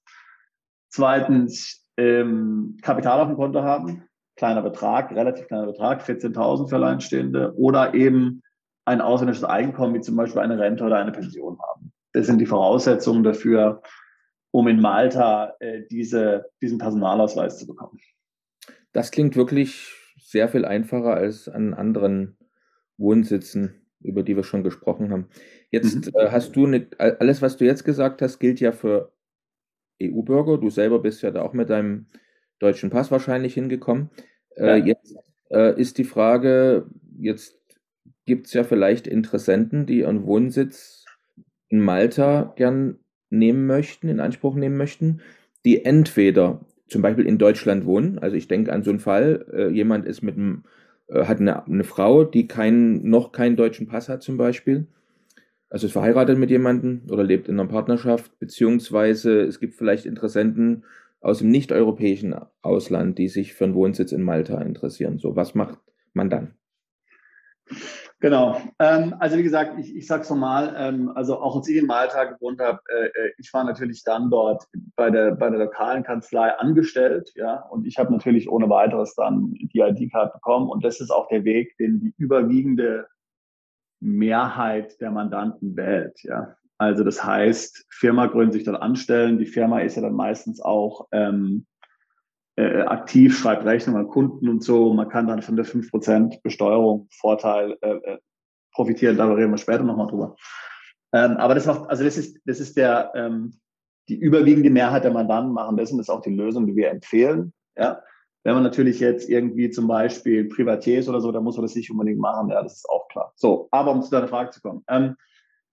Zweitens, 0.88 1.86
ähm, 1.97 2.77
Kapital 2.82 3.19
auf 3.19 3.27
dem 3.27 3.36
Konto 3.36 3.62
haben, 3.62 4.08
kleiner 4.38 4.62
Betrag, 4.62 5.12
relativ 5.12 5.47
kleiner 5.47 5.65
Betrag, 5.65 6.01
14.000 6.01 6.69
für 6.69 6.77
Alleinstehende 6.77 7.54
oder 7.58 7.93
eben 7.93 8.41
ein 8.86 9.01
ausländisches 9.01 9.43
Einkommen, 9.43 9.93
wie 9.93 9.99
zum 9.99 10.15
Beispiel 10.15 10.41
eine 10.41 10.58
Rente 10.58 10.86
oder 10.86 10.95
eine 10.95 11.12
Pension 11.12 11.60
haben. 11.60 11.91
Das 12.13 12.25
sind 12.25 12.39
die 12.39 12.45
Voraussetzungen 12.45 13.23
dafür, 13.23 13.82
um 14.51 14.69
in 14.69 14.80
Malta 14.80 15.56
äh, 15.60 15.82
diese, 15.91 16.45
diesen 16.62 16.77
Personalausweis 16.77 17.58
zu 17.58 17.67
bekommen. 17.67 17.99
Das 18.93 19.12
klingt 19.12 19.36
wirklich 19.36 19.93
sehr 20.21 20.47
viel 20.47 20.63
einfacher 20.63 21.15
als 21.15 21.49
an 21.49 21.73
anderen 21.73 22.38
Wohnsitzen, 22.95 23.88
über 23.99 24.23
die 24.23 24.38
wir 24.38 24.43
schon 24.45 24.63
gesprochen 24.63 25.12
haben. 25.12 25.27
Jetzt 25.71 26.07
mhm. 26.07 26.19
äh, 26.19 26.29
hast 26.29 26.55
du 26.55 26.67
nicht, 26.67 26.99
alles, 26.99 27.41
was 27.41 27.57
du 27.57 27.65
jetzt 27.65 27.84
gesagt 27.84 28.21
hast, 28.21 28.39
gilt 28.39 28.60
ja 28.60 28.71
für 28.71 29.12
EU-Bürger. 30.01 30.57
Du 30.57 30.69
selber 30.69 30.99
bist 30.99 31.23
ja 31.23 31.31
da 31.31 31.41
auch 31.41 31.53
mit 31.53 31.69
deinem 31.69 32.07
deutschen 32.60 32.89
Pass 32.89 33.10
wahrscheinlich 33.10 33.53
hingekommen. 33.53 34.10
Äh, 34.55 34.79
ja. 34.79 34.86
jetzt 34.86 35.15
äh, 35.49 35.79
ist 35.79 35.97
die 35.97 36.03
Frage, 36.03 36.88
jetzt 37.17 37.57
gibt 38.25 38.47
es 38.47 38.53
ja 38.53 38.63
vielleicht 38.63 39.07
Interessenten, 39.07 39.86
die 39.86 39.99
ihren 39.99 40.25
Wohnsitz 40.25 41.05
in 41.69 41.79
Malta 41.79 42.53
gern 42.57 42.99
nehmen 43.29 43.65
möchten, 43.65 44.10
in 44.10 44.19
Anspruch 44.19 44.55
nehmen 44.55 44.77
möchten, 44.77 45.21
die 45.65 45.86
entweder 45.86 46.65
zum 46.88 47.01
Beispiel 47.01 47.25
in 47.25 47.38
Deutschland 47.38 47.86
wohnen, 47.86 48.19
also 48.19 48.36
ich 48.36 48.49
denke 48.49 48.73
an 48.73 48.84
so 48.84 48.89
einen 48.89 48.99
Fall, 48.99 49.45
äh, 49.53 49.69
jemand 49.69 50.05
ist 50.05 50.21
mit 50.21 50.36
einem, 50.36 50.63
äh, 51.07 51.23
hat 51.23 51.39
eine, 51.39 51.65
eine 51.65 51.86
Frau, 51.86 52.25
die 52.25 52.47
keinen, 52.47 53.10
noch 53.10 53.31
keinen 53.31 53.55
deutschen 53.55 53.88
Pass 53.88 54.10
hat 54.10 54.21
zum 54.21 54.36
Beispiel, 54.36 54.88
also 55.71 55.88
ist 55.88 55.93
verheiratet 55.93 56.38
mit 56.38 56.49
jemandem 56.49 57.01
oder 57.10 57.23
lebt 57.23 57.47
in 57.47 57.57
einer 57.57 57.69
Partnerschaft, 57.69 58.38
beziehungsweise 58.39 59.41
es 59.41 59.60
gibt 59.60 59.73
vielleicht 59.75 60.05
Interessenten 60.05 60.84
aus 61.21 61.39
dem 61.39 61.49
nicht-europäischen 61.49 62.36
Ausland, 62.62 63.17
die 63.17 63.29
sich 63.29 63.53
für 63.53 63.63
einen 63.63 63.73
Wohnsitz 63.73 64.12
in 64.12 64.21
Malta 64.21 64.62
interessieren. 64.62 65.17
So, 65.17 65.36
was 65.38 65.55
macht 65.55 65.79
man 66.13 66.29
dann? 66.29 66.55
Genau. 68.19 68.60
Ähm, 68.79 69.15
also 69.19 69.38
wie 69.38 69.43
gesagt, 69.43 69.79
ich, 69.79 69.95
ich 69.95 70.05
sage 70.07 70.23
es 70.23 70.29
nochmal, 70.29 70.75
ähm, 70.77 71.10
also 71.15 71.39
auch 71.39 71.55
als 71.55 71.69
ich 71.69 71.77
in 71.77 71.88
Malta 71.88 72.25
gewohnt 72.25 72.60
habe, 72.60 72.79
äh, 72.89 73.05
äh, 73.05 73.31
ich 73.38 73.51
war 73.53 73.63
natürlich 73.63 74.03
dann 74.03 74.29
dort 74.29 74.65
bei 74.95 75.10
der, 75.10 75.31
bei 75.31 75.49
der 75.49 75.60
lokalen 75.60 76.03
Kanzlei 76.03 76.49
angestellt, 76.57 77.31
ja, 77.36 77.62
und 77.71 77.88
ich 77.88 77.97
habe 77.97 78.12
natürlich 78.12 78.49
ohne 78.49 78.69
weiteres 78.69 79.15
dann 79.15 79.53
die 79.53 79.79
ID-Card 79.79 80.34
bekommen 80.34 80.69
und 80.69 80.84
das 80.84 80.99
ist 80.99 81.12
auch 81.12 81.29
der 81.29 81.45
Weg, 81.45 81.77
den 81.77 81.99
die 81.99 82.13
überwiegende 82.17 83.07
Mehrheit 84.01 84.99
der 84.99 85.11
Mandanten 85.11 85.77
wählt, 85.77 86.21
ja. 86.23 86.55
Also 86.77 87.03
das 87.03 87.23
heißt, 87.23 87.85
Firma 87.89 88.25
gründen 88.25 88.53
sich 88.53 88.63
dort 88.63 88.81
anstellen, 88.81 89.37
die 89.37 89.45
Firma 89.45 89.81
ist 89.81 89.95
ja 89.95 90.01
dann 90.01 90.15
meistens 90.15 90.59
auch 90.59 91.07
ähm, 91.11 91.67
äh, 92.55 92.81
aktiv, 92.81 93.37
schreibt 93.37 93.65
Rechnungen 93.65 94.01
an 94.01 94.07
Kunden 94.07 94.49
und 94.49 94.63
so. 94.63 94.91
Man 94.91 95.07
kann 95.07 95.27
dann 95.27 95.43
von 95.43 95.55
der 95.55 95.65
5% 95.65 96.41
Besteuerung 96.41 97.07
Vorteil 97.11 97.77
äh, 97.81 97.91
äh, 97.91 98.17
profitieren. 98.73 99.15
Da 99.17 99.31
reden 99.31 99.51
wir 99.51 99.57
später 99.57 99.83
nochmal 99.83 100.07
drüber. 100.07 100.35
Ähm, 101.13 101.37
aber 101.37 101.55
das 101.55 101.67
macht, 101.67 101.89
also 101.89 102.03
das 102.03 102.17
ist, 102.17 102.39
das 102.45 102.59
ist 102.59 102.77
der, 102.77 103.11
ähm, 103.15 103.59
die 104.09 104.17
überwiegende 104.17 104.69
Mehrheit 104.69 105.03
der 105.03 105.11
Mandanten 105.11 105.53
machen 105.53 105.77
das 105.77 105.91
und 105.91 105.99
das 105.99 106.05
ist 106.05 106.13
auch 106.13 106.21
die 106.21 106.33
Lösung, 106.33 106.65
die 106.65 106.75
wir 106.75 106.89
empfehlen. 106.89 107.53
Ja. 107.77 108.01
Wenn 108.43 108.56
man 108.56 108.63
natürlich 108.63 108.99
jetzt 108.99 109.30
irgendwie 109.30 109.69
zum 109.69 109.88
Beispiel 109.88 110.45
Privatiers 110.45 111.08
oder 111.08 111.21
so, 111.21 111.32
da 111.32 111.41
muss 111.41 111.58
man 111.58 111.65
das 111.65 111.75
nicht 111.75 111.91
unbedingt 111.91 112.19
machen, 112.19 112.49
ja, 112.49 112.63
das 112.63 112.77
ist 112.77 112.89
auch 112.89 113.08
klar. 113.10 113.34
So, 113.36 113.67
aber 113.71 113.91
um 113.91 114.01
zu 114.01 114.10
deiner 114.10 114.27
Frage 114.27 114.49
zu 114.49 114.62
kommen, 114.62 114.84
ähm, 114.88 115.15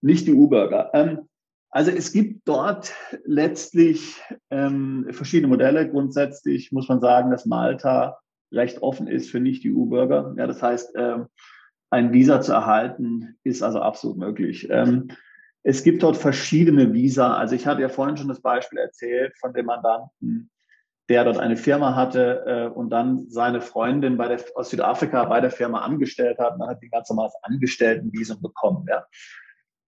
nicht 0.01 0.27
die 0.27 0.33
U-Bürger. 0.33 0.91
Ähm, 0.93 1.29
also 1.71 1.91
es 1.91 2.11
gibt 2.11 2.47
dort 2.47 2.93
letztlich 3.25 4.21
ähm, 4.49 5.07
verschiedene 5.11 5.49
Modelle. 5.49 5.89
Grundsätzlich 5.89 6.71
muss 6.71 6.89
man 6.89 6.99
sagen, 6.99 7.31
dass 7.31 7.45
Malta 7.45 8.17
recht 8.51 8.81
offen 8.81 9.07
ist 9.07 9.29
für 9.29 9.39
Nicht-EU-Bürger. 9.39 10.33
Ja, 10.37 10.47
das 10.47 10.61
heißt, 10.61 10.93
ähm, 10.95 11.27
ein 11.91 12.13
Visa 12.13 12.41
zu 12.41 12.53
erhalten 12.53 13.37
ist 13.43 13.61
also 13.61 13.79
absolut 13.79 14.17
möglich. 14.17 14.67
Ähm, 14.69 15.09
es 15.63 15.83
gibt 15.83 16.03
dort 16.03 16.17
verschiedene 16.17 16.93
Visa. 16.93 17.35
Also 17.35 17.55
ich 17.55 17.67
hatte 17.67 17.81
ja 17.81 17.89
vorhin 17.89 18.17
schon 18.17 18.27
das 18.27 18.41
Beispiel 18.41 18.79
erzählt 18.79 19.33
von 19.39 19.53
dem 19.53 19.65
Mandanten, 19.65 20.49
der 21.09 21.23
dort 21.23 21.39
eine 21.39 21.57
Firma 21.57 21.95
hatte 21.95 22.43
äh, 22.45 22.67
und 22.67 22.91
dann 22.91 23.27
seine 23.27 23.61
Freundin 23.61 24.15
bei 24.15 24.27
der, 24.27 24.39
aus 24.55 24.69
Südafrika 24.69 25.25
bei 25.25 25.41
der 25.41 25.49
Firma 25.49 25.79
angestellt 25.79 26.37
hat. 26.37 26.53
Und 26.53 26.59
dann 26.59 26.69
hat 26.69 26.83
die 26.83 26.89
ganz 26.89 27.09
normal 27.09 27.29
Angestelltenvisum 27.41 28.41
bekommen. 28.41 28.85
Ja. 28.87 29.05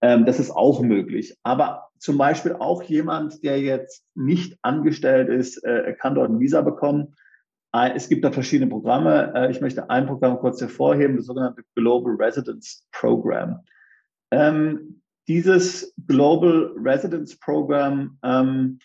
Ähm, 0.02 0.26
das 0.26 0.40
ist 0.40 0.50
auch 0.50 0.80
möglich. 0.80 1.36
Aber 1.44 1.88
zum 1.98 2.18
Beispiel 2.18 2.54
auch 2.54 2.82
jemand, 2.82 3.44
der 3.44 3.60
jetzt 3.60 4.04
nicht 4.14 4.58
angestellt 4.62 5.28
ist, 5.28 5.64
äh, 5.64 5.94
kann 5.98 6.16
dort 6.16 6.30
ein 6.30 6.40
Visa 6.40 6.60
bekommen. 6.60 7.14
Es 7.94 8.10
gibt 8.10 8.22
da 8.22 8.30
verschiedene 8.30 8.68
Programme. 8.68 9.32
Äh, 9.34 9.50
ich 9.50 9.60
möchte 9.60 9.88
ein 9.88 10.06
Programm 10.06 10.38
kurz 10.38 10.60
hervorheben, 10.60 11.16
das 11.16 11.26
sogenannte 11.26 11.62
Global 11.76 12.16
Residence 12.16 12.84
Program. 12.90 13.60
Ähm, 14.32 15.02
dieses 15.28 15.94
Global 16.08 16.72
Residence 16.76 17.38
Program 17.38 18.18
ähm, 18.24 18.78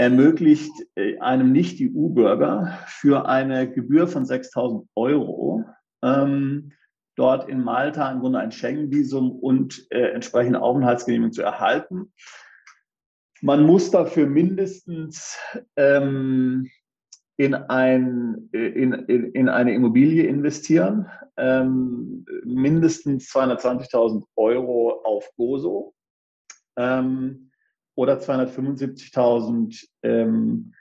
ermöglicht 0.00 0.72
äh, 0.94 1.18
einem 1.18 1.52
Nicht-EU-Bürger 1.52 2.78
für 2.86 3.28
eine 3.28 3.70
Gebühr 3.70 4.08
von 4.08 4.24
6000 4.24 4.88
Euro 4.94 5.66
ähm, 6.02 6.72
dort 7.16 7.50
in 7.50 7.62
Malta 7.62 8.10
im 8.10 8.20
Grunde 8.20 8.38
ein 8.38 8.50
Schengen-Visum 8.50 9.30
und 9.30 9.86
äh, 9.90 10.12
entsprechende 10.12 10.62
Aufenthaltsgenehmigung 10.62 11.32
zu 11.32 11.42
erhalten. 11.42 12.14
Man 13.42 13.66
muss 13.66 13.90
dafür 13.90 14.26
mindestens 14.26 15.38
ähm, 15.76 16.70
in, 17.36 17.54
ein, 17.54 18.48
in, 18.52 18.94
in, 18.94 19.32
in, 19.32 19.48
eine 19.50 19.74
Immobilie 19.74 20.24
investieren, 20.26 21.10
ähm, 21.36 22.24
mindestens 22.44 23.30
220.000 23.34 24.24
Euro 24.36 25.02
auf 25.04 25.28
Gozo 25.36 25.92
ähm, 26.78 27.49
oder 28.00 28.14
275.000 28.14 29.86
ähm, 30.02 30.72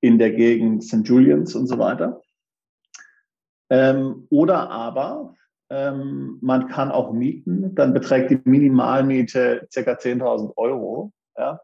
in 0.00 0.18
der 0.18 0.32
Gegend 0.32 0.82
St. 0.82 1.06
Julians 1.06 1.54
und 1.54 1.66
so 1.66 1.78
weiter. 1.78 2.22
Ähm, 3.68 4.26
oder 4.30 4.70
aber 4.70 5.34
ähm, 5.68 6.38
man 6.40 6.68
kann 6.68 6.90
auch 6.90 7.12
mieten. 7.12 7.74
Dann 7.74 7.92
beträgt 7.92 8.30
die 8.30 8.40
Minimalmiete 8.44 9.68
ca. 9.70 9.80
10.000 9.80 10.56
Euro. 10.56 11.12
Ja? 11.36 11.60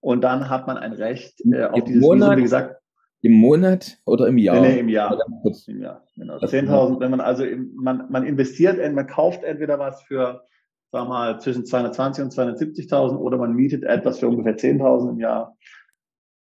Und 0.00 0.20
dann 0.20 0.50
hat 0.50 0.66
man 0.66 0.76
ein 0.76 0.92
Recht 0.92 1.40
äh, 1.46 1.64
auf 1.64 1.78
Im 1.78 1.84
dieses 1.86 2.02
Monat, 2.02 2.28
Visum, 2.28 2.36
wie 2.36 2.42
gesagt. 2.42 2.76
Im 3.22 3.32
Monat 3.32 3.96
oder 4.04 4.26
im 4.26 4.36
Jahr? 4.36 4.60
Nee, 4.60 4.74
nee 4.74 4.80
im 4.80 4.90
Jahr. 4.90 5.18
Im 5.66 5.80
Jahr 5.80 6.04
genau. 6.14 6.36
10.000, 6.36 7.00
wenn 7.00 7.10
man 7.10 7.20
also, 7.22 7.42
im, 7.44 7.74
man, 7.74 8.10
man 8.10 8.26
investiert, 8.26 8.76
man 8.92 9.06
kauft 9.06 9.44
entweder 9.44 9.78
was 9.78 10.02
für, 10.02 10.44
sagen 10.92 11.08
wir 11.08 11.14
mal, 11.14 11.40
zwischen 11.40 11.64
220 11.64 12.24
und 12.24 12.32
270.000 12.32 13.16
oder 13.16 13.38
man 13.38 13.54
mietet 13.54 13.82
etwas 13.82 14.18
für 14.20 14.28
ungefähr 14.28 14.56
10.000 14.56 15.10
im 15.10 15.18
Jahr, 15.18 15.56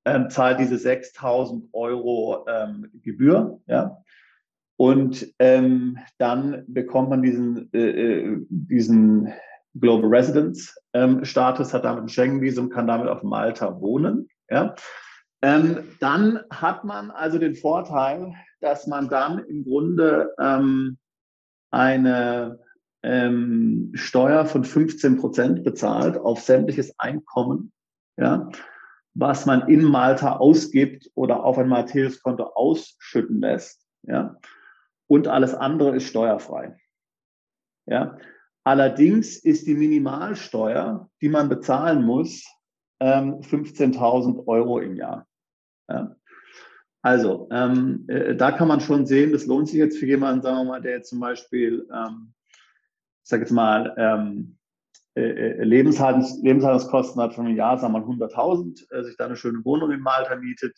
ähm, 0.05 0.29
zahlt 0.29 0.59
diese 0.59 0.75
6.000 0.75 1.69
Euro 1.71 2.45
ähm, 2.47 2.89
Gebühr, 3.01 3.61
ja. 3.67 3.97
Und 4.77 5.27
ähm, 5.37 5.99
dann 6.17 6.63
bekommt 6.67 7.09
man 7.09 7.21
diesen, 7.21 7.71
äh, 7.71 8.23
äh, 8.23 8.37
diesen 8.49 9.31
Global 9.79 10.09
Residence 10.09 10.75
ähm, 10.93 11.23
Status, 11.23 11.73
hat 11.73 11.85
damit 11.85 12.03
ein 12.03 12.09
Schengen-Visum, 12.09 12.69
kann 12.69 12.87
damit 12.87 13.07
auf 13.07 13.21
Malta 13.21 13.79
wohnen. 13.79 14.27
Ja. 14.49 14.73
Ähm, 15.43 15.83
dann 15.99 16.39
hat 16.49 16.83
man 16.83 17.11
also 17.11 17.37
den 17.37 17.55
Vorteil, 17.55 18.33
dass 18.59 18.87
man 18.87 19.07
dann 19.07 19.39
im 19.45 19.63
Grunde 19.63 20.33
ähm, 20.39 20.97
eine 21.69 22.59
ähm, 23.03 23.91
Steuer 23.93 24.45
von 24.45 24.63
15 24.63 25.17
Prozent 25.17 25.63
bezahlt 25.63 26.17
auf 26.17 26.41
sämtliches 26.41 26.97
Einkommen, 26.99 27.71
ja, 28.17 28.49
was 29.13 29.45
man 29.45 29.67
in 29.67 29.83
Malta 29.83 30.37
ausgibt 30.37 31.09
oder 31.15 31.43
auf 31.43 31.57
ein 31.57 31.67
Matthäus-Konto 31.67 32.43
ausschütten 32.43 33.41
lässt. 33.41 33.85
Ja 34.03 34.37
und 35.11 35.27
alles 35.27 35.53
andere 35.53 35.97
ist 35.97 36.07
steuerfrei. 36.07 36.77
Ja? 37.85 38.17
Allerdings 38.63 39.35
ist 39.35 39.67
die 39.67 39.75
Minimalsteuer, 39.75 41.09
die 41.19 41.27
man 41.27 41.49
bezahlen 41.49 42.05
muss, 42.05 42.45
15.000 43.01 44.29
ähm, 44.29 44.43
Euro 44.47 44.79
im 44.79 44.95
Jahr. 44.95 45.27
Ja? 45.89 46.15
Also, 47.01 47.49
ähm, 47.51 48.05
äh, 48.07 48.37
da 48.37 48.53
kann 48.53 48.69
man 48.69 48.79
schon 48.79 49.05
sehen, 49.05 49.33
das 49.33 49.47
lohnt 49.47 49.67
sich 49.67 49.79
jetzt 49.79 49.97
für 49.97 50.05
jemanden, 50.05 50.43
sagen 50.43 50.59
wir 50.59 50.63
mal, 50.63 50.81
der 50.81 50.93
jetzt 50.93 51.09
zum 51.09 51.19
Beispiel, 51.19 51.85
ähm, 51.93 52.33
ich 53.23 53.29
sage 53.29 53.43
jetzt 53.43 53.51
mal, 53.51 53.93
ähm, 53.97 54.57
äh, 55.15 55.21
äh 55.21 55.63
Lebenshaltungs 55.63 56.39
Lebenshaltungskosten 56.41 57.21
hat 57.21 57.33
von 57.33 57.45
einem 57.45 57.55
Jahr, 57.55 57.77
sagen 57.77 57.93
wir 57.93 57.99
mal 57.99 58.07
100.000, 58.07 58.91
äh, 58.91 59.03
sich 59.03 59.17
da 59.17 59.25
eine 59.25 59.35
schöne 59.35 59.63
Wohnung 59.63 59.91
in 59.91 60.01
Malta 60.01 60.35
mietet, 60.35 60.77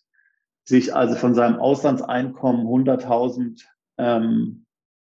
sich 0.64 0.94
also 0.96 1.16
von 1.16 1.36
seinem 1.36 1.60
Auslandseinkommen 1.60 2.66
100.000 2.66 3.64
ähm, 3.98 4.66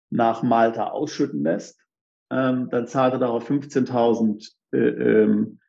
nach 0.10 0.44
Malta 0.44 0.88
ausschütten 0.88 1.44
lässt, 1.44 1.80
ähm, 2.32 2.70
dann 2.70 2.88
zahlt 2.88 3.14
er 3.14 3.20
darauf 3.20 3.50
15.000 3.50 4.52
äh, 4.72 4.78
ähm, 4.78 5.60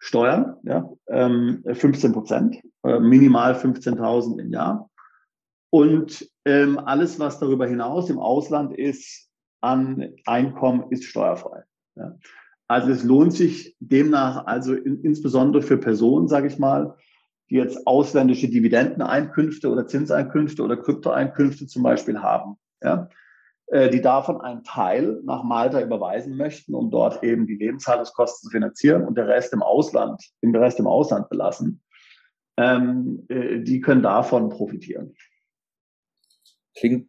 Steuern, 0.00 0.56
ja, 0.62 0.88
ähm, 1.08 1.64
15 1.66 2.12
Prozent, 2.12 2.62
minimal 2.84 3.54
15.000 3.54 4.38
im 4.38 4.52
Jahr. 4.52 4.88
Und 5.70 6.24
ähm, 6.44 6.78
alles, 6.78 7.18
was 7.18 7.40
darüber 7.40 7.66
hinaus 7.66 8.08
im 8.08 8.20
Ausland 8.20 8.72
ist, 8.72 9.27
an 9.60 10.14
Einkommen 10.26 10.90
ist 10.90 11.04
steuerfrei. 11.04 11.64
Ja. 11.96 12.16
Also 12.68 12.90
es 12.90 13.02
lohnt 13.02 13.32
sich 13.32 13.76
demnach 13.80 14.46
also 14.46 14.74
in, 14.74 15.02
insbesondere 15.02 15.62
für 15.62 15.78
Personen, 15.78 16.28
sage 16.28 16.48
ich 16.48 16.58
mal, 16.58 16.96
die 17.50 17.56
jetzt 17.56 17.86
ausländische 17.86 18.48
Dividendeneinkünfte 18.48 19.70
oder 19.70 19.86
Zinseinkünfte 19.86 20.62
oder 20.62 20.76
Kryptoeinkünfte 20.76 21.66
zum 21.66 21.82
Beispiel 21.82 22.20
haben, 22.20 22.56
ja, 22.82 23.08
äh, 23.68 23.88
die 23.88 24.02
davon 24.02 24.40
einen 24.42 24.64
Teil 24.64 25.20
nach 25.24 25.44
Malta 25.44 25.80
überweisen 25.80 26.36
möchten, 26.36 26.74
um 26.74 26.90
dort 26.90 27.22
eben 27.22 27.46
die 27.46 27.56
Lebenshaltungskosten 27.56 28.48
zu 28.48 28.50
finanzieren 28.50 29.04
und 29.04 29.16
der 29.16 29.28
Rest 29.28 29.54
im 29.54 29.62
Ausland, 29.62 30.22
den 30.42 30.54
Rest 30.54 30.78
im 30.78 30.86
Ausland 30.86 31.30
belassen, 31.30 31.82
ähm, 32.58 33.24
äh, 33.28 33.60
die 33.60 33.80
können 33.80 34.02
davon 34.02 34.50
profitieren. 34.50 35.14
Klingt 36.76 37.08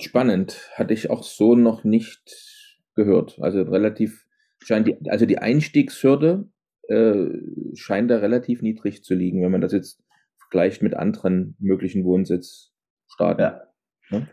spannend. 0.00 0.70
Hatte 0.74 0.94
ich 0.94 1.10
auch 1.10 1.22
so 1.22 1.54
noch 1.54 1.84
nicht 1.84 2.76
gehört. 2.94 3.38
Also 3.40 3.62
relativ 3.62 4.26
scheint 4.62 4.88
die, 4.88 5.10
also 5.10 5.26
die 5.26 5.38
Einstiegshürde 5.38 6.48
äh, 6.88 7.26
scheint 7.74 8.10
da 8.10 8.18
relativ 8.18 8.62
niedrig 8.62 9.04
zu 9.04 9.14
liegen, 9.14 9.42
wenn 9.42 9.52
man 9.52 9.60
das 9.60 9.72
jetzt 9.72 10.02
vergleicht 10.38 10.82
mit 10.82 10.94
anderen 10.94 11.56
möglichen 11.58 12.04
Wohnsitzstaaten. 12.04 13.40
Ja. 13.40 13.62
ja? 14.10 14.26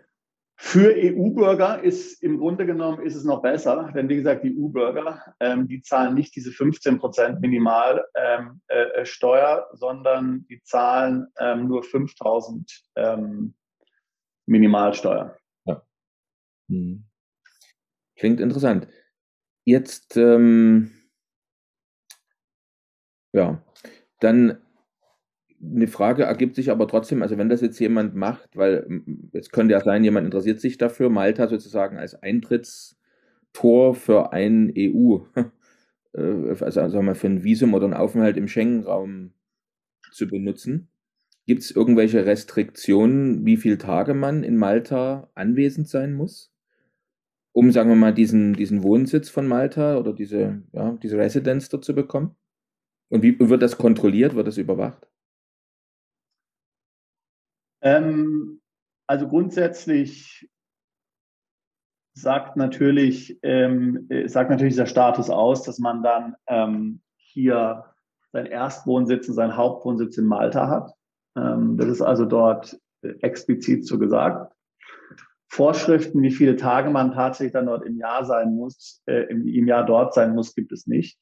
Für 0.55 0.93
EU-Bürger 0.95 1.83
ist 1.83 2.21
im 2.23 2.37
Grunde 2.37 2.65
genommen 2.65 3.01
ist 3.05 3.15
es 3.15 3.25
noch 3.25 3.41
besser, 3.41 3.91
denn 3.93 4.07
wie 4.07 4.15
gesagt, 4.15 4.43
die 4.43 4.55
EU-Bürger, 4.57 5.35
ähm, 5.39 5.67
die 5.67 5.81
zahlen 5.81 6.13
nicht 6.13 6.35
diese 6.35 6.51
15 6.51 6.99
Prozent 6.99 7.41
Minimalsteuer, 7.41 8.05
ähm, 8.15 8.61
äh, 8.67 9.77
sondern 9.77 10.45
die 10.49 10.61
zahlen 10.63 11.27
ähm, 11.39 11.67
nur 11.67 11.83
5000 11.83 12.71
ähm, 12.95 13.55
Minimalsteuer. 14.45 15.35
Ja. 16.73 16.79
Hm. 16.79 17.03
Klingt 18.15 18.39
interessant. 18.39 18.87
Jetzt, 19.65 20.17
ähm, 20.17 20.91
ja, 23.33 23.63
dann 24.19 24.57
eine 25.61 25.87
Frage 25.87 26.23
ergibt 26.23 26.55
sich 26.55 26.69
aber 26.71 26.87
trotzdem, 26.87 27.21
also 27.21 27.37
wenn 27.37 27.49
das 27.49 27.61
jetzt 27.61 27.79
jemand 27.79 28.15
macht, 28.15 28.57
weil 28.57 29.01
es 29.31 29.49
könnte 29.49 29.73
ja 29.73 29.81
sein, 29.81 30.03
jemand 30.03 30.25
interessiert 30.25 30.59
sich 30.59 30.77
dafür, 30.77 31.09
Malta 31.09 31.47
sozusagen 31.47 31.97
als 31.97 32.15
Eintrittstor 32.21 33.95
für 33.95 34.33
ein 34.33 34.69
EU, 34.75 35.19
äh, 36.13 36.49
also 36.49 36.71
sagen 36.89 37.05
wir 37.05 37.15
für 37.15 37.27
ein 37.27 37.43
Visum 37.43 37.73
oder 37.73 37.85
einen 37.85 37.93
Aufenthalt 37.95 38.37
im 38.37 38.47
Schengen-Raum 38.49 39.33
zu 40.13 40.27
benutzen. 40.27 40.89
Gibt 41.47 41.63
es 41.63 41.71
irgendwelche 41.71 42.25
Restriktionen, 42.27 43.45
wie 43.45 43.57
viele 43.57 43.79
Tage 43.79 44.13
man 44.15 44.43
in 44.43 44.57
Malta 44.57 45.29
anwesend 45.35 45.89
sein 45.89 46.13
muss? 46.13 46.52
Um, 47.55 47.71
sagen 47.71 47.89
wir 47.89 47.95
mal, 47.95 48.13
diesen, 48.13 48.53
diesen 48.53 48.81
Wohnsitz 48.81 49.29
von 49.29 49.47
Malta 49.47 49.97
oder 49.97 50.11
diese, 50.11 50.63
ja, 50.71 50.93
diese 51.03 51.17
Residenz 51.17 51.69
dort 51.69 51.85
zu 51.85 51.93
bekommen? 51.93 52.35
Und 53.09 53.21
wie 53.21 53.39
wird 53.39 53.61
das 53.61 53.77
kontrolliert? 53.77 54.35
Wird 54.35 54.47
das 54.47 54.57
überwacht? 54.57 55.07
Ähm, 57.83 58.59
also 59.07 59.27
grundsätzlich 59.27 60.49
sagt 62.15 62.57
natürlich, 62.57 63.39
ähm, 63.43 64.07
sagt 64.25 64.49
natürlich 64.49 64.73
dieser 64.73 64.85
Status 64.85 65.29
aus, 65.29 65.63
dass 65.63 65.79
man 65.79 66.01
dann 66.01 66.35
ähm, 66.47 67.01
hier 67.17 67.85
seinen 68.31 68.47
Erstwohnsitz 68.47 69.27
und 69.27 69.35
seinen 69.35 69.57
Hauptwohnsitz 69.57 70.17
in 70.17 70.25
Malta 70.25 70.67
hat. 70.67 70.93
Ähm, 71.35 71.77
das 71.77 71.87
ist 71.87 72.01
also 72.01 72.25
dort 72.25 72.79
äh, 73.01 73.09
explizit 73.21 73.85
so 73.85 73.99
gesagt. 73.99 74.52
Vorschriften, 75.53 76.23
wie 76.23 76.31
viele 76.31 76.55
Tage 76.55 76.89
man 76.89 77.11
tatsächlich 77.11 77.53
dann 77.53 77.67
dort 77.67 77.85
im 77.85 77.97
Jahr 77.97 78.25
sein 78.25 78.55
muss, 78.55 79.03
äh, 79.05 79.29
im, 79.29 79.47
im, 79.47 79.67
Jahr 79.67 79.85
dort 79.85 80.15
sein 80.15 80.33
muss, 80.33 80.55
gibt 80.55 80.71
es 80.71 80.87
nicht. 80.87 81.19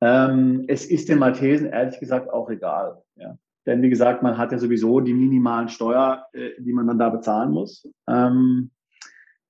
Ähm, 0.00 0.64
es 0.68 0.86
ist 0.86 1.10
den 1.10 1.18
Maltesen 1.18 1.66
ehrlich 1.66 2.00
gesagt 2.00 2.30
auch 2.30 2.48
egal. 2.48 3.02
Ja. 3.16 3.36
Denn 3.66 3.82
wie 3.82 3.90
gesagt, 3.90 4.22
man 4.22 4.38
hat 4.38 4.52
ja 4.52 4.58
sowieso 4.58 5.00
die 5.00 5.12
minimalen 5.12 5.68
Steuer, 5.68 6.24
äh, 6.32 6.52
die 6.58 6.72
man 6.72 6.86
dann 6.86 6.98
da 6.98 7.10
bezahlen 7.10 7.50
muss. 7.50 7.86
Ähm, 8.08 8.70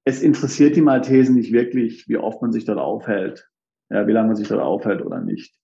es 0.05 0.21
interessiert 0.21 0.75
die 0.75 0.83
Maltesen 0.83 1.37
nicht 1.37 1.53
wirklich, 1.53 2.09
wie 2.09 2.17
oft 2.17 2.43
man 2.43 2.51
sich 2.51 2.65
dort 2.65 2.81
aufhält, 2.81 3.49
ja, 3.89 4.05
wie 4.09 4.13
lange 4.13 4.29
man 4.29 4.37
sich 4.37 4.49
dort 4.49 4.63
aufhält 4.63 5.01
oder 5.01 5.21
nicht. 5.21 5.55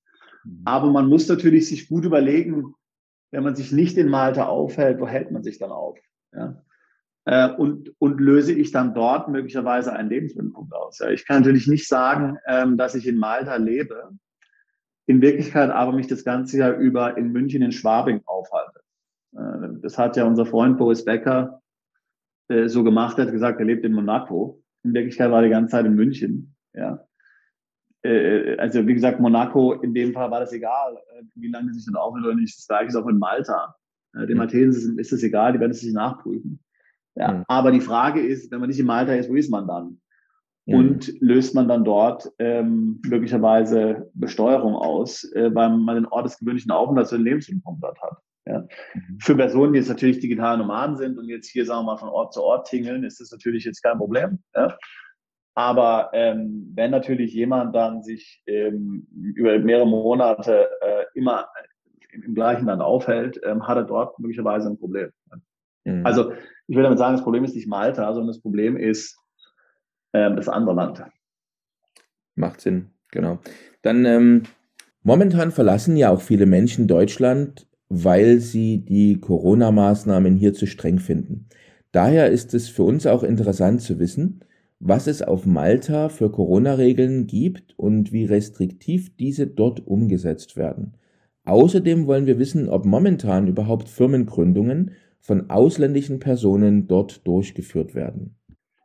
Mhm. 0.45 0.63
Aber 0.65 0.93
man 0.93 1.09
muss 1.09 1.27
natürlich 1.27 1.69
sich 1.69 1.89
gut 1.89 2.05
überlegen, 2.05 2.73
wenn 3.33 3.43
man 3.43 3.57
sich 3.57 3.73
nicht 3.73 3.97
in 3.97 4.09
Malta 4.09 4.47
aufhält, 4.47 5.01
wo 5.01 5.09
hält 5.09 5.33
man 5.33 5.43
sich 5.43 5.59
dann 5.59 5.73
auf? 5.73 5.99
Ja? 6.33 6.63
Äh, 7.31 7.49
und, 7.55 7.95
und 8.01 8.21
löse 8.21 8.53
ich 8.53 8.73
dann 8.73 8.93
dort 8.93 9.29
möglicherweise 9.29 9.93
einen 9.93 10.09
Lebensmittelpunkt 10.09 10.75
aus? 10.75 10.99
Ja? 10.99 11.11
Ich 11.11 11.25
kann 11.25 11.43
natürlich 11.43 11.69
nicht 11.69 11.87
sagen, 11.87 12.39
ähm, 12.45 12.77
dass 12.77 12.97
ich 12.97 13.07
in 13.07 13.19
Malta 13.19 13.55
lebe 13.55 14.11
in 15.07 15.23
Wirklichkeit 15.23 15.71
aber 15.71 15.93
mich 15.93 16.09
das 16.09 16.25
ganze 16.25 16.59
Jahr 16.59 16.77
über 16.77 17.17
in 17.17 17.31
München 17.31 17.63
in 17.63 17.71
Schwabing 17.71 18.23
aufhalte. 18.27 18.81
Äh, 19.33 19.81
das 19.81 19.97
hat 19.97 20.17
ja 20.17 20.25
unser 20.25 20.45
Freund 20.45 20.77
Boris 20.77 21.05
Becker 21.05 21.63
äh, 22.49 22.69
so 22.69 22.83
gemacht, 22.83 23.17
er 23.19 23.27
hat 23.27 23.33
gesagt, 23.33 23.61
er 23.61 23.67
lebt 23.67 23.85
in 23.85 23.93
Monaco. 23.93 24.61
In 24.83 24.93
Wirklichkeit 24.93 25.31
war 25.31 25.39
er 25.39 25.45
die 25.45 25.51
ganze 25.51 25.73
Zeit 25.73 25.87
in 25.87 25.95
München. 25.95 26.57
Ja. 26.75 27.05
Äh, 28.03 28.57
also 28.57 28.87
wie 28.89 28.95
gesagt, 28.95 29.21
Monaco, 29.21 29.75
in 29.75 29.95
dem 29.95 30.13
Fall 30.15 30.33
war 30.33 30.41
das 30.41 30.53
egal, 30.53 30.99
wie 31.37 31.49
lange 31.49 31.73
sich 31.75 31.87
dann 31.87 31.95
aufhält 31.95 32.25
oder 32.25 32.35
nicht. 32.35 32.59
Das 32.59 32.67
gleiche 32.67 32.89
ist 32.89 32.97
auch 32.97 33.07
in 33.09 33.19
Malta. 33.19 33.77
Den 34.15 34.39
Maltesen 34.39 34.99
ist 34.99 35.13
es 35.13 35.23
egal, 35.23 35.53
die 35.53 35.61
werden 35.61 35.71
es 35.71 35.81
sich 35.81 35.93
nachprüfen. 35.93 36.61
Ja. 37.15 37.33
Mhm. 37.33 37.45
Aber 37.49 37.71
die 37.73 37.81
Frage 37.81 38.21
ist, 38.21 38.51
wenn 38.51 38.61
man 38.61 38.69
nicht 38.69 38.81
in 38.81 38.87
Malta 38.87 39.15
ist, 39.15 39.31
wo 39.31 39.35
ist 39.35 39.51
man 39.51 39.67
dann? 39.67 40.01
Mhm. 40.67 40.75
Und 40.75 41.21
löst 41.21 41.55
man 41.55 41.69
dann 41.69 41.85
dort 41.85 42.31
ähm, 42.39 43.01
möglicherweise 43.05 44.11
Besteuerung 44.15 44.75
aus, 44.75 45.25
äh, 45.33 45.55
weil 45.55 45.71
man 45.71 45.97
den 45.97 46.07
Ort 46.07 46.27
des 46.27 46.39
gewöhnlichen 46.39 46.71
Aufenthalts 46.71 47.11
den 47.11 47.23
Lebensmittelpunkt 47.23 47.83
dort 47.83 48.01
hat. 48.03 48.19
Ja. 48.47 48.61
Mhm. 48.95 49.19
Für 49.21 49.37
Personen, 49.37 49.73
die 49.73 49.79
jetzt 49.79 49.89
natürlich 49.89 50.21
digitale 50.21 50.59
Nomaden 50.59 50.97
sind 50.97 51.19
und 51.19 51.29
jetzt 51.29 51.49
hier, 51.49 51.65
sagen 51.67 51.81
wir 51.81 51.93
mal, 51.93 51.99
von 51.99 52.09
Ort 52.09 52.33
zu 52.33 52.43
Ort 52.43 52.69
tingeln, 52.69 53.05
ist 53.05 53.21
das 53.21 53.31
natürlich 53.31 53.65
jetzt 53.65 53.83
kein 53.83 53.99
Problem. 53.99 54.39
Ja. 54.55 54.77
Aber 55.55 56.11
ähm, 56.13 56.73
wenn 56.75 56.91
natürlich 56.91 57.35
jemand 57.35 57.75
dann 57.75 58.03
sich 58.03 58.43
ähm, 58.47 59.07
über 59.35 59.59
mehrere 59.59 59.87
Monate 59.87 60.69
äh, 60.81 61.05
immer 61.15 61.49
im, 62.13 62.23
im, 62.23 62.35
gleichen 62.35 62.67
Land 62.67 62.81
aufhält, 62.81 63.41
ähm, 63.45 63.67
hat 63.67 63.77
er 63.77 63.85
dort 63.85 64.19
möglicherweise 64.19 64.71
ein 64.71 64.79
Problem. 64.79 65.11
Mhm. 65.85 66.05
Also 66.05 66.33
ich 66.67 66.77
will 66.77 66.83
damit 66.83 66.99
sagen, 66.99 67.15
das 67.15 67.25
Problem 67.25 67.45
ist 67.45 67.55
nicht 67.55 67.69
Malta, 67.69 68.13
sondern 68.13 68.29
das 68.29 68.41
Problem 68.41 68.77
ist 68.77 69.19
äh, 70.13 70.35
das 70.35 70.49
andere 70.49 70.75
Land. 70.75 71.03
Macht 72.35 72.61
Sinn, 72.61 72.91
genau. 73.11 73.39
Dann 73.83 74.05
ähm, 74.05 74.43
momentan 75.03 75.51
verlassen 75.51 75.97
ja 75.97 76.11
auch 76.11 76.21
viele 76.21 76.47
Menschen 76.47 76.87
Deutschland, 76.87 77.67
weil 77.89 78.39
sie 78.39 78.79
die 78.79 79.21
Corona-Maßnahmen 79.21 80.37
hier 80.37 80.55
zu 80.55 80.67
streng 80.67 81.01
finden. 81.01 81.49
Daher 81.93 82.31
ist 82.31 82.55
es 82.55 82.69
für 82.69 82.85
uns 82.85 83.07
auch 83.07 83.25
interessant 83.25 83.83
zu 83.83 83.99
wissen, 83.99 84.45
was 84.79 85.07
es 85.07 85.23
auf 85.23 85.45
Malta 85.45 86.09
für 86.09 86.31
Corona-Regeln 86.31 87.27
gibt 87.27 87.79
und 87.79 88.13
wie 88.13 88.25
restriktiv 88.25 89.15
diese 89.17 89.47
dort 89.47 89.87
umgesetzt 89.87 90.57
werden. 90.57 90.95
Außerdem 91.45 92.07
wollen 92.07 92.27
wir 92.27 92.39
wissen, 92.39 92.69
ob 92.69 92.85
momentan 92.85 93.49
überhaupt 93.49 93.89
Firmengründungen 93.89 94.93
von 95.21 95.51
ausländischen 95.51 96.19
Personen 96.19 96.89
dort 96.89 97.27
durchgeführt 97.27 97.95
werden. 97.95 98.37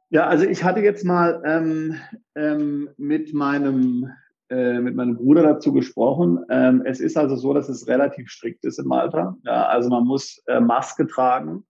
Ja, 0.09 0.27
also 0.27 0.45
ich 0.45 0.63
hatte 0.63 0.81
jetzt 0.81 1.03
mal 1.03 1.41
ähm, 1.45 1.95
ähm, 2.36 2.89
mit 2.97 3.33
meinem 3.33 4.09
äh, 4.49 4.79
mit 4.79 4.95
meinem 4.95 5.15
Bruder 5.15 5.41
dazu 5.41 5.73
gesprochen. 5.73 6.39
Ähm, 6.49 6.83
es 6.86 6.99
ist 6.99 7.17
also 7.17 7.36
so, 7.36 7.53
dass 7.53 7.67
es 7.67 7.88
relativ 7.88 8.29
strikt 8.29 8.63
ist 8.63 8.77
in 8.77 8.86
Malta. 8.86 9.36
Ja, 9.43 9.65
also 9.65 9.89
man 9.89 10.05
muss 10.05 10.43
äh, 10.45 10.59
Maske 10.59 11.07
tragen 11.07 11.65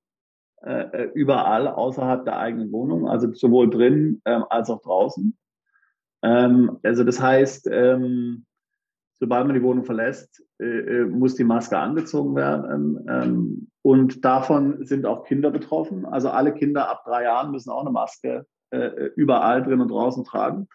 äh, 0.62 0.82
äh 0.82 1.12
überall 1.14 1.70
außerhalb 1.70 2.26
der 2.26 2.38
eigenen 2.38 2.72
Wohnung, 2.74 3.08
also 3.08 3.34
sowohl 3.34 3.70
drin 3.70 4.22
ähm, 4.26 4.44
als 4.50 4.70
auch 4.70 4.82
draußen. 4.82 5.38
Ähm, 6.22 6.80
also 6.84 7.06
das 7.06 7.22
heißt, 7.22 7.70
ähm, 7.72 8.46
sobald 9.20 9.48
man 9.48 9.56
die 9.56 9.64
Wohnung 9.64 9.86
verlässt, 9.86 10.44
äh, 10.60 10.66
äh, 10.66 11.06
muss 11.06 11.36
die 11.36 11.44
Maske 11.44 11.78
angezogen 11.78 12.36
werden. 12.36 13.06
Ähm, 13.10 13.68
und 13.82 14.26
davon 14.26 14.86
sind 14.86 15.06
auch 15.06 15.26
Kinder 15.26 15.52
betroffen. 15.52 16.06
Also 16.06 16.30
alle 16.30 16.54
Kinder 16.54 16.90
ab 16.90 17.04
drei 17.06 17.24
Jahren 17.24 17.52
müssen 17.52 17.70
auch 17.70 17.82
eine 17.82 17.92
Maske 17.92 18.46
äh, 18.72 19.10
überall 19.16 19.64
drin 19.64 19.82
und 19.82 19.90
draußen 19.90 20.24
tragen. 20.24 20.68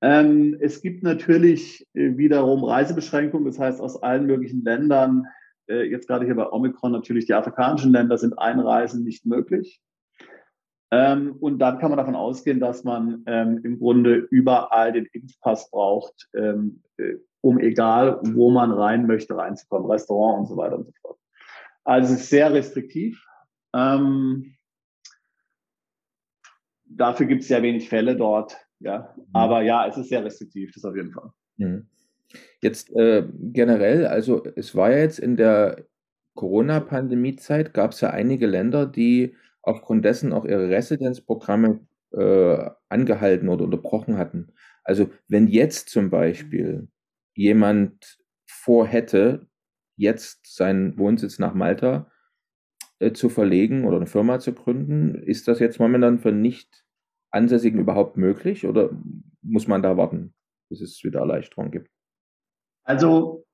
Ähm, 0.00 0.56
es 0.60 0.80
gibt 0.80 1.02
natürlich 1.02 1.88
wiederum 1.92 2.62
Reisebeschränkungen, 2.62 3.46
das 3.46 3.58
heißt 3.58 3.80
aus 3.80 4.00
allen 4.02 4.26
möglichen 4.26 4.62
Ländern, 4.62 5.26
jetzt 5.70 6.06
gerade 6.06 6.24
hier 6.24 6.34
bei 6.34 6.50
Omikron 6.50 6.92
natürlich 6.92 7.26
die 7.26 7.34
afrikanischen 7.34 7.92
Länder 7.92 8.16
sind 8.16 8.38
Einreisen 8.38 9.04
nicht 9.04 9.26
möglich. 9.26 9.82
Ähm, 10.90 11.36
und 11.40 11.58
dann 11.58 11.78
kann 11.78 11.90
man 11.90 11.98
davon 11.98 12.16
ausgehen, 12.16 12.60
dass 12.60 12.82
man 12.84 13.22
ähm, 13.26 13.60
im 13.62 13.78
Grunde 13.78 14.14
überall 14.30 14.92
den 14.92 15.06
Impfpass 15.12 15.70
braucht, 15.70 16.28
ähm, 16.34 16.82
äh, 16.96 17.14
um 17.40 17.58
egal, 17.58 18.20
wo 18.22 18.50
man 18.50 18.72
rein 18.72 19.06
möchte, 19.06 19.36
reinzukommen, 19.36 19.90
Restaurant 19.90 20.40
und 20.40 20.46
so 20.46 20.56
weiter 20.56 20.76
und 20.78 20.86
so 20.86 20.92
fort. 21.02 21.18
Also 21.84 22.14
es 22.14 22.20
ist 22.20 22.30
sehr 22.30 22.52
restriktiv. 22.52 23.22
Ähm, 23.74 24.54
dafür 26.86 27.26
gibt 27.26 27.42
es 27.42 27.48
sehr 27.48 27.62
wenig 27.62 27.88
Fälle 27.88 28.16
dort. 28.16 28.56
Ja, 28.80 29.14
mhm. 29.16 29.24
aber 29.32 29.62
ja, 29.62 29.86
es 29.86 29.96
ist 29.96 30.08
sehr 30.08 30.24
restriktiv, 30.24 30.72
das 30.72 30.84
auf 30.84 30.96
jeden 30.96 31.12
Fall. 31.12 31.30
Mhm. 31.56 31.86
Jetzt 32.60 32.90
äh, 32.94 33.26
generell, 33.52 34.06
also 34.06 34.44
es 34.56 34.74
war 34.74 34.90
ja 34.90 34.98
jetzt 34.98 35.18
in 35.18 35.36
der 35.36 35.84
Corona-Pandemie-Zeit, 36.34 37.74
gab 37.74 37.92
es 37.92 38.00
ja 38.00 38.10
einige 38.10 38.46
Länder, 38.46 38.86
die 38.86 39.34
aufgrund 39.62 40.04
dessen 40.04 40.32
auch 40.32 40.44
ihre 40.44 40.68
Residenzprogramme 40.68 41.86
äh, 42.12 42.70
angehalten 42.88 43.48
oder 43.48 43.64
unterbrochen 43.64 44.16
hatten. 44.16 44.52
Also 44.84 45.10
wenn 45.28 45.48
jetzt 45.48 45.90
zum 45.90 46.10
Beispiel 46.10 46.88
jemand 47.34 48.18
vorhätte, 48.46 49.46
jetzt 49.96 50.54
seinen 50.54 50.96
Wohnsitz 50.98 51.38
nach 51.38 51.54
Malta 51.54 52.10
äh, 52.98 53.12
zu 53.12 53.28
verlegen 53.28 53.84
oder 53.84 53.96
eine 53.96 54.06
Firma 54.06 54.38
zu 54.38 54.54
gründen, 54.54 55.14
ist 55.14 55.48
das 55.48 55.58
jetzt 55.58 55.78
momentan 55.78 56.18
für 56.18 56.32
nicht 56.32 56.84
Ansässigen 57.30 57.80
überhaupt 57.80 58.16
möglich 58.16 58.66
oder 58.66 58.90
muss 59.42 59.68
man 59.68 59.82
da 59.82 59.96
warten, 59.96 60.34
bis 60.70 60.80
es 60.80 61.04
wieder 61.04 61.20
Erleichterung 61.20 61.70
gibt? 61.70 61.90
Also, 62.84 63.46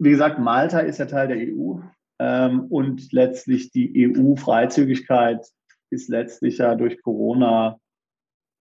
wie 0.00 0.10
gesagt, 0.10 0.40
Malta 0.40 0.80
ist 0.80 0.98
ja 0.98 1.06
Teil 1.06 1.28
der 1.28 1.36
EU 1.38 1.78
ähm, 2.18 2.66
und 2.66 3.12
letztlich 3.12 3.70
die 3.70 4.12
EU-Freizügigkeit 4.16 5.46
ist 5.90 6.08
letztlich 6.08 6.58
ja 6.58 6.74
durch 6.74 7.00
Corona, 7.02 7.78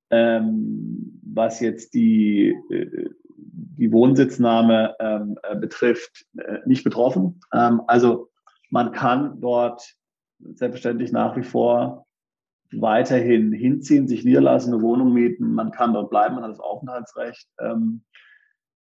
ähm, 0.09 1.19
was 1.23 1.59
jetzt 1.59 1.93
die, 1.93 2.55
äh, 2.69 3.09
die 3.37 3.91
Wohnsitznahme 3.91 4.95
ähm, 4.99 5.37
äh, 5.43 5.55
betrifft, 5.55 6.25
äh, 6.37 6.59
nicht 6.65 6.83
betroffen. 6.83 7.41
Ähm, 7.53 7.81
also 7.87 8.29
man 8.69 8.91
kann 8.91 9.39
dort 9.41 9.95
selbstverständlich 10.39 11.11
nach 11.11 11.35
wie 11.35 11.43
vor 11.43 12.05
weiterhin 12.71 13.53
hinziehen, 13.53 14.07
sich 14.07 14.25
niederlassen, 14.25 14.73
eine 14.73 14.83
Wohnung 14.83 15.13
mieten. 15.13 15.53
Man 15.53 15.71
kann 15.71 15.93
dort 15.93 16.09
bleiben, 16.09 16.35
man 16.35 16.43
hat 16.43 16.51
das 16.51 16.59
Aufenthaltsrecht. 16.59 17.47
Ähm, 17.59 18.03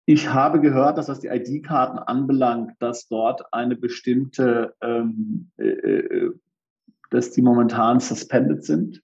ich 0.08 0.32
habe 0.32 0.58
gehört, 0.62 0.96
dass 0.96 1.10
was 1.10 1.20
die 1.20 1.26
ID-Karten 1.26 1.98
anbelangt, 1.98 2.72
dass 2.78 3.08
dort 3.08 3.42
eine 3.52 3.76
bestimmte, 3.76 4.74
ähm, 4.80 5.50
äh, 5.58 5.68
äh, 5.68 6.32
dass 7.10 7.32
die 7.32 7.42
momentan 7.42 8.00
suspended 8.00 8.64
sind. 8.64 9.02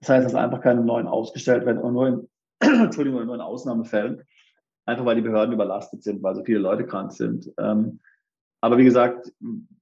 Das 0.00 0.08
heißt, 0.08 0.26
dass 0.26 0.34
einfach 0.34 0.60
keine 0.60 0.82
neuen 0.82 1.06
ausgestellt 1.06 1.64
werden, 1.64 1.80
nur 1.92 2.08
in, 2.08 2.28
Entschuldigung, 2.58 3.24
nur 3.24 3.36
in 3.36 3.40
Ausnahmefällen. 3.40 4.22
Einfach 4.86 5.04
weil 5.04 5.14
die 5.14 5.22
Behörden 5.22 5.54
überlastet 5.54 6.02
sind, 6.02 6.20
weil 6.24 6.34
so 6.34 6.42
viele 6.42 6.58
Leute 6.58 6.84
krank 6.84 7.12
sind. 7.12 7.52
Ähm, 7.56 8.00
aber 8.60 8.76
wie 8.76 8.84
gesagt, 8.84 9.32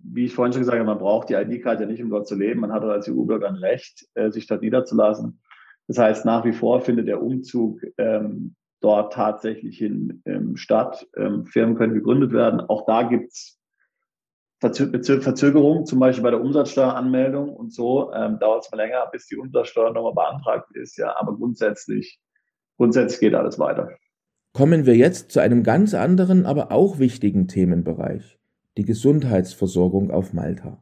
wie 0.01 0.27
ich 0.27 0.35
vorhin 0.35 0.53
schon 0.53 0.61
gesagt 0.61 0.79
habe, 0.79 0.87
man 0.87 0.99
braucht 0.99 1.31
die 1.31 1.35
ID-Karte 1.35 1.85
ja 1.85 1.89
nicht, 1.89 2.03
um 2.03 2.11
dort 2.11 2.29
zu 2.29 2.35
leben. 2.35 2.61
Man 2.61 2.73
hat 2.73 2.83
als 2.83 3.09
EU-Bürger 3.09 3.49
ein 3.49 3.55
Recht, 3.55 4.07
äh, 4.13 4.31
sich 4.31 4.47
dort 4.49 4.61
niederzulassen. 4.61 5.41
Das 5.89 5.97
heißt, 5.97 6.27
nach 6.27 6.45
wie 6.45 6.53
vor 6.53 6.83
findet 6.83 7.09
der 7.09 7.23
Umzug 7.23 7.81
ähm, 7.97 8.55
dort 8.83 9.12
tatsächlich 9.12 9.78
hin 9.78 10.22
ähm, 10.26 10.57
statt. 10.57 11.07
Ähm, 11.16 11.47
Firmen 11.47 11.76
können 11.76 11.95
gegründet 11.95 12.33
werden. 12.33 12.61
Auch 12.61 12.85
da 12.87 13.05
gibt's 13.05 13.59
Verzögerungen, 14.61 15.87
zum 15.87 15.99
Beispiel 15.99 16.22
bei 16.22 16.30
der 16.30 16.41
Umsatzsteueranmeldung 16.41 17.51
und 17.51 17.72
so 17.72 18.12
ähm, 18.12 18.39
dauert 18.39 18.64
es 18.64 18.70
mal 18.70 18.76
länger, 18.76 19.09
bis 19.11 19.26
die 19.26 19.37
Umsatzsteuer 19.37 19.93
nochmal 19.93 20.14
beantragt 20.14 20.68
ist. 20.74 20.97
Ja, 20.99 21.16
aber 21.18 21.37
grundsätzlich, 21.37 22.20
grundsätzlich 22.76 23.20
geht 23.20 23.35
alles 23.35 23.59
weiter. 23.59 23.91
Kommen 24.53 24.87
wir 24.87 24.95
jetzt 24.95 25.33
zu 25.33 25.41
einem 25.41 25.64
ganz 25.64 25.95
anderen, 25.95 26.47
aber 26.47 26.70
auch 26.70 26.99
wichtigen 26.99 27.49
Themenbereich, 27.49 28.39
die 28.76 28.85
Gesundheitsversorgung 28.85 30.11
auf 30.12 30.33
Malta. 30.33 30.80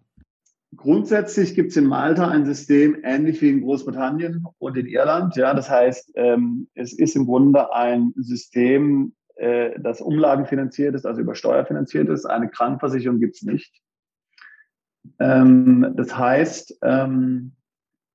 Grundsätzlich 0.77 1.55
gibt 1.55 1.71
es 1.71 1.77
in 1.77 1.87
Malta 1.87 2.29
ein 2.29 2.47
System 2.47 2.99
ähnlich 3.03 3.43
wie 3.43 3.51
in 3.51 3.62
Großbritannien 3.62 4.45
und 4.59 4.77
in 4.77 4.87
Irland. 4.87 5.35
Ja, 5.37 5.53
das 5.53 5.68
heißt, 5.68 6.12
ähm, 6.14 6.68
es 6.75 6.93
ist 6.93 7.16
im 7.16 7.27
Grunde 7.27 7.75
ein 7.75 8.12
System, 8.16 9.14
äh, 9.35 9.79
das 9.81 10.01
umlagenfinanziert 10.01 10.95
ist, 10.95 11.07
also 11.07 11.21
über 11.21 11.35
Steuer 11.35 11.66
finanziert 11.66 12.09
ist. 12.09 12.25
Eine 12.25 12.49
Krankenversicherung 12.49 13.18
gibt 13.18 13.37
es 13.37 13.43
nicht. 13.43 13.83
Ähm, 15.18 15.93
das 15.97 16.16
heißt, 16.16 16.79
ähm, 16.83 17.53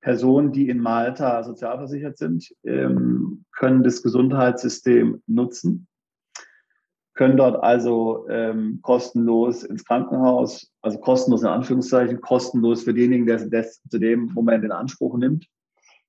Personen, 0.00 0.52
die 0.52 0.70
in 0.70 0.78
Malta 0.78 1.42
sozialversichert 1.42 2.16
sind, 2.16 2.54
ähm, 2.64 3.44
können 3.52 3.82
das 3.82 4.02
Gesundheitssystem 4.02 5.22
nutzen 5.26 5.88
können 7.16 7.36
dort 7.36 7.62
also 7.62 8.26
ähm, 8.28 8.78
kostenlos 8.82 9.64
ins 9.64 9.84
Krankenhaus, 9.84 10.70
also 10.82 10.98
kostenlos 10.98 11.42
in 11.42 11.48
Anführungszeichen, 11.48 12.20
kostenlos 12.20 12.84
für 12.84 12.94
denjenigen, 12.94 13.26
der 13.26 13.60
es 13.60 13.82
zu 13.88 13.98
dem 13.98 14.26
Moment 14.34 14.64
in 14.64 14.70
Anspruch 14.70 15.16
nimmt, 15.16 15.46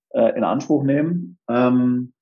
äh, 0.09 0.37
in 0.37 0.43
Anspruch 0.43 0.83
nehmen. 0.83 1.37
Ähm, 1.49 2.13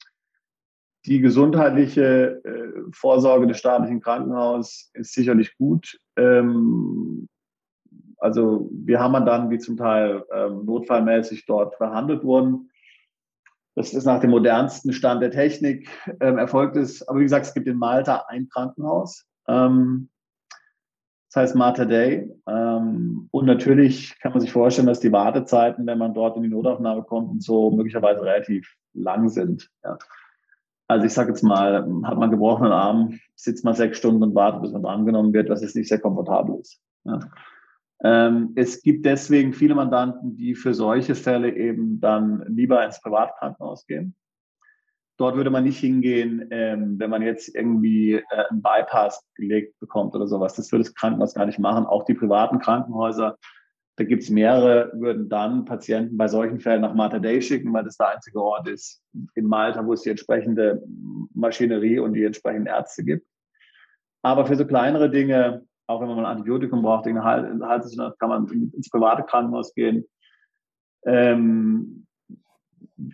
die 1.06 1.20
gesundheitliche 1.20 2.42
äh, 2.44 2.92
Vorsorge 2.92 3.48
des 3.48 3.58
staatlichen 3.58 4.02
Krankenhauses 4.02 4.92
ist 4.94 5.14
sicherlich 5.14 5.58
gut. 5.58 6.00
Ähm, 6.16 7.28
also 8.18 8.70
wir 8.72 9.00
haben 9.00 9.26
dann, 9.26 9.50
wie 9.50 9.60
zum 9.60 9.78
Teil 9.78 10.24
ähm, 10.32 10.66
notfallmäßig 10.66 11.46
dort 11.46 11.76
verhandelt 11.76 12.24
wurden, 12.24 12.70
das 13.76 13.94
ist 13.94 14.06
nach 14.06 14.22
dem 14.22 14.30
modernsten 14.30 14.94
Stand 14.94 15.22
der 15.22 15.32
Technik 15.32 15.90
ähm, 16.22 16.38
erfolgt 16.38 16.78
ist. 16.78 17.08
Aber 17.08 17.20
wie 17.20 17.24
gesagt, 17.24 17.46
es 17.46 17.54
gibt 17.54 17.68
in 17.68 17.78
Malta 17.78 18.26
ein 18.30 18.48
Krankenhaus. 18.48 19.26
Ähm, 19.48 20.10
das 21.30 21.44
heißt 21.44 21.56
Malta 21.56 21.84
Day. 21.84 22.32
Ähm, 22.48 23.28
und 23.32 23.46
natürlich 23.46 24.18
kann 24.22 24.32
man 24.32 24.40
sich 24.40 24.52
vorstellen, 24.52 24.88
dass 24.88 25.02
die 25.02 25.12
Wartezeiten, 25.12 25.86
wenn 25.86 25.98
man 25.98 26.14
dort 26.14 26.38
in 26.38 26.44
die 26.44 26.50
Notaufnahme 26.50 27.04
kommt 27.04 27.30
und 27.30 27.44
so, 27.44 27.72
möglicherweise 27.72 28.22
relativ 28.22 28.74
lang 28.94 29.28
sind. 29.28 29.70
Ja. 29.84 29.98
Also 30.88 31.06
ich 31.06 31.14
sage 31.14 31.30
jetzt 31.30 31.44
mal, 31.44 31.86
hat 32.04 32.18
man 32.18 32.32
gebrochenen 32.32 32.72
Arm, 32.72 33.20
sitzt 33.36 33.66
man 33.66 33.74
sechs 33.74 33.98
Stunden 33.98 34.24
und 34.24 34.36
wartet, 34.36 34.62
bis 34.62 34.72
man 34.72 34.86
angenommen 34.86 35.34
wird, 35.34 35.50
was 35.50 35.62
jetzt 35.62 35.76
nicht 35.76 35.90
sehr 35.90 36.00
komfortabel 36.00 36.60
ist. 36.60 36.80
Ja. 37.04 37.20
Ähm, 38.04 38.52
es 38.56 38.82
gibt 38.82 39.06
deswegen 39.06 39.54
viele 39.54 39.76
Mandanten, 39.76 40.36
die 40.36 40.56
für 40.56 40.74
solche 40.74 41.16
Fälle 41.16 41.56
eben 41.56 42.00
dann 42.00 42.44
lieber 42.48 42.84
ins 42.84 43.02
Privatkrankenhaus 43.02 43.86
gehen. 43.86 44.16
Dort 45.18 45.38
würde 45.38 45.50
man 45.50 45.64
nicht 45.64 45.80
hingehen, 45.80 46.48
ähm, 46.52 47.00
wenn 47.00 47.10
man 47.10 47.22
jetzt 47.22 47.56
irgendwie 47.56 48.16
äh, 48.16 48.24
einen 48.50 48.62
Bypass 48.62 49.24
gelegt 49.36 49.80
bekommt 49.80 50.14
oder 50.14 50.28
sowas. 50.28 50.56
Das 50.56 50.72
würde 50.72 50.84
das 50.84 50.94
Krankenhaus 50.94 51.36
gar 51.36 51.46
nicht 51.46 51.60
machen. 51.60 51.86
Auch 51.86 52.04
die 52.04 52.16
privaten 52.16 52.60
Krankenhäuser, 52.60 53.38
da 53.98 54.04
gibt 54.04 54.24
es 54.24 54.30
mehrere, 54.30 54.92
würden 54.94 55.30
dann 55.30 55.64
Patienten 55.64 56.18
bei 56.18 56.28
solchen 56.28 56.60
Fällen 56.60 56.82
nach 56.82 56.94
Malta 56.94 57.20
Day 57.20 57.42
schicken, 57.42 57.72
weil 57.72 57.86
das 57.86 57.96
der 57.96 58.10
einzige 58.10 58.42
Ort 58.42 58.68
ist 58.68 59.02
in 59.36 59.46
Malta, 59.46 59.86
wo 59.86 59.94
es 59.94 60.02
die 60.02 60.10
entsprechende 60.10 60.84
Maschinerie 61.34 62.00
und 62.00 62.14
die 62.14 62.26
entsprechenden 62.26 62.68
Ärzte 62.68 63.06
gibt. 63.06 63.26
Aber 64.22 64.46
für 64.46 64.58
so 64.58 64.66
kleinere 64.66 65.10
Dinge, 65.10 65.66
auch 65.88 66.02
wenn 66.02 66.08
man 66.08 66.20
ein 66.20 66.26
Antibiotikum 66.26 66.82
braucht, 66.82 67.08
in 67.08 67.22
Halsesnot, 67.22 68.20
kann 68.20 68.30
man 68.30 68.48
ins 68.74 68.90
private 68.90 69.24
Krankenhaus 69.24 69.74
gehen. 69.74 70.06
Ähm, 71.06 72.08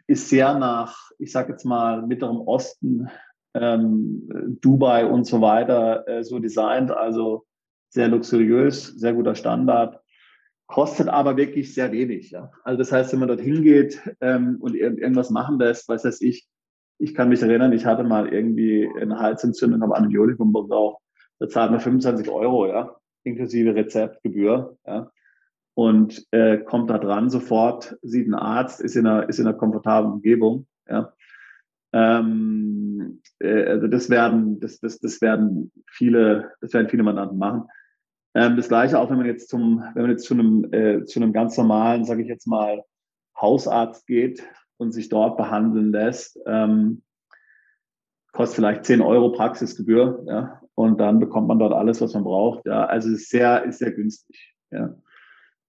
ist 0.07 0.29
sehr 0.29 0.57
nach, 0.57 1.11
ich 1.17 1.31
sage 1.31 1.51
jetzt 1.51 1.65
mal, 1.65 2.05
Mittlerem 2.05 2.41
Osten, 2.41 3.09
ähm, 3.53 4.57
Dubai 4.61 5.05
und 5.05 5.25
so 5.25 5.41
weiter 5.41 6.07
äh, 6.07 6.23
so 6.23 6.39
designt, 6.39 6.91
also 6.91 7.45
sehr 7.89 8.07
luxuriös, 8.07 8.87
sehr 8.87 9.13
guter 9.13 9.35
Standard, 9.35 9.99
kostet 10.67 11.09
aber 11.09 11.35
wirklich 11.35 11.73
sehr 11.73 11.91
wenig. 11.91 12.31
Ja? 12.31 12.51
Also 12.63 12.77
das 12.77 12.91
heißt, 12.91 13.11
wenn 13.11 13.19
man 13.19 13.27
dort 13.27 13.41
hingeht 13.41 14.01
ähm, 14.21 14.57
und 14.61 14.75
irgendwas 14.75 15.29
machen 15.29 15.59
lässt, 15.59 15.89
weiß 15.89 16.03
das 16.03 16.21
ich, 16.21 16.47
ich 16.97 17.13
kann 17.13 17.29
mich 17.29 17.41
erinnern, 17.41 17.73
ich 17.73 17.85
hatte 17.85 18.03
mal 18.03 18.31
irgendwie 18.31 18.89
eine 19.01 19.19
Halsentzündung, 19.19 19.81
habe 19.81 19.97
Antibiotikum 19.97 20.53
gebraucht 20.53 21.01
da 21.41 21.49
zahlt 21.49 21.71
man 21.71 21.79
25 21.79 22.29
Euro, 22.29 22.67
ja, 22.67 22.95
inklusive 23.23 23.73
Rezeptgebühr, 23.73 24.77
ja, 24.85 25.11
und 25.73 26.23
äh, 26.29 26.59
kommt 26.59 26.91
da 26.91 26.99
dran 26.99 27.31
sofort, 27.31 27.97
sieht 28.03 28.25
einen 28.25 28.35
Arzt, 28.35 28.79
ist 28.79 28.95
in 28.95 29.07
einer, 29.07 29.27
ist 29.27 29.39
in 29.39 29.47
einer 29.47 29.57
komfortablen 29.57 30.13
Umgebung, 30.13 30.67
ja. 30.87 31.11
Ähm, 31.93 33.21
äh, 33.39 33.65
also 33.65 33.87
das 33.87 34.09
werden, 34.11 34.59
das, 34.59 34.79
das, 34.79 34.99
das 34.99 35.19
werden 35.19 35.71
viele, 35.89 36.51
das 36.61 36.73
werden 36.73 36.89
viele 36.89 37.03
Mandanten 37.03 37.39
machen. 37.39 37.67
Ähm, 38.35 38.55
das 38.55 38.67
gleiche 38.67 38.99
auch, 38.99 39.09
wenn 39.09 39.17
man 39.17 39.25
jetzt 39.25 39.49
zum, 39.49 39.83
wenn 39.95 40.03
man 40.03 40.11
jetzt 40.11 40.25
zu 40.25 40.35
einem, 40.35 40.71
äh, 40.71 41.05
zu 41.05 41.19
einem 41.19 41.33
ganz 41.33 41.57
normalen, 41.57 42.05
sage 42.05 42.21
ich 42.21 42.27
jetzt 42.27 42.45
mal, 42.45 42.83
Hausarzt 43.35 44.05
geht 44.05 44.43
und 44.77 44.91
sich 44.91 45.09
dort 45.09 45.37
behandeln 45.37 45.91
lässt, 45.91 46.39
ähm, 46.45 47.01
kostet 48.31 48.55
vielleicht 48.55 48.85
10 48.85 49.01
Euro 49.01 49.31
Praxisgebühr, 49.31 50.23
ja, 50.27 50.61
und 50.75 50.99
dann 50.99 51.19
bekommt 51.19 51.47
man 51.47 51.59
dort 51.59 51.73
alles, 51.73 52.01
was 52.01 52.13
man 52.13 52.23
braucht. 52.23 52.65
Ja, 52.65 52.85
also 52.85 53.09
ist 53.09 53.29
sehr, 53.29 53.63
ist 53.65 53.79
sehr 53.79 53.91
günstig. 53.91 54.55
Ja. 54.71 54.95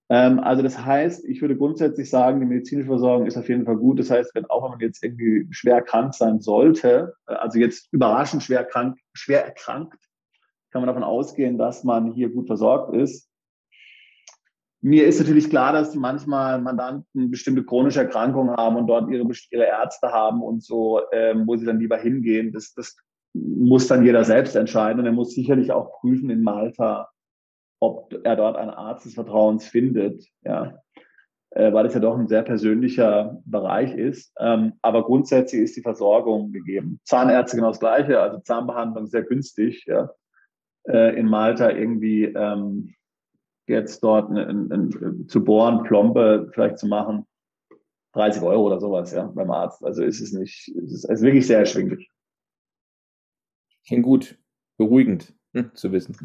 Ähm, 0.08 0.40
also 0.40 0.62
das 0.62 0.78
heißt, 0.78 1.24
ich 1.24 1.40
würde 1.40 1.56
grundsätzlich 1.56 2.10
sagen, 2.10 2.40
die 2.40 2.46
medizinische 2.46 2.88
Versorgung 2.88 3.26
ist 3.26 3.36
auf 3.36 3.48
jeden 3.48 3.64
Fall 3.64 3.76
gut. 3.76 3.98
Das 3.98 4.10
heißt, 4.10 4.34
wenn 4.34 4.46
auch 4.46 4.62
wenn 4.64 4.70
man 4.72 4.80
jetzt 4.80 5.02
irgendwie 5.02 5.46
schwer 5.50 5.82
krank 5.82 6.14
sein 6.14 6.40
sollte, 6.40 7.14
äh, 7.26 7.34
also 7.34 7.58
jetzt 7.58 7.92
überraschend 7.92 8.42
schwer 8.42 8.64
krank, 8.64 8.98
schwer 9.14 9.44
erkrankt, 9.44 9.98
kann 10.70 10.82
man 10.82 10.86
davon 10.86 11.04
ausgehen, 11.04 11.58
dass 11.58 11.84
man 11.84 12.12
hier 12.12 12.30
gut 12.30 12.46
versorgt 12.46 12.94
ist. 12.94 13.28
Mir 14.82 15.06
ist 15.06 15.20
natürlich 15.20 15.48
klar, 15.48 15.72
dass 15.72 15.94
manchmal 15.94 16.60
Mandanten 16.60 17.30
bestimmte 17.30 17.64
chronische 17.64 18.00
Erkrankungen 18.00 18.56
haben 18.56 18.76
und 18.76 18.88
dort 18.88 19.08
ihre, 19.08 19.24
ihre 19.50 19.64
Ärzte 19.64 20.08
haben 20.08 20.42
und 20.42 20.62
so, 20.64 21.00
ähm, 21.12 21.46
wo 21.46 21.56
sie 21.56 21.64
dann 21.64 21.78
lieber 21.78 21.96
hingehen. 21.96 22.52
Das, 22.52 22.74
das 22.74 22.96
muss 23.32 23.86
dann 23.86 24.04
jeder 24.04 24.24
selbst 24.24 24.56
entscheiden 24.56 24.98
und 24.98 25.06
er 25.06 25.12
muss 25.12 25.34
sicherlich 25.34 25.70
auch 25.70 26.00
prüfen 26.00 26.30
in 26.30 26.42
Malta, 26.42 27.08
ob 27.80 28.12
er 28.24 28.34
dort 28.34 28.56
einen 28.56 28.70
Arzt 28.70 29.06
des 29.06 29.14
Vertrauens 29.14 29.64
findet, 29.64 30.26
ja, 30.42 30.76
äh, 31.50 31.72
weil 31.72 31.86
es 31.86 31.94
ja 31.94 32.00
doch 32.00 32.18
ein 32.18 32.26
sehr 32.26 32.42
persönlicher 32.42 33.40
Bereich 33.44 33.94
ist. 33.94 34.32
Ähm, 34.40 34.72
aber 34.82 35.04
grundsätzlich 35.04 35.62
ist 35.62 35.76
die 35.76 35.82
Versorgung 35.82 36.50
gegeben. 36.50 36.98
Zahnärzte 37.04 37.56
genau 37.56 37.68
das 37.68 37.80
Gleiche, 37.80 38.18
also 38.20 38.40
Zahnbehandlung 38.40 39.06
sehr 39.06 39.22
günstig, 39.22 39.84
ja, 39.86 40.10
äh, 40.88 41.16
in 41.16 41.26
Malta 41.26 41.70
irgendwie 41.70 42.24
ähm, 42.24 42.94
jetzt 43.66 44.02
dort 44.02 44.30
ein, 44.30 44.38
ein, 44.38 44.72
ein, 44.72 45.28
zu 45.28 45.44
bohren, 45.44 45.82
Plombe 45.84 46.50
vielleicht 46.52 46.78
zu 46.78 46.86
machen, 46.86 47.26
30 48.12 48.42
Euro 48.42 48.66
oder 48.66 48.80
sowas, 48.80 49.12
ja, 49.12 49.26
beim 49.26 49.50
Arzt. 49.50 49.84
Also 49.84 50.02
ist 50.02 50.20
es 50.20 50.32
nicht, 50.32 50.68
es 50.68 50.92
ist, 50.92 51.04
es 51.04 51.10
ist 51.10 51.22
wirklich 51.22 51.46
sehr 51.46 51.58
erschwinglich. 51.58 52.10
Klingt 53.86 54.04
gut, 54.04 54.38
beruhigend 54.76 55.34
hm, 55.54 55.74
zu 55.74 55.92
wissen. 55.92 56.16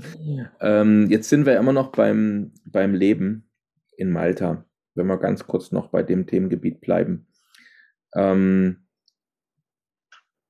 Ähm, 0.61 1.07
jetzt 1.09 1.29
sind 1.29 1.45
wir 1.45 1.57
immer 1.57 1.73
noch 1.73 1.91
beim, 1.91 2.53
beim 2.65 2.93
Leben 2.93 3.49
in 3.97 4.11
Malta, 4.11 4.65
wenn 4.95 5.07
wir 5.07 5.17
ganz 5.17 5.47
kurz 5.47 5.71
noch 5.71 5.89
bei 5.89 6.03
dem 6.03 6.27
Themengebiet 6.27 6.81
bleiben. 6.81 7.27
Ähm, 8.15 8.87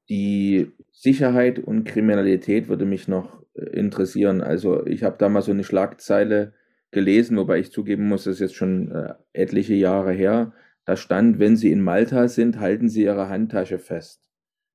die 0.09 0.71
Sicherheit 0.91 1.59
und 1.59 1.83
Kriminalität 1.83 2.69
würde 2.69 2.85
mich 2.85 3.07
noch 3.07 3.43
äh, 3.53 3.65
interessieren. 3.65 4.41
Also 4.41 4.85
ich 4.85 5.03
habe 5.03 5.17
da 5.17 5.29
mal 5.29 5.41
so 5.41 5.51
eine 5.51 5.63
Schlagzeile 5.63 6.53
gelesen, 6.97 7.37
wobei 7.37 7.59
ich 7.59 7.71
zugeben 7.71 8.07
muss, 8.07 8.23
das 8.23 8.35
ist 8.35 8.39
jetzt 8.39 8.55
schon 8.55 8.91
äh, 8.91 9.13
etliche 9.31 9.75
Jahre 9.75 10.13
her. 10.13 10.53
Da 10.85 10.95
stand, 10.97 11.37
wenn 11.37 11.55
Sie 11.55 11.71
in 11.71 11.81
Malta 11.81 12.27
sind, 12.27 12.59
halten 12.59 12.89
Sie 12.89 13.03
Ihre 13.03 13.29
Handtasche 13.29 13.77
fest. 13.77 14.27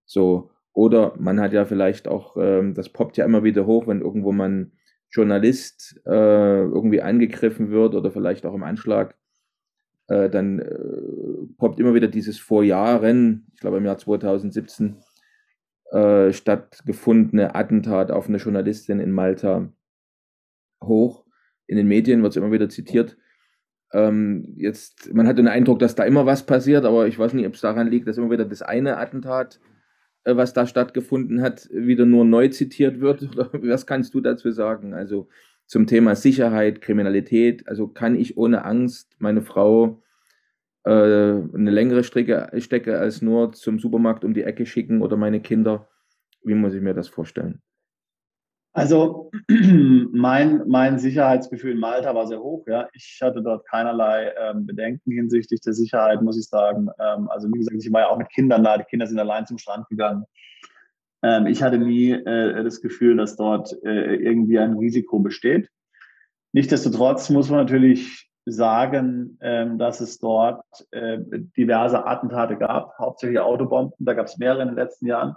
So. 0.06 0.50
Oder 0.72 1.14
man 1.18 1.40
hat 1.40 1.52
ja 1.52 1.64
vielleicht 1.64 2.06
auch, 2.06 2.36
ähm, 2.38 2.74
das 2.74 2.90
poppt 2.90 3.16
ja 3.16 3.24
immer 3.24 3.42
wieder 3.42 3.66
hoch, 3.66 3.88
wenn 3.88 4.00
irgendwo 4.00 4.30
man 4.30 4.70
Journalist 5.10 6.00
äh, 6.06 6.62
irgendwie 6.62 7.02
angegriffen 7.02 7.70
wird 7.70 7.96
oder 7.96 8.12
vielleicht 8.12 8.46
auch 8.46 8.54
im 8.54 8.62
Anschlag, 8.62 9.16
äh, 10.06 10.30
dann 10.30 10.60
äh, 10.60 11.54
poppt 11.58 11.80
immer 11.80 11.92
wieder 11.92 12.08
dieses 12.08 12.38
vor 12.38 12.62
Jahren, 12.62 13.48
ich 13.52 13.60
glaube 13.60 13.78
im 13.78 13.84
Jahr 13.84 13.98
2017, 13.98 14.96
äh, 15.90 16.32
stattgefundene 16.32 17.56
Attentat 17.56 18.12
auf 18.12 18.28
eine 18.28 18.38
Journalistin 18.38 19.00
in 19.00 19.10
Malta 19.10 19.72
hoch 20.84 21.21
in 21.72 21.78
den 21.78 21.88
Medien 21.88 22.22
wird 22.22 22.32
es 22.32 22.36
immer 22.36 22.52
wieder 22.52 22.68
zitiert. 22.68 23.16
Ähm, 23.92 24.54
jetzt, 24.56 25.12
man 25.14 25.26
hat 25.26 25.38
den 25.38 25.48
Eindruck, 25.48 25.78
dass 25.78 25.94
da 25.94 26.04
immer 26.04 26.26
was 26.26 26.44
passiert, 26.44 26.84
aber 26.84 27.06
ich 27.06 27.18
weiß 27.18 27.32
nicht, 27.32 27.46
ob 27.46 27.54
es 27.54 27.62
daran 27.62 27.88
liegt, 27.88 28.06
dass 28.06 28.18
immer 28.18 28.30
wieder 28.30 28.44
das 28.44 28.60
eine 28.60 28.98
Attentat, 28.98 29.58
äh, 30.24 30.36
was 30.36 30.52
da 30.52 30.66
stattgefunden 30.66 31.40
hat, 31.40 31.68
wieder 31.72 32.04
nur 32.04 32.26
neu 32.26 32.48
zitiert 32.48 33.00
wird. 33.00 33.36
was 33.36 33.86
kannst 33.86 34.12
du 34.12 34.20
dazu 34.20 34.50
sagen? 34.50 34.92
Also 34.92 35.28
zum 35.66 35.86
Thema 35.86 36.14
Sicherheit, 36.14 36.82
Kriminalität. 36.82 37.66
Also 37.68 37.88
kann 37.88 38.14
ich 38.14 38.36
ohne 38.36 38.66
Angst 38.66 39.16
meine 39.18 39.40
Frau 39.40 40.02
äh, 40.84 40.90
eine 40.90 41.70
längere 41.70 42.04
Strecke, 42.04 42.50
Strecke 42.58 42.98
als 42.98 43.22
nur 43.22 43.52
zum 43.52 43.78
Supermarkt 43.78 44.24
um 44.24 44.34
die 44.34 44.42
Ecke 44.42 44.66
schicken 44.66 45.00
oder 45.00 45.16
meine 45.16 45.40
Kinder? 45.40 45.88
Wie 46.44 46.54
muss 46.54 46.74
ich 46.74 46.82
mir 46.82 46.92
das 46.92 47.08
vorstellen? 47.08 47.62
Also 48.72 49.30
mein, 49.48 50.62
mein 50.66 50.98
Sicherheitsgefühl 50.98 51.72
in 51.72 51.78
Malta 51.78 52.14
war 52.14 52.26
sehr 52.26 52.40
hoch. 52.40 52.64
Ja. 52.66 52.88
Ich 52.94 53.18
hatte 53.22 53.42
dort 53.42 53.66
keinerlei 53.66 54.32
ähm, 54.40 54.66
Bedenken 54.66 55.12
hinsichtlich 55.12 55.60
der 55.60 55.74
Sicherheit, 55.74 56.22
muss 56.22 56.38
ich 56.38 56.48
sagen. 56.48 56.88
Ähm, 56.98 57.28
also 57.28 57.48
wie 57.48 57.58
gesagt, 57.58 57.76
ich 57.78 57.92
war 57.92 58.02
ja 58.02 58.08
auch 58.08 58.18
mit 58.18 58.30
Kindern 58.30 58.64
da. 58.64 58.78
Die 58.78 58.84
Kinder 58.84 59.06
sind 59.06 59.18
allein 59.18 59.46
zum 59.46 59.58
Strand 59.58 59.88
gegangen. 59.88 60.24
Ähm, 61.22 61.46
ich 61.46 61.62
hatte 61.62 61.78
nie 61.78 62.12
äh, 62.12 62.64
das 62.64 62.80
Gefühl, 62.80 63.16
dass 63.16 63.36
dort 63.36 63.72
äh, 63.84 64.16
irgendwie 64.16 64.58
ein 64.58 64.78
Risiko 64.78 65.18
besteht. 65.20 65.68
Nichtsdestotrotz 66.52 67.30
muss 67.30 67.50
man 67.50 67.60
natürlich 67.60 68.30
sagen, 68.44 69.38
ähm, 69.40 69.78
dass 69.78 70.00
es 70.00 70.18
dort 70.18 70.64
äh, 70.90 71.18
diverse 71.56 72.06
Attentate 72.06 72.56
gab, 72.56 72.98
hauptsächlich 72.98 73.38
Autobomben. 73.38 73.94
Da 73.98 74.14
gab 74.14 74.26
es 74.26 74.38
mehrere 74.38 74.62
in 74.62 74.68
den 74.68 74.76
letzten 74.76 75.06
Jahren. 75.06 75.36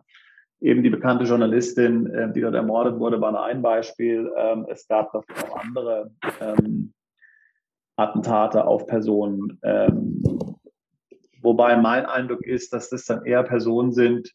Eben 0.65 0.81
die 0.81 0.89
bekannte 0.89 1.25
Journalistin, 1.25 2.07
äh, 2.07 2.33
die 2.33 2.41
dort 2.41 2.55
ermordet 2.55 2.97
wurde, 2.97 3.21
war 3.21 3.31
nur 3.31 3.43
ein 3.43 3.61
Beispiel. 3.61 4.31
Ähm, 4.35 4.65
es 4.67 4.87
gab 4.87 5.13
noch 5.13 5.23
andere 5.53 6.09
ähm, 6.41 6.91
Attentate 7.97 8.65
auf 8.65 8.87
Personen. 8.87 9.59
Ähm, 9.61 10.23
wobei 11.43 11.77
mein 11.77 12.07
Eindruck 12.07 12.43
ist, 12.43 12.73
dass 12.73 12.89
das 12.89 13.05
dann 13.05 13.25
eher 13.25 13.43
Personen 13.43 13.91
sind, 13.91 14.33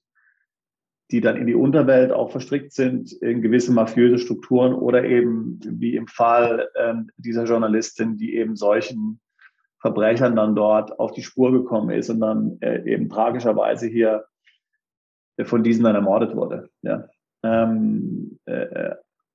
die 1.10 1.20
dann 1.20 1.36
in 1.36 1.48
die 1.48 1.56
Unterwelt 1.56 2.12
auch 2.12 2.30
verstrickt 2.30 2.74
sind, 2.74 3.10
in 3.10 3.42
gewisse 3.42 3.72
mafiöse 3.72 4.18
Strukturen 4.18 4.72
oder 4.72 5.02
eben 5.02 5.58
wie 5.64 5.96
im 5.96 6.06
Fall 6.06 6.68
ähm, 6.76 7.10
dieser 7.16 7.42
Journalistin, 7.42 8.18
die 8.18 8.36
eben 8.36 8.54
solchen 8.54 9.20
Verbrechern 9.80 10.36
dann 10.36 10.54
dort 10.54 10.96
auf 11.00 11.10
die 11.10 11.24
Spur 11.24 11.50
gekommen 11.50 11.90
ist 11.90 12.08
und 12.08 12.20
dann 12.20 12.58
äh, 12.60 12.88
eben 12.88 13.08
tragischerweise 13.08 13.88
hier 13.88 14.26
von 15.44 15.62
diesen 15.62 15.84
dann 15.84 15.94
ermordet 15.94 16.34
wurde. 16.34 16.70
Ja. 16.82 17.08
Ähm, 17.42 18.38
äh, 18.46 18.94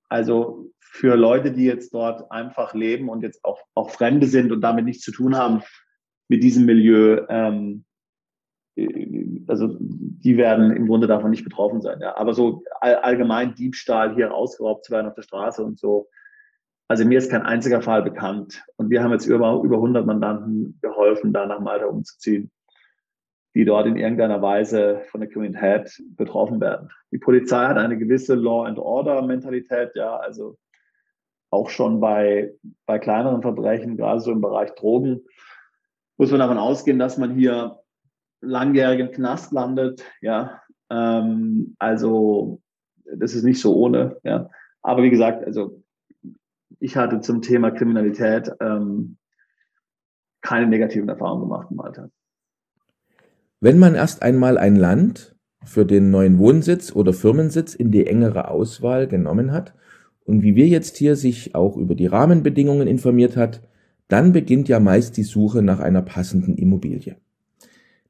also 0.09 0.71
für 0.79 1.15
Leute, 1.15 1.51
die 1.51 1.65
jetzt 1.65 1.93
dort 1.93 2.31
einfach 2.31 2.73
leben 2.73 3.09
und 3.09 3.21
jetzt 3.21 3.43
auch, 3.43 3.59
auch 3.73 3.89
Fremde 3.89 4.27
sind 4.27 4.51
und 4.51 4.61
damit 4.61 4.85
nichts 4.85 5.03
zu 5.03 5.11
tun 5.11 5.35
haben 5.35 5.61
mit 6.27 6.43
diesem 6.43 6.65
Milieu, 6.65 7.25
ähm, 7.29 7.85
äh, 8.75 9.41
also 9.47 9.75
die 9.79 10.37
werden 10.37 10.71
im 10.71 10.87
Grunde 10.87 11.07
davon 11.07 11.31
nicht 11.31 11.43
betroffen 11.43 11.81
sein. 11.81 11.99
Ja. 12.01 12.17
Aber 12.17 12.33
so 12.33 12.63
all, 12.79 12.95
allgemein 12.97 13.55
Diebstahl 13.55 14.15
hier 14.15 14.27
rausgeraubt 14.27 14.85
zu 14.85 14.91
werden 14.93 15.07
auf 15.07 15.15
der 15.15 15.23
Straße 15.23 15.63
und 15.63 15.79
so, 15.79 16.07
also 16.87 17.03
mir 17.03 17.17
ist 17.17 17.31
kein 17.31 17.41
einziger 17.41 17.81
Fall 17.81 18.03
bekannt. 18.03 18.63
Und 18.75 18.91
wir 18.91 19.03
haben 19.03 19.11
jetzt 19.11 19.25
über, 19.25 19.61
über 19.63 19.77
100 19.77 20.05
Mandanten 20.05 20.77
geholfen, 20.81 21.33
da 21.33 21.47
nach 21.47 21.59
Malta 21.59 21.87
umzuziehen 21.87 22.51
die 23.55 23.63
dort 23.63 23.87
in 23.87 23.95
irgendeiner 23.95 24.41
Weise 24.41 25.01
von 25.09 25.21
der 25.21 25.29
Kriminalität 25.29 26.03
betroffen 26.17 26.59
werden. 26.59 26.89
Die 27.11 27.17
Polizei 27.17 27.65
hat 27.65 27.77
eine 27.77 27.97
gewisse 27.97 28.35
Law 28.35 28.65
and 28.65 28.77
Order 28.77 29.21
Mentalität, 29.21 29.91
ja, 29.95 30.17
also 30.17 30.57
auch 31.51 31.69
schon 31.69 32.01
bei, 32.01 32.53
bei 32.85 32.99
kleineren 32.99 33.41
Verbrechen, 33.41 33.95
gerade 33.95 34.19
so 34.19 34.31
im 34.31 34.41
Bereich 34.41 34.75
Drogen, 34.75 35.21
muss 36.17 36.31
man 36.31 36.41
davon 36.41 36.57
ausgehen, 36.57 36.99
dass 36.99 37.17
man 37.17 37.33
hier 37.33 37.79
langjährigen 38.41 39.11
Knast 39.11 39.53
landet, 39.53 40.03
ja. 40.21 40.61
Ähm, 40.89 41.75
also 41.79 42.61
das 43.05 43.33
ist 43.33 43.43
nicht 43.43 43.61
so 43.61 43.73
ohne, 43.75 44.17
ja. 44.23 44.49
Aber 44.81 45.01
wie 45.01 45.09
gesagt, 45.09 45.45
also 45.45 45.81
ich 46.79 46.97
hatte 46.97 47.21
zum 47.21 47.41
Thema 47.41 47.71
Kriminalität 47.71 48.51
ähm, 48.59 49.17
keine 50.41 50.67
negativen 50.67 51.07
Erfahrungen 51.07 51.43
gemacht 51.43 51.69
im 51.71 51.79
Alltag. 51.79 52.09
Wenn 53.61 53.79
man 53.79 53.95
erst 53.95 54.21
einmal 54.21 54.57
ein 54.57 54.75
Land 54.75 55.35
für 55.63 55.85
den 55.85 56.11
neuen 56.11 56.37
Wohnsitz 56.37 56.91
oder 56.93 57.13
Firmensitz 57.13 57.73
in 57.73 57.91
die 57.91 58.05
engere 58.05 58.49
Auswahl 58.49 59.07
genommen 59.07 59.51
hat 59.51 59.73
und 60.25 60.43
wie 60.43 60.55
wir 60.55 60.67
jetzt 60.67 60.97
hier 60.97 61.15
sich 61.15 61.55
auch 61.55 61.77
über 61.77 61.95
die 61.95 62.07
Rahmenbedingungen 62.07 62.87
informiert 62.87 63.37
hat, 63.37 63.61
dann 64.07 64.33
beginnt 64.33 64.67
ja 64.69 64.79
meist 64.79 65.17
die 65.17 65.23
Suche 65.23 65.61
nach 65.61 65.79
einer 65.79 66.01
passenden 66.01 66.57
Immobilie. 66.57 67.15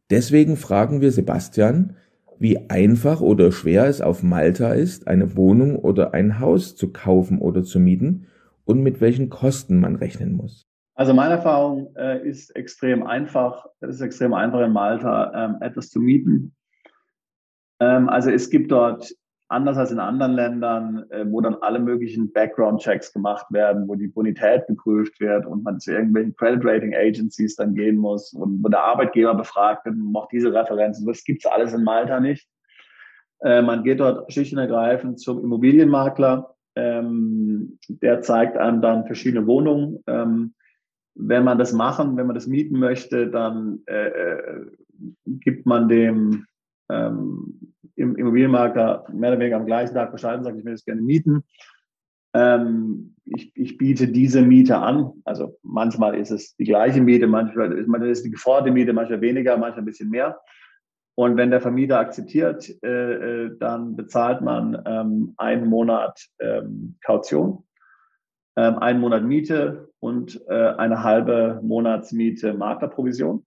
Deswegen 0.10 0.58
fragen 0.58 1.02
wir 1.02 1.12
Sebastian, 1.12 1.96
wie 2.38 2.70
einfach 2.70 3.22
oder 3.22 3.52
schwer 3.52 3.86
es 3.86 4.02
auf 4.02 4.24
Malta 4.24 4.74
ist, 4.74 5.08
eine 5.08 5.38
Wohnung 5.38 5.78
oder 5.78 6.14
ein 6.14 6.40
Haus 6.40 6.76
zu 6.76 6.92
kaufen 6.92 7.40
oder 7.40 7.64
zu 7.64 7.80
mieten 7.80 8.28
und 8.66 8.82
mit 8.82 9.00
welchen 9.00 9.30
Kosten 9.30 9.80
man 9.80 9.96
rechnen 9.96 10.34
muss. 10.34 10.68
Also 10.96 11.14
meine 11.14 11.36
Erfahrung 11.36 11.94
äh, 11.98 12.26
ist 12.28 12.56
extrem 12.56 13.06
einfach. 13.06 13.66
Es 13.82 13.96
ist 13.96 14.02
extrem 14.02 14.34
einfach 14.34 14.62
in 14.62 14.72
Malta 14.72 15.32
ähm, 15.36 15.58
etwas 15.60 15.90
zu 15.90 16.00
mieten. 16.00 16.56
Ähm, 17.82 18.08
also 18.08 18.32
es 18.32 18.50
gibt 18.50 18.72
dort 18.72 19.14
anders 19.50 19.78
als 19.78 19.92
in 19.92 20.00
anderen 20.00 20.32
Ländern, 20.32 21.06
äh, 21.10 21.26
wo 21.30 21.42
dann 21.42 21.56
alle 21.56 21.80
möglichen 21.80 22.32
Background-Checks 22.32 23.12
gemacht 23.12 23.46
werden, 23.52 23.88
wo 23.88 23.96
die 23.96 24.08
Bonität 24.08 24.66
geprüft 24.68 25.20
wird 25.20 25.46
und 25.46 25.64
man 25.64 25.80
zu 25.80 25.92
irgendwelchen 25.92 26.36
Credit 26.36 26.66
Rating 26.66 26.96
Agencies 26.96 27.56
dann 27.56 27.76
gehen 27.76 27.98
muss 27.98 28.34
und 28.34 28.64
wo 28.64 28.70
der 28.70 28.84
Arbeitgeber 28.84 29.36
befragt 29.36 29.86
wird, 29.86 29.98
macht 29.98 30.32
diese 30.32 30.54
Referenzen. 30.54 31.06
Das 31.06 31.24
gibt's 31.26 31.46
alles 31.46 31.74
in 31.74 31.84
Malta 31.84 32.22
nicht. 32.22 32.48
Äh, 33.42 33.62
man 33.62 33.84
geht 33.84 34.00
dort 34.00 34.32
schlicht 34.32 34.54
und 34.54 34.60
ergreifend 34.60 35.20
zum 35.20 35.44
Immobilienmakler. 35.44 36.56
Ähm, 36.78 37.78
der 37.88 38.22
zeigt 38.22 38.58
einem 38.58 38.82
dann 38.82 39.06
verschiedene 39.06 39.46
Wohnungen. 39.46 40.04
Ähm, 40.08 40.55
wenn 41.16 41.44
man 41.44 41.58
das 41.58 41.74
machen, 41.74 42.18
wenn 42.18 42.28
man 42.28 42.36
das 42.36 42.48
mieten 42.48 42.78
möchte, 42.78 43.30
dann 43.30 43.80
äh, 43.88 44.08
äh, 44.08 44.66
gibt 45.26 45.66
man 45.66 45.88
dem 45.88 46.46
ähm, 46.90 47.74
im 47.96 48.16
Immobilienmakler 48.16 49.06
mehr 49.14 49.32
oder 49.32 49.40
weniger 49.40 49.58
am 49.58 49.66
gleichen 49.66 49.94
Tag 49.94 50.12
Bescheid 50.12 50.38
und 50.38 50.44
sagt, 50.44 50.58
ich 50.58 50.66
will 50.66 50.74
das 50.74 50.86
gerne 50.86 51.02
mieten. 51.02 51.44
ähm, 52.34 53.16
ich, 53.24 53.56
ich, 53.56 53.78
biete 53.78 54.08
diese 54.08 54.42
Miete 54.42 54.78
an. 54.78 55.14
Also 55.24 55.58
manchmal 55.64 56.16
ist 56.16 56.32
es 56.32 56.56
die 56.58 56.66
gleiche 56.66 57.02
Miete, 57.02 57.28
manchmal 57.28 57.72
ist, 57.72 57.88
manchmal 57.88 58.12
ist 58.12 58.26
die 58.26 58.32
geforderte 58.32 58.72
Miete, 58.72 58.94
manchmal 58.94 59.22
weniger, 59.22 59.58
manchmal 59.58 59.82
ein 59.82 59.86
bisschen 59.86 60.10
mehr. 60.10 60.40
Und 61.18 61.38
wenn 61.38 61.50
der 61.50 61.62
Vermieter 61.62 61.98
akzeptiert, 61.98 62.70
äh, 62.84 63.46
äh, 63.46 63.58
dann 63.58 63.96
bezahlt 63.96 64.42
man 64.42 64.82
ähm, 64.86 65.34
einen 65.38 65.68
Monat 65.68 66.28
ähm, 66.40 66.98
Kaution, 67.04 67.64
ähm, 68.56 68.78
einen 68.80 69.00
Monat 69.00 69.24
Miete 69.24 69.90
und 70.00 70.42
äh, 70.48 70.54
eine 70.54 71.04
halbe 71.04 71.60
Monatsmiete 71.64 72.54
Maklerprovision. 72.54 73.46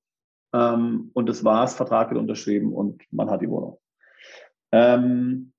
Ähm, 0.52 1.10
und 1.14 1.28
das 1.28 1.44
war's, 1.44 1.74
Vertrag 1.74 2.10
wird 2.10 2.20
unterschrieben 2.20 2.72
und 2.72 3.02
man 3.10 3.30
hat 3.30 3.42
die 3.42 3.50
Wohnung. 3.50 3.78
Ähm, 4.72 5.52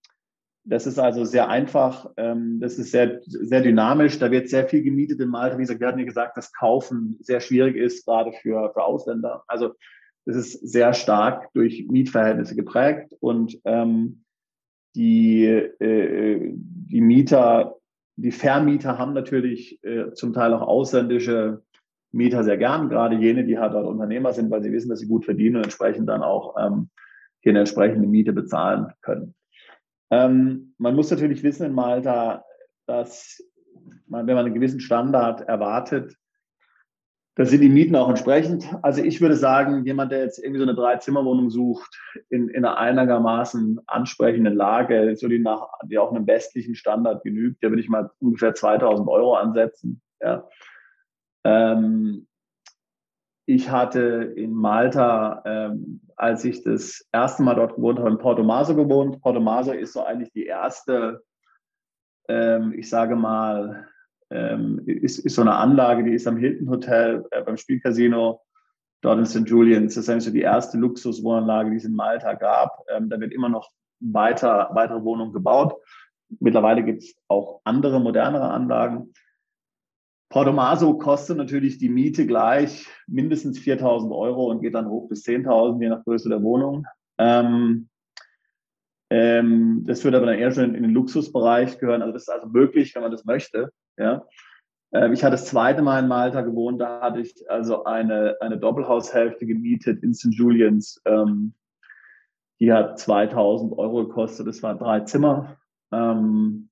das 0.66 0.86
ist 0.86 1.00
also 1.00 1.26
sehr 1.26 1.50
einfach, 1.50 2.12
ähm, 2.18 2.60
das 2.60 2.78
ist 2.78 2.91
sehr, 2.91 3.22
sehr 3.26 3.62
dynamisch, 3.62 4.20
da 4.20 4.30
wird 4.30 4.50
sehr 4.50 4.68
viel 4.68 4.84
gemietet 4.84 5.20
in 5.20 5.30
Malta. 5.30 5.58
Wie 5.58 5.62
gesagt, 5.62 5.80
wir 5.80 5.88
hatten 5.88 6.00
ja 6.00 6.06
gesagt, 6.06 6.38
dass 6.38 6.54
Kaufen 6.54 7.18
sehr 7.22 7.39
schwierig 7.39 7.76
ist, 7.76 8.06
gerade 8.06 8.32
für, 8.34 8.72
für 8.74 8.84
Ausländer. 8.84 9.43
Also 9.47 9.74
es 10.26 10.36
ist 10.36 10.70
sehr 10.70 10.93
stark 10.93 11.52
durch 11.54 11.88
Mietverhältnisse 11.89 12.56
geprägt 12.56 13.16
und 13.20 13.60
ähm, 13.66 14.24
die, 14.95 15.45
äh, 15.45 16.52
die 16.54 17.02
Mieter, 17.02 17.79
die 18.22 18.32
Vermieter 18.32 18.98
haben 18.98 19.14
natürlich 19.14 19.84
äh, 19.84 20.12
zum 20.14 20.34
Teil 20.34 20.54
auch 20.54 20.62
ausländische 20.62 21.64
Mieter 22.12 22.44
sehr 22.44 22.58
gern, 22.58 22.90
gerade 22.90 23.16
jene, 23.16 23.46
die 23.46 23.60
halt 23.60 23.74
dort 23.74 23.86
Unternehmer 23.86 24.34
sind, 24.34 24.50
weil 24.52 24.64
sie 24.64 24.72
wissen, 24.72 24.90
dass 24.90 25.00
sie 25.00 25.08
gut 25.08 25.26
verdienen 25.26 25.58
und 25.58 25.64
entsprechend 25.64 26.10
dann 26.10 26.24
auch 26.24 26.56
ähm, 26.60 26.90
hier 27.42 27.52
eine 27.52 27.60
entsprechende 27.60 28.08
Miete 28.08 28.34
bezahlen 28.34 28.88
können. 29.02 29.36
Ähm, 30.12 30.74
man 30.78 30.96
muss 30.96 31.12
natürlich 31.12 31.44
wissen 31.44 31.66
in 31.66 31.74
Malta, 31.74 32.44
dass 32.88 33.42
man, 34.08 34.28
wenn 34.28 34.36
man 34.36 34.46
einen 34.46 34.56
gewissen 34.56 34.80
Standard 34.80 35.42
erwartet, 35.42 36.16
da 37.40 37.46
sind 37.46 37.62
die 37.62 37.70
Mieten 37.70 37.96
auch 37.96 38.10
entsprechend. 38.10 38.68
Also 38.82 39.02
ich 39.02 39.22
würde 39.22 39.38
sagen, 39.38 39.86
jemand, 39.86 40.12
der 40.12 40.24
jetzt 40.24 40.40
irgendwie 40.40 40.60
so 40.60 40.66
eine 40.66 40.76
Drei-Zimmer-Wohnung 40.76 41.50
sucht, 41.50 41.98
in, 42.30 42.50
in 42.50 42.66
einer 42.66 42.78
einigermaßen 42.78 43.80
ansprechenden 43.88 44.56
Lage, 44.56 45.16
so 45.16 45.30
die, 45.30 45.40
nach, 45.40 45.70
die 45.86 45.98
auch 45.98 46.12
einem 46.12 46.28
westlichen 46.28 46.76
Standard 46.76 47.24
genügt, 47.24 47.64
der 47.64 47.70
würde 47.70 47.82
ich 47.82 47.88
mal 47.88 48.12
ungefähr 48.20 48.56
2000 48.56 49.08
Euro 49.08 49.36
ansetzen. 49.36 50.02
Ja. 50.20 50.50
Ähm, 51.46 52.28
ich 53.46 53.72
hatte 53.72 54.34
in 54.36 54.52
Malta, 54.52 55.42
ähm, 55.46 56.02
als 56.18 56.44
ich 56.44 56.62
das 56.66 57.08
erste 57.14 57.42
Mal 57.44 57.56
dort 57.56 57.76
gewohnt 57.76 58.00
habe, 58.00 58.10
in 58.10 58.18
Porto 58.18 58.44
Maso 58.44 58.76
gewohnt. 58.76 59.22
Porto 59.22 59.40
Maso 59.40 59.72
ist 59.72 59.94
so 59.94 60.04
eigentlich 60.04 60.34
die 60.34 60.46
erste, 60.46 61.24
ähm, 62.28 62.74
ich 62.74 62.90
sage 62.90 63.16
mal, 63.16 63.88
ähm, 64.32 64.82
ist, 64.86 65.20
ist 65.20 65.36
so 65.36 65.42
eine 65.42 65.56
Anlage, 65.56 66.04
die 66.04 66.14
ist 66.14 66.28
am 66.28 66.38
Hilton 66.38 66.70
Hotel 66.70 67.26
äh, 67.32 67.42
beim 67.42 67.58
Spielcasino 67.58 68.42
dort 69.02 69.20
in 69.20 69.26
St. 69.26 69.48
Julians. 69.48 69.96
Das 69.96 70.04
ist 70.04 70.10
eigentlich 70.10 70.26
so 70.26 70.32
die 70.32 70.42
erste 70.42 70.78
Luxuswohnanlage, 70.78 71.72
die 71.72 71.78
es 71.78 71.86
in 71.86 71.96
Malta 71.96 72.34
gab. 72.34 72.84
Ähm, 72.90 73.10
da 73.10 73.20
wird 73.20 73.34
immer 73.34 73.50
noch 73.50 73.72
weiter, 74.00 74.70
weitere 74.74 75.04
Wohnungen 75.04 75.34
gebaut. 75.34 75.76
Mittlerweile 76.40 76.84
gibt 76.84 77.04
es 77.04 77.16
auch 77.28 77.62
andere, 77.64 78.00
modernere 78.00 78.50
Anlagen. 78.50 79.14
Porto 80.30 80.54
Maso 80.54 80.96
kostet 80.96 81.38
natürlich 81.38 81.80
die 81.80 81.90
Miete 81.90 82.28
gleich 82.28 82.88
mindestens 83.08 83.60
4.000 83.60 84.16
Euro 84.16 84.52
und 84.52 84.62
geht 84.62 84.76
dann 84.76 84.88
hoch 84.88 85.10
bis 85.10 85.26
10.000, 85.26 85.82
je 85.82 85.90
nach 85.90 86.04
Größe 86.04 86.30
der 86.30 86.44
Wohnung. 86.44 86.86
Ähm, 87.18 87.90
ähm, 89.10 89.84
das 89.88 90.04
würde 90.04 90.18
aber 90.18 90.28
dann 90.28 90.38
eher 90.38 90.52
schon 90.52 90.76
in 90.76 90.84
den 90.84 90.92
Luxusbereich 90.92 91.80
gehören. 91.80 92.04
Also 92.04 92.14
das 92.14 92.24
ist 92.24 92.30
also 92.30 92.48
möglich, 92.48 92.94
wenn 92.94 93.02
man 93.02 93.12
das 93.12 93.26
möchte. 93.26 93.72
Ja. 94.00 94.26
Ähm, 94.91 95.14
ich 95.14 95.24
hatte 95.24 95.34
das 95.34 95.45
zweite 95.45 95.82
Mal 95.82 96.00
in 96.00 96.08
Malta 96.08 96.41
gewohnt, 96.41 96.82
da 96.82 97.02
hatte 97.02 97.20
ich 97.20 97.36
also 97.50 97.84
eine, 97.84 98.38
eine 98.39 98.58
Doppelhaushälfte 98.58 99.45
gemietet 99.45 100.02
in 100.02 100.14
St. 100.14 100.34
Julians. 100.34 101.02
Ähm, 101.06 101.54
die 102.60 102.74
hat 102.74 103.00
2000 103.00 103.78
Euro 103.78 104.08
gekostet, 104.08 104.47
das 104.47 104.64
waren 104.64 104.80
drei 104.80 105.02
Zimmer. 105.02 105.58
Ähm, 105.91 106.70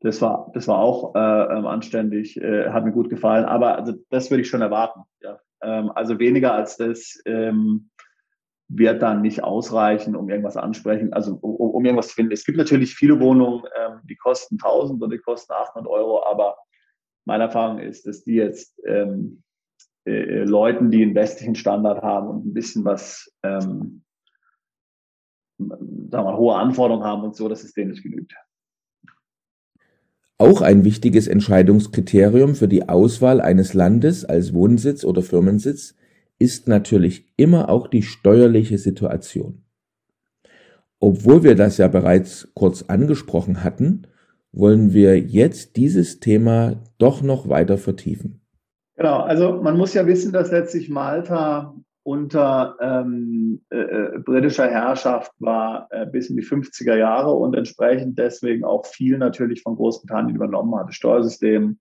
das 0.00 0.20
war, 0.20 0.50
das 0.52 0.68
war 0.68 0.78
auch 0.78 1.14
äh, 1.14 1.18
ähm, 1.18 1.66
anständig, 1.66 2.36
äh, 2.40 2.70
hat 2.70 2.84
mir 2.84 2.92
gut 2.92 3.08
gefallen. 3.08 3.44
Aber 3.44 3.76
also 3.76 3.94
das 4.10 4.30
würde 4.30 4.42
ich 4.42 4.48
schon 4.48 4.62
erwarten. 4.62 5.00
Ja. 5.20 5.40
Ähm, 5.62 5.90
also 5.94 6.18
weniger 6.18 6.54
als 6.54 6.76
das 6.76 7.20
ähm, 7.24 7.90
wird 8.68 9.02
dann 9.02 9.22
nicht 9.22 9.44
ausreichen, 9.44 10.16
um 10.16 10.28
irgendwas 10.28 10.56
ansprechen, 10.56 11.12
also 11.12 11.38
um, 11.40 11.54
um 11.54 11.84
irgendwas 11.84 12.08
zu 12.08 12.14
finden. 12.14 12.32
Es 12.32 12.44
gibt 12.44 12.58
natürlich 12.58 12.94
viele 12.94 13.20
Wohnungen, 13.20 13.62
ähm, 13.78 14.00
die 14.04 14.16
kosten 14.16 14.56
1000 14.56 15.02
oder 15.02 15.16
die 15.16 15.22
kosten 15.22 15.52
800 15.52 15.88
Euro, 15.90 16.24
aber 16.24 16.56
meine 17.24 17.44
Erfahrung 17.44 17.78
ist, 17.78 18.06
dass 18.06 18.24
die 18.24 18.34
jetzt 18.34 18.80
ähm, 18.86 19.42
äh, 20.04 20.44
Leuten, 20.44 20.90
die 20.90 21.02
einen 21.02 21.14
westlichen 21.14 21.54
Standard 21.54 22.02
haben 22.02 22.28
und 22.28 22.46
ein 22.46 22.54
bisschen 22.54 22.84
was, 22.84 23.32
ähm, 23.42 24.02
sagen 25.58 26.10
wir 26.10 26.22
mal, 26.22 26.36
hohe 26.36 26.56
Anforderungen 26.56 27.04
haben 27.04 27.24
und 27.24 27.36
so, 27.36 27.48
dass 27.48 27.64
es 27.64 27.72
denen 27.72 27.90
nicht 27.90 28.02
genügt. 28.02 28.34
Auch 30.38 30.60
ein 30.60 30.84
wichtiges 30.84 31.28
Entscheidungskriterium 31.28 32.54
für 32.54 32.68
die 32.68 32.88
Auswahl 32.88 33.40
eines 33.40 33.74
Landes 33.74 34.24
als 34.24 34.52
Wohnsitz 34.52 35.02
oder 35.04 35.22
Firmensitz 35.22 35.94
ist 36.38 36.68
natürlich 36.68 37.32
immer 37.36 37.68
auch 37.68 37.88
die 37.88 38.02
steuerliche 38.02 38.78
Situation. 38.78 39.62
Obwohl 40.98 41.42
wir 41.42 41.54
das 41.54 41.78
ja 41.78 41.88
bereits 41.88 42.48
kurz 42.54 42.82
angesprochen 42.82 43.62
hatten, 43.62 44.06
wollen 44.52 44.94
wir 44.94 45.18
jetzt 45.18 45.76
dieses 45.76 46.20
Thema 46.20 46.82
doch 46.98 47.22
noch 47.22 47.48
weiter 47.48 47.76
vertiefen. 47.76 48.40
Genau, 48.96 49.18
also 49.18 49.60
man 49.62 49.76
muss 49.76 49.92
ja 49.92 50.06
wissen, 50.06 50.32
dass 50.32 50.50
letztlich 50.50 50.88
Malta 50.88 51.74
unter 52.02 52.76
ähm, 52.80 53.60
äh, 53.68 53.78
äh 53.78 54.18
britischer 54.24 54.70
Herrschaft 54.70 55.32
war 55.38 55.88
äh, 55.90 56.06
bis 56.06 56.30
in 56.30 56.36
die 56.36 56.44
50er 56.44 56.96
Jahre 56.96 57.32
und 57.32 57.54
entsprechend 57.54 58.18
deswegen 58.18 58.64
auch 58.64 58.86
viel 58.86 59.18
natürlich 59.18 59.62
von 59.62 59.76
Großbritannien 59.76 60.36
übernommen 60.36 60.74
hat. 60.76 60.88
Das 60.88 60.94
Steuersystem, 60.94 61.78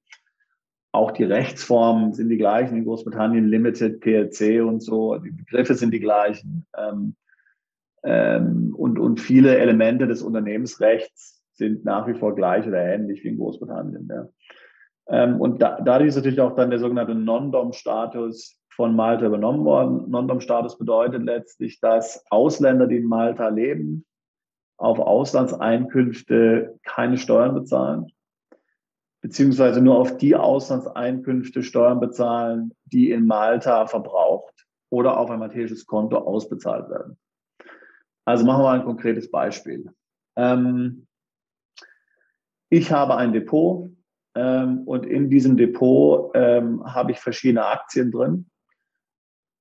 auch 0.96 1.12
die 1.12 1.24
Rechtsformen 1.24 2.14
sind 2.14 2.30
die 2.30 2.38
gleichen 2.38 2.78
in 2.78 2.86
Großbritannien, 2.86 3.48
Limited, 3.48 4.00
PLC 4.00 4.64
und 4.64 4.82
so. 4.82 5.18
Die 5.18 5.32
Begriffe 5.32 5.76
sind 5.76 5.92
die 5.92 6.00
gleichen. 6.00 6.66
Ähm, 6.78 7.16
ähm, 8.04 8.74
und, 8.76 8.98
und 8.98 9.20
viele 9.20 9.58
Elemente 9.58 10.08
des 10.08 10.22
Unternehmensrechts 10.22 11.44
sind 11.54 11.86
nach 11.86 12.08
wie 12.08 12.14
vor 12.14 12.36
gleich 12.36 12.68
oder 12.68 12.80
ähnlich 12.80 13.24
wie 13.24 13.30
in 13.30 13.38
Großbritannien. 13.38 14.10
Ja. 14.10 14.28
Ähm, 15.08 15.40
und 15.40 15.62
da, 15.62 15.80
dadurch 15.82 16.10
ist 16.10 16.16
natürlich 16.16 16.42
auch 16.42 16.56
dann 16.56 16.70
der 16.70 16.80
sogenannte 16.80 17.16
Non-Dom-Status 17.16 18.58
von 18.70 18.96
Malta 18.96 19.26
übernommen 19.26 19.66
worden. 19.66 20.10
Non-Dom-Status 20.10 20.78
bedeutet 20.78 21.24
letztlich, 21.24 21.80
dass 21.80 22.24
Ausländer, 22.30 22.88
die 22.88 22.98
in 22.98 23.08
Malta 23.08 23.50
leben, 23.50 24.06
auf 24.78 25.00
Auslandseinkünfte 25.00 26.78
keine 26.84 27.18
Steuern 27.18 27.54
bezahlen 27.54 28.08
beziehungsweise 29.26 29.82
nur 29.82 29.98
auf 29.98 30.18
die 30.18 30.36
Auslandseinkünfte 30.36 31.64
Steuern 31.64 32.00
bezahlen, 32.00 32.76
die 32.86 33.10
in 33.10 33.26
Malta 33.26 33.88
verbraucht 33.88 34.68
oder 34.92 35.18
auf 35.18 35.32
ein 35.32 35.40
maltesisches 35.40 35.88
Konto 35.88 36.18
ausbezahlt 36.18 36.92
werden. 36.92 37.18
Also 38.26 38.46
machen 38.46 38.62
wir 38.62 38.70
ein 38.70 38.84
konkretes 38.84 39.32
Beispiel. 39.32 39.92
Ähm, 40.36 41.08
ich 42.70 42.92
habe 42.92 43.18
ein 43.18 43.34
Depot 43.34 43.90
ähm, 44.36 44.84
und 44.86 45.08
in 45.08 45.32
diesem 45.32 45.58
Depot 45.58 46.30
ähm, 46.36 46.86
habe 46.86 47.14
ich 47.14 47.20
verschiedene 47.20 47.66
Aktien 47.66 48.12
drin. 48.12 48.46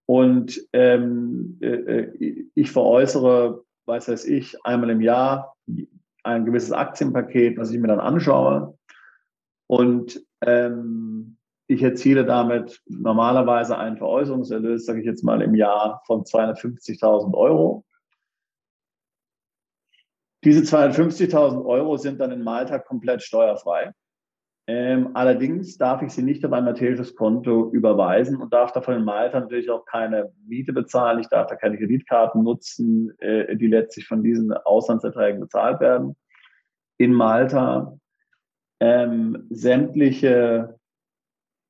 Und 0.07 0.61
äh, 0.75 0.97
äh 0.99 2.49
ich 2.55 2.71
veräußere, 2.71 3.65
weiß 3.87 4.09
weiß 4.09 4.27
ich, 4.27 4.63
einmal 4.63 4.91
im 4.91 5.01
Jahr 5.01 5.57
ein 6.23 6.45
gewisses 6.45 6.73
Aktienpaket, 6.73 7.57
was 7.57 7.71
ich 7.71 7.81
mir 7.81 7.89
dann 7.89 8.01
anschaue 8.01 8.77
und 9.67 10.21
ähm, 10.43 11.37
ich 11.67 11.83
erziele 11.83 12.25
damit 12.25 12.83
normalerweise 12.87 13.79
einen 13.79 13.97
Veräußerungserlös, 13.97 14.85
sage 14.85 15.01
ich 15.01 15.07
jetzt 15.07 15.25
mal, 15.25 15.41
im 15.41 15.55
Jahr 15.55 16.03
von 16.07 16.25
250.000 16.25 17.35
Euro. 17.35 17.85
Diese 20.45 20.61
250.000 20.61 21.65
Euro 21.65 21.97
sind 21.97 22.21
dann 22.21 22.33
in 22.33 22.43
Malta 22.43 22.79
komplett 22.79 23.23
steuerfrei. 23.23 23.93
Ähm, 24.67 25.11
allerdings 25.15 25.77
darf 25.77 26.01
ich 26.03 26.13
sie 26.13 26.23
nicht 26.23 26.45
auf 26.45 26.53
ein 26.53 26.65
maltesisches 26.65 27.15
Konto 27.17 27.71
überweisen 27.71 28.41
und 28.41 28.53
darf 28.53 28.73
davon 28.73 28.97
in 28.97 29.05
Malta 29.05 29.41
natürlich 29.41 29.71
auch 29.71 29.85
keine 29.85 30.33
Miete 30.47 30.73
bezahlen. 30.73 31.19
Ich 31.19 31.29
darf 31.29 31.47
da 31.49 31.57
keine 31.57 31.79
Kreditkarten 31.79 32.43
nutzen, 32.43 33.13
äh, 33.19 33.57
die 33.57 33.67
letztlich 33.67 34.07
von 34.07 34.23
diesen 34.23 34.53
Auslandserträgen 34.53 35.41
bezahlt 35.41 35.81
werden. 35.81 36.17
In 36.99 37.13
Malta 37.13 37.99
ähm, 38.81 39.47
sämtliche 39.51 40.79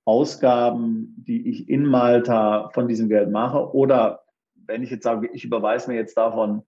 Ausgaben, 0.06 1.14
die 1.16 1.48
ich 1.48 1.68
in 1.68 1.86
Malta 1.86 2.68
von 2.70 2.88
diesem 2.88 3.08
Geld 3.08 3.30
mache, 3.30 3.74
oder 3.74 4.24
wenn 4.66 4.82
ich 4.82 4.90
jetzt 4.90 5.04
sage, 5.04 5.28
ich 5.32 5.44
überweise 5.44 5.90
mir 5.90 5.96
jetzt 5.96 6.16
davon 6.16 6.62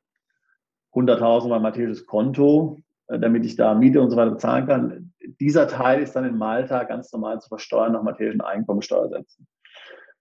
100.000 0.95 1.49
mein 1.49 1.63
maltesisches 1.63 2.07
Konto, 2.07 2.79
äh, 3.09 3.19
damit 3.19 3.45
ich 3.45 3.57
da 3.57 3.75
Miete 3.75 4.01
und 4.01 4.11
so 4.11 4.17
weiter 4.17 4.33
bezahlen 4.33 4.67
kann, 4.67 5.15
dieser 5.41 5.69
Teil 5.69 6.03
ist 6.03 6.17
dann 6.17 6.25
in 6.25 6.39
Malta 6.39 6.85
ganz 6.85 7.13
normal 7.13 7.41
zu 7.41 7.49
versteuern 7.49 7.93
nach 7.93 8.03
maltesischen 8.03 8.41
Einkommensteuersätzen. 8.41 9.47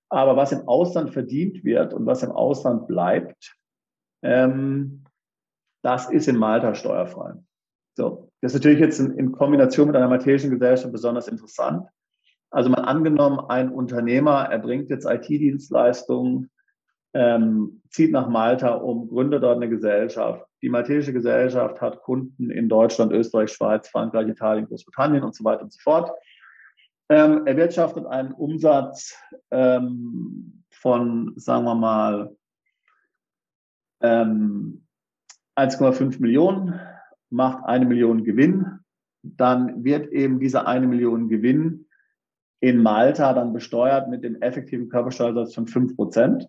Aber 0.10 0.36
was 0.36 0.52
im 0.52 0.68
Ausland 0.68 1.12
verdient 1.12 1.64
wird 1.64 1.94
und 1.94 2.06
was 2.06 2.24
im 2.24 2.32
Ausland 2.32 2.88
bleibt, 2.88 3.56
ähm, 4.24 5.04
das 5.84 6.10
ist 6.10 6.28
in 6.28 6.38
Malta 6.38 6.76
steuerfrei. 6.76 7.34
So, 7.96 8.32
das 8.46 8.54
ist 8.54 8.60
natürlich 8.60 8.80
jetzt 8.80 9.00
in, 9.00 9.18
in 9.18 9.32
Kombination 9.32 9.88
mit 9.88 9.96
einer 9.96 10.08
maltesischen 10.08 10.52
Gesellschaft 10.52 10.92
besonders 10.92 11.28
interessant. 11.28 11.88
Also 12.52 12.70
mal 12.70 12.84
angenommen, 12.84 13.40
ein 13.40 13.70
Unternehmer 13.70 14.44
erbringt 14.52 14.92
jetzt 14.92 15.08
IT-Dienstleistungen, 15.10 16.52
ähm, 17.16 17.82
zieht 17.90 18.12
nach 18.12 18.30
Malta 18.30 18.76
um, 18.76 19.08
gründet 19.08 19.42
dort 19.42 19.56
eine 19.56 19.68
Gesellschaft. 19.68 20.46
Die 20.62 20.70
maltesische 20.70 21.12
Gesellschaft 21.12 21.82
hat 21.82 22.04
Kunden 22.04 22.52
in 22.52 22.70
Deutschland, 22.70 23.12
Österreich, 23.14 23.52
Schweiz, 23.52 23.90
Frankreich, 23.90 24.28
Italien, 24.28 24.68
Großbritannien 24.68 25.24
und 25.24 25.34
so 25.34 25.44
weiter 25.44 25.64
und 25.64 25.74
so 25.74 25.80
fort. 25.82 26.12
Ähm, 27.10 27.48
erwirtschaftet 27.48 28.06
einen 28.06 28.32
Umsatz 28.32 29.18
ähm, 29.50 30.64
von, 30.70 31.34
sagen 31.36 31.66
wir 31.66 31.74
mal, 31.74 32.36
ähm, 34.02 34.86
1,5 35.56 36.22
Millionen, 36.22 36.80
macht 37.36 37.66
eine 37.66 37.86
Million 37.86 38.24
Gewinn. 38.24 38.80
Dann 39.24 39.84
wird 39.84 40.12
eben 40.12 40.40
diese 40.40 40.68
eine 40.68 40.88
Million 40.88 41.28
Gewinn 41.28 41.88
in 42.62 42.82
Malta 42.82 43.34
dann 43.34 43.54
besteuert 43.54 44.10
mit 44.10 44.24
dem 44.24 44.42
effektiven 44.42 44.90
Körpersteuersatz 44.90 45.54
von 45.54 45.68
5 45.68 45.96
Prozent. 45.96 46.48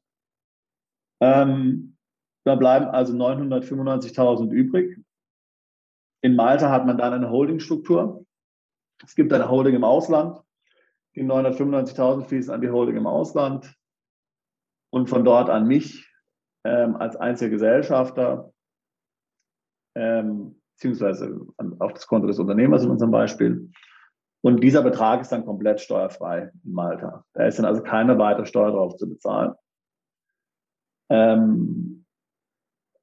Ähm, 1.20 1.96
da 2.44 2.54
bleiben 2.54 2.86
also 2.86 3.12
995.000 3.14 4.50
übrig. 4.50 4.98
In 6.22 6.36
Malta 6.36 6.70
hat 6.70 6.86
man 6.86 6.96
dann 6.96 7.12
eine 7.12 7.30
Holdingstruktur. 7.30 8.24
Es 9.04 9.14
gibt 9.14 9.32
eine 9.32 9.50
Holding 9.50 9.74
im 9.74 9.84
Ausland. 9.84 10.40
Die 11.16 11.24
995.000 11.24 12.24
fließen 12.24 12.54
an 12.54 12.60
die 12.60 12.70
Holding 12.70 12.96
im 12.96 13.06
Ausland 13.06 13.74
und 14.90 15.08
von 15.08 15.24
dort 15.24 15.50
an 15.50 15.66
mich 15.66 16.08
ähm, 16.64 16.96
als 16.96 17.16
Einzelgesellschafter, 17.16 18.52
ähm, 19.96 20.60
beziehungsweise 20.76 21.40
auf 21.78 21.94
das 21.94 22.06
Konto 22.06 22.26
des 22.26 22.38
Unternehmers 22.38 22.84
in 22.84 22.90
unserem 22.90 23.10
Beispiel. 23.10 23.70
Und 24.42 24.62
dieser 24.62 24.82
Betrag 24.82 25.22
ist 25.22 25.32
dann 25.32 25.46
komplett 25.46 25.80
steuerfrei 25.80 26.52
in 26.62 26.72
Malta. 26.72 27.24
Da 27.32 27.46
ist 27.46 27.58
dann 27.58 27.64
also 27.64 27.82
keine 27.82 28.18
weitere 28.18 28.46
Steuer 28.46 28.70
drauf 28.70 28.96
zu 28.96 29.08
bezahlen. 29.08 29.54
Ähm, 31.08 32.04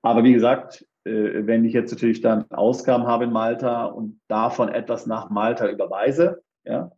aber 0.01 0.23
wie 0.23 0.33
gesagt, 0.33 0.85
äh, 1.05 1.45
wenn 1.45 1.65
ich 1.65 1.73
jetzt 1.73 1.91
natürlich 1.91 2.21
dann 2.21 2.49
Ausgaben 2.51 3.07
habe 3.07 3.25
in 3.25 3.31
Malta 3.31 3.85
und 3.85 4.21
davon 4.27 4.69
etwas 4.69 5.07
nach 5.07 5.29
Malta 5.29 5.67
überweise, 5.67 6.43
ja, 6.63 6.91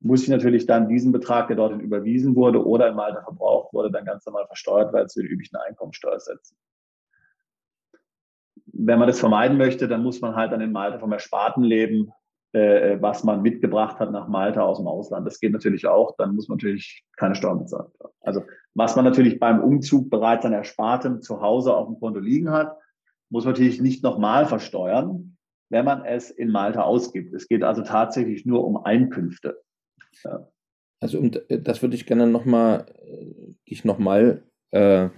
muss 0.00 0.22
ich 0.22 0.28
natürlich 0.28 0.66
dann 0.66 0.88
diesen 0.88 1.12
Betrag, 1.12 1.46
der 1.48 1.56
dorthin 1.56 1.80
überwiesen 1.80 2.34
wurde 2.34 2.64
oder 2.64 2.88
in 2.88 2.96
Malta 2.96 3.22
verbraucht 3.22 3.72
wurde, 3.72 3.90
dann 3.90 4.04
ganz 4.04 4.24
normal 4.26 4.46
versteuert, 4.46 4.92
weil 4.92 5.08
zu 5.08 5.20
den 5.20 5.30
üblichen 5.30 5.56
Einkommensteuer 5.56 6.18
setzen. 6.18 6.56
Wenn 8.84 8.98
man 8.98 9.08
das 9.08 9.20
vermeiden 9.20 9.58
möchte, 9.58 9.88
dann 9.88 10.02
muss 10.02 10.20
man 10.20 10.34
halt 10.34 10.52
dann 10.52 10.60
in 10.60 10.72
Malta 10.72 10.98
vom 10.98 11.12
Ersparten 11.12 11.62
leben 11.62 12.12
äh, 12.52 13.00
was 13.00 13.24
man 13.24 13.40
mitgebracht 13.40 13.98
hat 13.98 14.12
nach 14.12 14.28
Malta 14.28 14.62
aus 14.62 14.76
dem 14.76 14.86
Ausland. 14.86 15.26
Das 15.26 15.40
geht 15.40 15.52
natürlich 15.52 15.86
auch, 15.86 16.14
dann 16.18 16.34
muss 16.34 16.48
man 16.48 16.56
natürlich 16.56 17.02
keine 17.16 17.34
Steuern 17.34 17.60
bezahlen. 17.60 17.90
Also 18.20 18.42
was 18.74 18.94
man 18.94 19.06
natürlich 19.06 19.40
beim 19.40 19.62
Umzug 19.62 20.10
bereits 20.10 20.44
an 20.44 20.52
Erspartem 20.52 21.22
zu 21.22 21.40
Hause 21.40 21.74
auf 21.74 21.86
dem 21.86 21.98
Konto 21.98 22.20
liegen 22.20 22.50
hat, 22.50 22.76
muss 23.30 23.44
man 23.44 23.54
natürlich 23.54 23.80
nicht 23.80 24.02
nochmal 24.02 24.44
versteuern, 24.44 25.38
wenn 25.70 25.86
man 25.86 26.04
es 26.04 26.30
in 26.30 26.50
Malta 26.50 26.82
ausgibt. 26.82 27.32
Es 27.32 27.48
geht 27.48 27.62
also 27.62 27.82
tatsächlich 27.82 28.44
nur 28.44 28.64
um 28.64 28.76
Einkünfte. 28.84 29.62
Ja. 30.22 30.46
Also 31.00 31.18
und 31.18 31.42
das 31.48 31.80
würde 31.80 31.96
ich 31.96 32.04
gerne 32.04 32.26
nochmal, 32.26 32.84
ich 33.64 33.84
nochmal 33.86 34.42
äh, 34.72 35.08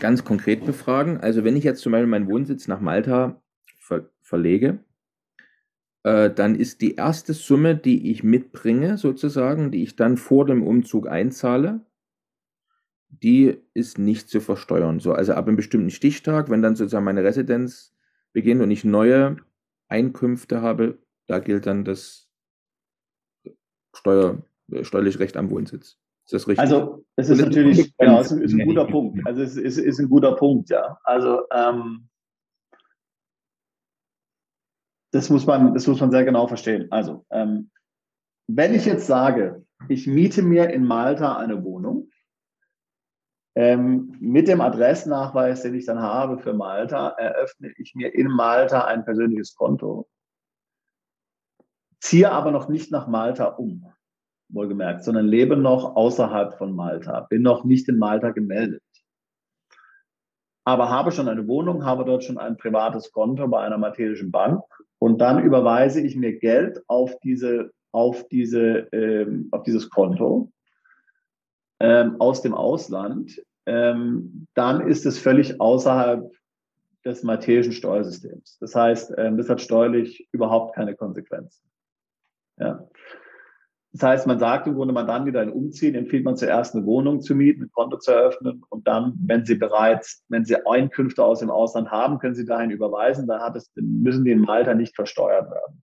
ganz 0.00 0.24
konkret 0.24 0.64
befragen. 0.64 1.18
Also 1.18 1.44
wenn 1.44 1.56
ich 1.56 1.64
jetzt 1.64 1.80
zum 1.80 1.92
Beispiel 1.92 2.06
meinen 2.06 2.28
Wohnsitz 2.28 2.68
nach 2.68 2.80
Malta 2.80 3.40
ver 3.78 4.10
verlege, 4.20 4.80
äh, 6.04 6.30
dann 6.30 6.54
ist 6.54 6.80
die 6.80 6.94
erste 6.94 7.34
Summe, 7.34 7.76
die 7.76 8.10
ich 8.10 8.22
mitbringe, 8.22 8.98
sozusagen, 8.98 9.70
die 9.70 9.82
ich 9.82 9.96
dann 9.96 10.16
vor 10.16 10.46
dem 10.46 10.62
Umzug 10.62 11.08
einzahle, 11.08 11.80
die 13.10 13.58
ist 13.74 13.98
nicht 13.98 14.28
zu 14.28 14.40
versteuern. 14.40 15.00
So, 15.00 15.12
also 15.12 15.32
ab 15.32 15.46
einem 15.46 15.56
bestimmten 15.56 15.90
Stichtag, 15.90 16.50
wenn 16.50 16.62
dann 16.62 16.76
sozusagen 16.76 17.04
meine 17.04 17.24
Residenz 17.24 17.94
beginnt 18.32 18.62
und 18.62 18.70
ich 18.70 18.84
neue 18.84 19.36
Einkünfte 19.88 20.60
habe, 20.62 20.98
da 21.26 21.38
gilt 21.38 21.66
dann 21.66 21.84
das 21.84 22.30
Steuer, 23.94 24.42
äh, 24.70 24.84
steuerliche 24.84 25.20
Recht 25.20 25.36
am 25.36 25.50
Wohnsitz. 25.50 25.98
Ist 26.28 26.34
das 26.34 26.48
richtig? 26.48 26.58
Also 26.58 27.06
es 27.16 27.30
ist 27.30 27.40
natürlich, 27.40 27.94
es 27.96 28.32
ist 28.32 28.52
ein 28.52 28.66
guter 28.66 28.84
Punkt. 28.84 29.26
Also 29.26 29.40
es 29.40 29.56
ist, 29.56 29.78
ist 29.78 29.98
ein 29.98 30.10
guter 30.10 30.36
Punkt, 30.36 30.68
ja. 30.68 30.98
Also 31.02 31.40
ähm, 31.50 32.10
das 35.10 35.30
muss 35.30 35.46
man, 35.46 35.72
das 35.72 35.86
muss 35.86 36.00
man 36.02 36.10
sehr 36.10 36.26
genau 36.26 36.46
verstehen. 36.46 36.88
Also, 36.90 37.24
ähm, 37.30 37.70
wenn 38.46 38.74
ich 38.74 38.84
jetzt 38.84 39.06
sage, 39.06 39.64
ich 39.88 40.06
miete 40.06 40.42
mir 40.42 40.68
in 40.68 40.84
Malta 40.84 41.38
eine 41.38 41.64
Wohnung, 41.64 42.10
ähm, 43.54 44.14
mit 44.20 44.48
dem 44.48 44.60
Adressnachweis, 44.60 45.62
den 45.62 45.76
ich 45.76 45.86
dann 45.86 45.98
habe 45.98 46.38
für 46.38 46.52
Malta, 46.52 47.08
eröffne 47.08 47.72
ich 47.78 47.94
mir 47.94 48.14
in 48.14 48.28
Malta 48.28 48.84
ein 48.84 49.06
persönliches 49.06 49.54
Konto, 49.54 50.06
ziehe 52.00 52.30
aber 52.30 52.50
noch 52.50 52.68
nicht 52.68 52.92
nach 52.92 53.06
Malta 53.06 53.46
um, 53.46 53.90
wohlgemerkt, 54.48 55.04
sondern 55.04 55.26
lebe 55.26 55.56
noch 55.56 55.96
außerhalb 55.96 56.54
von 56.58 56.74
Malta, 56.74 57.20
bin 57.28 57.42
noch 57.42 57.64
nicht 57.64 57.88
in 57.88 57.98
Malta 57.98 58.30
gemeldet 58.30 58.82
aber 60.68 60.90
habe 60.90 61.12
schon 61.12 61.28
eine 61.28 61.48
Wohnung, 61.48 61.86
habe 61.86 62.04
dort 62.04 62.24
schon 62.24 62.36
ein 62.36 62.58
privates 62.58 63.10
Konto 63.10 63.48
bei 63.48 63.62
einer 63.62 63.78
maltesischen 63.78 64.30
Bank 64.30 64.62
und 64.98 65.18
dann 65.18 65.42
überweise 65.42 66.02
ich 66.02 66.14
mir 66.14 66.38
Geld 66.38 66.82
auf 66.88 67.18
diese 67.20 67.70
auf 67.90 68.28
diese 68.28 68.86
ähm, 68.92 69.48
auf 69.50 69.62
dieses 69.62 69.88
Konto 69.88 70.52
ähm, 71.80 72.16
aus 72.18 72.42
dem 72.42 72.52
Ausland, 72.52 73.42
ähm, 73.64 74.46
dann 74.52 74.86
ist 74.86 75.06
es 75.06 75.18
völlig 75.18 75.58
außerhalb 75.58 76.30
des 77.02 77.22
maltesischen 77.22 77.72
Steuersystems. 77.72 78.58
Das 78.60 78.74
heißt, 78.74 79.14
ähm, 79.16 79.38
das 79.38 79.48
hat 79.48 79.62
steuerlich 79.62 80.28
überhaupt 80.32 80.74
keine 80.74 80.94
Konsequenzen. 80.94 81.62
Ja. 82.58 82.86
Das 83.92 84.02
heißt, 84.02 84.26
man 84.26 84.38
sagt 84.38 84.66
im 84.66 84.74
Grunde, 84.74 84.94
die 85.24 85.32
dann 85.32 85.50
umziehen, 85.50 85.94
empfiehlt 85.94 86.24
man 86.24 86.36
zuerst 86.36 86.74
eine 86.74 86.84
Wohnung 86.84 87.22
zu 87.22 87.34
mieten, 87.34 87.64
ein 87.64 87.70
Konto 87.70 87.98
zu 87.98 88.12
eröffnen 88.12 88.62
und 88.68 88.86
dann, 88.86 89.14
wenn 89.24 89.46
sie 89.46 89.54
bereits, 89.54 90.24
wenn 90.28 90.44
sie 90.44 90.56
Einkünfte 90.66 91.24
aus 91.24 91.40
dem 91.40 91.50
Ausland 91.50 91.90
haben, 91.90 92.18
können 92.18 92.34
sie 92.34 92.44
dahin 92.44 92.70
überweisen, 92.70 93.26
dann 93.26 93.40
hat 93.40 93.56
es, 93.56 93.70
müssen 93.76 94.24
die 94.24 94.32
in 94.32 94.40
Malta 94.40 94.74
nicht 94.74 94.94
versteuert 94.94 95.50
werden. 95.50 95.82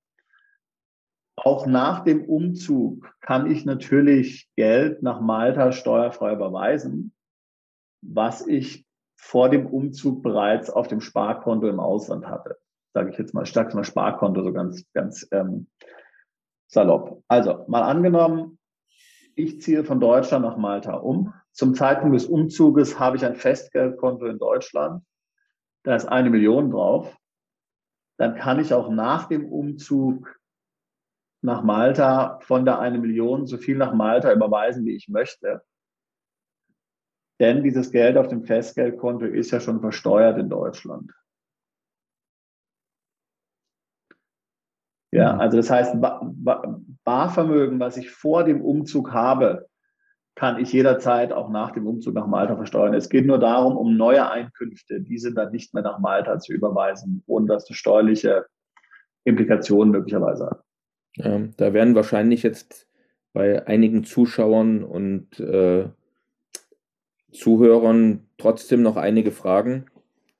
Auch 1.35 1.65
nach 1.65 2.03
dem 2.03 2.25
Umzug 2.25 3.11
kann 3.21 3.49
ich 3.49 3.65
natürlich 3.65 4.49
Geld 4.55 5.01
nach 5.03 5.19
Malta 5.19 5.71
steuerfrei 5.71 6.33
überweisen, 6.33 7.11
was 8.01 8.47
ich 8.47 8.85
vor 9.17 9.49
dem 9.49 9.65
Umzug 9.65 10.21
bereits 10.21 10.69
auf 10.69 10.87
dem 10.87 11.01
Sparkonto 11.01 11.67
im 11.67 11.79
Ausland 11.79 12.27
hatte. 12.27 12.57
Sage 12.93 13.09
ich 13.09 13.17
jetzt 13.17 13.33
mal, 13.33 13.45
stark 13.45 13.73
mal 13.73 13.83
Sparkonto, 13.83 14.43
so 14.43 14.53
ganz, 14.53 14.85
ganz 14.93 15.27
ähm, 15.31 15.67
salopp. 16.67 17.23
Also 17.27 17.65
mal 17.67 17.83
angenommen, 17.83 18.57
ich 19.35 19.61
ziehe 19.61 19.83
von 19.83 19.99
Deutschland 19.99 20.45
nach 20.45 20.57
Malta 20.57 20.95
um. 20.95 21.33
Zum 21.51 21.73
Zeitpunkt 21.73 22.15
des 22.15 22.25
Umzuges 22.25 22.99
habe 22.99 23.17
ich 23.17 23.25
ein 23.25 23.35
Festgeldkonto 23.35 24.25
in 24.25 24.39
Deutschland. 24.39 25.03
Da 25.83 25.95
ist 25.95 26.05
eine 26.05 26.29
Million 26.29 26.71
drauf. 26.71 27.15
Dann 28.17 28.35
kann 28.35 28.59
ich 28.59 28.73
auch 28.73 28.89
nach 28.89 29.27
dem 29.27 29.45
Umzug 29.51 30.39
nach 31.41 31.63
Malta 31.63 32.39
von 32.41 32.65
der 32.65 32.79
eine 32.79 32.97
Million 32.97 33.45
so 33.45 33.57
viel 33.57 33.77
nach 33.77 33.93
Malta 33.93 34.31
überweisen, 34.33 34.85
wie 34.85 34.95
ich 34.95 35.09
möchte. 35.09 35.63
Denn 37.39 37.63
dieses 37.63 37.91
Geld 37.91 38.17
auf 38.17 38.27
dem 38.29 38.43
Festgeldkonto 38.43 39.25
ist 39.25 39.51
ja 39.51 39.59
schon 39.59 39.81
versteuert 39.81 40.39
in 40.39 40.49
Deutschland. 40.49 41.11
Ja, 45.15 45.37
also 45.37 45.55
das 45.55 45.69
heißt, 45.69 45.95
Barvermögen, 47.05 47.79
was 47.79 47.95
ich 47.95 48.11
vor 48.11 48.43
dem 48.43 48.61
Umzug 48.61 49.13
habe, 49.13 49.67
kann 50.35 50.59
ich 50.59 50.73
jederzeit 50.73 51.31
auch 51.31 51.49
nach 51.49 51.71
dem 51.71 51.87
Umzug 51.87 52.15
nach 52.15 52.27
Malta 52.27 52.57
versteuern. 52.57 52.93
Es 52.93 53.07
geht 53.07 53.25
nur 53.25 53.39
darum, 53.39 53.77
um 53.77 53.95
neue 53.95 54.29
Einkünfte, 54.29 54.99
diese 54.99 55.33
dann 55.33 55.53
nicht 55.53 55.73
mehr 55.73 55.83
nach 55.83 55.99
Malta 55.99 56.37
zu 56.39 56.51
überweisen, 56.51 57.23
ohne 57.27 57.47
dass 57.47 57.63
das 57.63 57.77
steuerliche 57.77 58.45
Implikationen 59.23 59.91
möglicherweise 59.93 60.47
hat. 60.47 60.63
Ja, 61.15 61.39
da 61.55 61.71
werden 61.71 61.95
wahrscheinlich 61.95 62.43
jetzt 62.43 62.85
bei 63.31 63.65
einigen 63.65 64.03
Zuschauern 64.03 64.83
und 64.83 65.39
äh, 65.39 65.87
Zuhörern 67.31 68.27
trotzdem 68.37 68.81
noch 68.81 68.97
einige 68.97 69.31
Fragen 69.31 69.85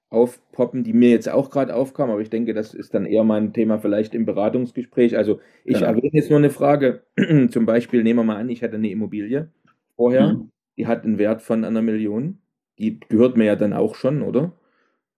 aufpoppen, 0.09 0.83
die 0.83 0.93
mir 0.93 1.09
jetzt 1.09 1.29
auch 1.29 1.49
gerade 1.49 1.75
aufkamen, 1.75 2.11
aber 2.11 2.21
ich 2.21 2.29
denke, 2.29 2.53
das 2.53 2.73
ist 2.73 2.93
dann 2.93 3.05
eher 3.05 3.23
mein 3.23 3.53
Thema 3.53 3.79
vielleicht 3.79 4.13
im 4.15 4.25
Beratungsgespräch. 4.25 5.17
Also 5.17 5.39
ich 5.63 5.75
genau. 5.75 5.87
erwähne 5.87 6.11
jetzt 6.13 6.29
nur 6.29 6.39
eine 6.39 6.49
Frage. 6.49 7.03
Zum 7.49 7.65
Beispiel 7.65 8.03
nehmen 8.03 8.19
wir 8.19 8.23
mal 8.23 8.37
an, 8.37 8.49
ich 8.49 8.63
hatte 8.63 8.75
eine 8.75 8.89
Immobilie 8.89 9.51
vorher, 9.95 10.33
mhm. 10.33 10.51
die 10.77 10.87
hat 10.87 11.03
einen 11.03 11.17
Wert 11.17 11.41
von 11.41 11.63
einer 11.63 11.81
Million. 11.81 12.39
Die 12.77 12.99
gehört 12.99 13.37
mir 13.37 13.45
ja 13.45 13.55
dann 13.55 13.73
auch 13.73 13.95
schon, 13.95 14.21
oder? 14.21 14.53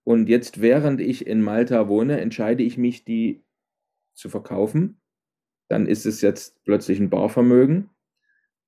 Und 0.04 0.28
jetzt, 0.28 0.62
während 0.62 1.00
ich 1.00 1.26
in 1.26 1.42
Malta 1.42 1.88
wohne, 1.88 2.20
entscheide 2.20 2.62
ich 2.62 2.78
mich, 2.78 3.04
die 3.04 3.42
zu 4.14 4.28
verkaufen. 4.28 5.00
Dann 5.68 5.86
ist 5.86 6.06
es 6.06 6.22
jetzt 6.22 6.64
plötzlich 6.64 6.98
ein 6.98 7.10
Barvermögen 7.10 7.90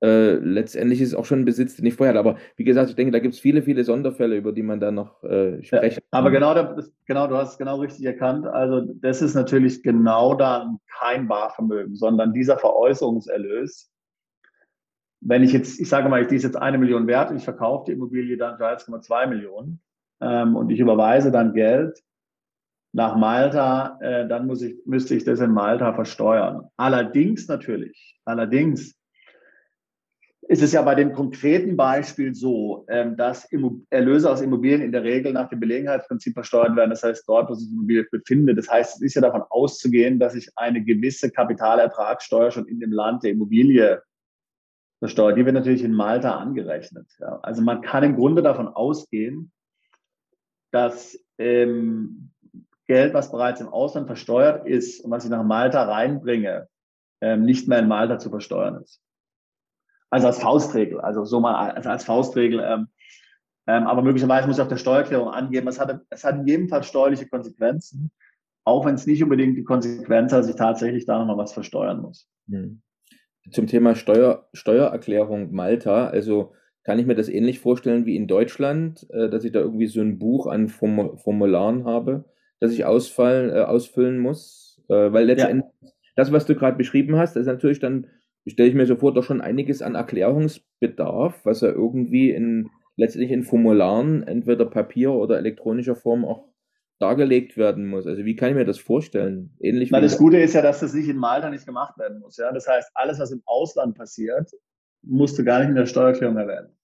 äh, 0.02 0.34
letztendlich 0.36 1.00
ist 1.00 1.08
es 1.08 1.14
auch 1.14 1.26
schon 1.26 1.40
ein 1.40 1.44
Besitz, 1.44 1.76
den 1.76 1.84
ich 1.84 1.94
vorher 1.94 2.14
hatte. 2.14 2.28
Aber 2.28 2.38
wie 2.56 2.64
gesagt, 2.64 2.88
ich 2.88 2.96
denke, 2.96 3.12
da 3.12 3.18
gibt 3.18 3.34
es 3.34 3.40
viele, 3.40 3.62
viele 3.62 3.84
Sonderfälle, 3.84 4.36
über 4.36 4.52
die 4.52 4.62
man 4.62 4.80
da 4.80 4.90
noch 4.90 5.22
äh, 5.24 5.62
sprechen 5.62 6.00
ja, 6.00 6.18
Aber 6.18 6.30
genau, 6.30 6.54
das, 6.54 6.90
genau, 7.06 7.26
du 7.26 7.36
hast 7.36 7.52
es 7.52 7.58
genau 7.58 7.76
richtig 7.80 8.06
erkannt. 8.06 8.46
Also 8.46 8.80
das 8.80 9.20
ist 9.20 9.34
natürlich 9.34 9.82
genau 9.82 10.34
dann 10.34 10.78
kein 10.98 11.28
Barvermögen, 11.28 11.94
sondern 11.96 12.32
dieser 12.32 12.58
Veräußerungserlös. 12.58 13.90
Wenn 15.22 15.42
ich 15.42 15.52
jetzt, 15.52 15.78
ich 15.78 15.88
sage 15.88 16.08
mal, 16.08 16.26
die 16.26 16.36
ist 16.36 16.44
jetzt 16.44 16.56
eine 16.56 16.78
Million 16.78 17.06
wert 17.06 17.30
und 17.30 17.36
ich 17.36 17.44
verkaufe 17.44 17.84
die 17.86 17.92
Immobilie 17.92 18.38
dann 18.38 18.56
für 18.56 18.66
1,2 18.66 19.26
Millionen 19.26 19.82
ähm, 20.22 20.56
und 20.56 20.70
ich 20.70 20.80
überweise 20.80 21.30
dann 21.30 21.52
Geld 21.52 22.02
nach 22.92 23.16
Malta, 23.16 23.98
äh, 24.00 24.26
dann 24.26 24.46
muss 24.46 24.62
ich, 24.62 24.76
müsste 24.86 25.14
ich 25.14 25.24
das 25.24 25.40
in 25.40 25.52
Malta 25.52 25.92
versteuern. 25.92 26.70
Allerdings 26.78 27.48
natürlich, 27.48 28.18
allerdings 28.24 28.99
ist 30.50 30.62
es 30.62 30.72
ja 30.72 30.82
bei 30.82 30.96
dem 30.96 31.12
konkreten 31.12 31.76
Beispiel 31.76 32.34
so, 32.34 32.84
ähm, 32.88 33.16
dass 33.16 33.48
Erlöse 33.88 34.28
aus 34.28 34.40
Immobilien 34.40 34.82
in 34.82 34.90
der 34.90 35.04
Regel 35.04 35.32
nach 35.32 35.48
dem 35.48 35.60
Belegenheitsprinzip 35.60 36.34
versteuert 36.34 36.74
werden. 36.74 36.90
Das 36.90 37.04
heißt, 37.04 37.22
dort, 37.28 37.48
wo 37.48 37.54
sich 37.54 37.68
die 37.68 37.74
Immobilie 37.74 38.04
befindet. 38.10 38.58
Das 38.58 38.68
heißt, 38.68 38.96
es 38.96 39.00
ist 39.00 39.14
ja 39.14 39.22
davon 39.22 39.44
auszugehen, 39.48 40.18
dass 40.18 40.34
ich 40.34 40.50
eine 40.56 40.82
gewisse 40.82 41.30
Kapitalertragssteuer 41.30 42.50
schon 42.50 42.66
in 42.66 42.80
dem 42.80 42.90
Land 42.90 43.22
der 43.22 43.30
Immobilie 43.30 44.02
versteuert. 44.98 45.38
Die 45.38 45.44
wird 45.44 45.54
natürlich 45.54 45.84
in 45.84 45.94
Malta 45.94 46.36
angerechnet. 46.38 47.06
Also 47.42 47.62
man 47.62 47.80
kann 47.80 48.02
im 48.02 48.16
Grunde 48.16 48.42
davon 48.42 48.66
ausgehen, 48.66 49.52
dass 50.72 51.16
ähm, 51.38 52.32
Geld, 52.88 53.14
was 53.14 53.30
bereits 53.30 53.60
im 53.60 53.68
Ausland 53.68 54.08
versteuert 54.08 54.66
ist 54.66 55.04
und 55.04 55.12
was 55.12 55.22
ich 55.22 55.30
nach 55.30 55.44
Malta 55.44 55.84
reinbringe, 55.84 56.66
ähm, 57.20 57.44
nicht 57.44 57.68
mehr 57.68 57.78
in 57.78 57.86
Malta 57.86 58.18
zu 58.18 58.30
versteuern 58.30 58.82
ist. 58.82 59.00
Also 60.10 60.26
als 60.26 60.38
Faustregel, 60.38 61.00
also 61.00 61.24
so 61.24 61.40
mal 61.40 61.70
als, 61.70 61.86
als 61.86 62.04
Faustregel. 62.04 62.60
Ähm, 62.60 62.88
ähm, 63.66 63.86
aber 63.86 64.02
möglicherweise 64.02 64.48
muss 64.48 64.56
ich 64.56 64.62
auf 64.62 64.68
der 64.68 64.76
Steuererklärung 64.76 65.28
angeben, 65.28 65.68
es 65.68 65.78
hat, 65.78 66.00
es 66.10 66.24
hat 66.24 66.36
in 66.36 66.46
jedem 66.46 66.68
Fall 66.68 66.82
steuerliche 66.82 67.28
Konsequenzen, 67.28 68.10
auch 68.64 68.84
wenn 68.84 68.96
es 68.96 69.06
nicht 69.06 69.22
unbedingt 69.22 69.56
die 69.56 69.64
Konsequenz 69.64 70.32
hat, 70.32 70.40
dass 70.40 70.48
ich 70.48 70.56
tatsächlich 70.56 71.06
da 71.06 71.18
nochmal 71.18 71.36
was 71.36 71.52
versteuern 71.52 72.00
muss. 72.00 72.28
Hm. 72.48 72.82
Zum 73.52 73.66
Thema 73.66 73.94
Steuer, 73.94 74.48
Steuererklärung 74.52 75.52
Malta, 75.52 76.08
also 76.08 76.52
kann 76.82 76.98
ich 76.98 77.06
mir 77.06 77.14
das 77.14 77.28
ähnlich 77.28 77.60
vorstellen 77.60 78.06
wie 78.06 78.16
in 78.16 78.26
Deutschland, 78.26 79.06
äh, 79.10 79.28
dass 79.28 79.44
ich 79.44 79.52
da 79.52 79.60
irgendwie 79.60 79.86
so 79.86 80.00
ein 80.00 80.18
Buch 80.18 80.46
an 80.46 80.68
Formularen 80.68 81.84
habe, 81.84 82.24
das 82.58 82.72
ich 82.72 82.84
ausfallen, 82.84 83.50
äh, 83.50 83.60
ausfüllen 83.60 84.18
muss, 84.18 84.82
äh, 84.88 85.12
weil 85.12 85.26
letztendlich 85.26 85.70
ja. 85.80 85.88
das, 86.16 86.32
was 86.32 86.46
du 86.46 86.54
gerade 86.54 86.76
beschrieben 86.76 87.16
hast, 87.16 87.36
ist 87.36 87.46
natürlich 87.46 87.80
dann 87.80 88.06
stelle 88.46 88.68
ich 88.68 88.74
mir 88.74 88.86
so 88.86 88.96
vor, 88.96 89.14
doch 89.14 89.24
schon 89.24 89.40
einiges 89.40 89.82
an 89.82 89.94
Erklärungsbedarf, 89.94 91.44
was 91.44 91.60
ja 91.60 91.68
irgendwie 91.68 92.30
in 92.30 92.70
letztlich 92.96 93.30
in 93.30 93.42
Formularen, 93.42 94.22
entweder 94.22 94.66
Papier 94.66 95.12
oder 95.12 95.38
elektronischer 95.38 95.96
Form 95.96 96.24
auch 96.24 96.50
dargelegt 96.98 97.56
werden 97.56 97.86
muss. 97.86 98.06
Also 98.06 98.24
wie 98.24 98.36
kann 98.36 98.50
ich 98.50 98.56
mir 98.56 98.66
das 98.66 98.78
vorstellen? 98.78 99.56
Ähnlich 99.58 99.90
Na, 99.90 100.00
das 100.00 100.18
Gute 100.18 100.38
ist 100.38 100.54
ja, 100.54 100.60
dass 100.60 100.80
das 100.80 100.92
nicht 100.92 101.08
in 101.08 101.16
Malta 101.16 101.48
nicht 101.48 101.64
gemacht 101.64 101.98
werden 101.98 102.20
muss. 102.20 102.36
Ja? 102.36 102.52
Das 102.52 102.68
heißt, 102.68 102.90
alles, 102.94 103.18
was 103.18 103.32
im 103.32 103.42
Ausland 103.46 103.96
passiert, 103.96 104.50
musst 105.02 105.38
du 105.38 105.44
gar 105.44 105.60
nicht 105.60 105.70
in 105.70 105.76
der 105.76 105.86
Steuererklärung 105.86 106.36
erwähnen. 106.36 106.76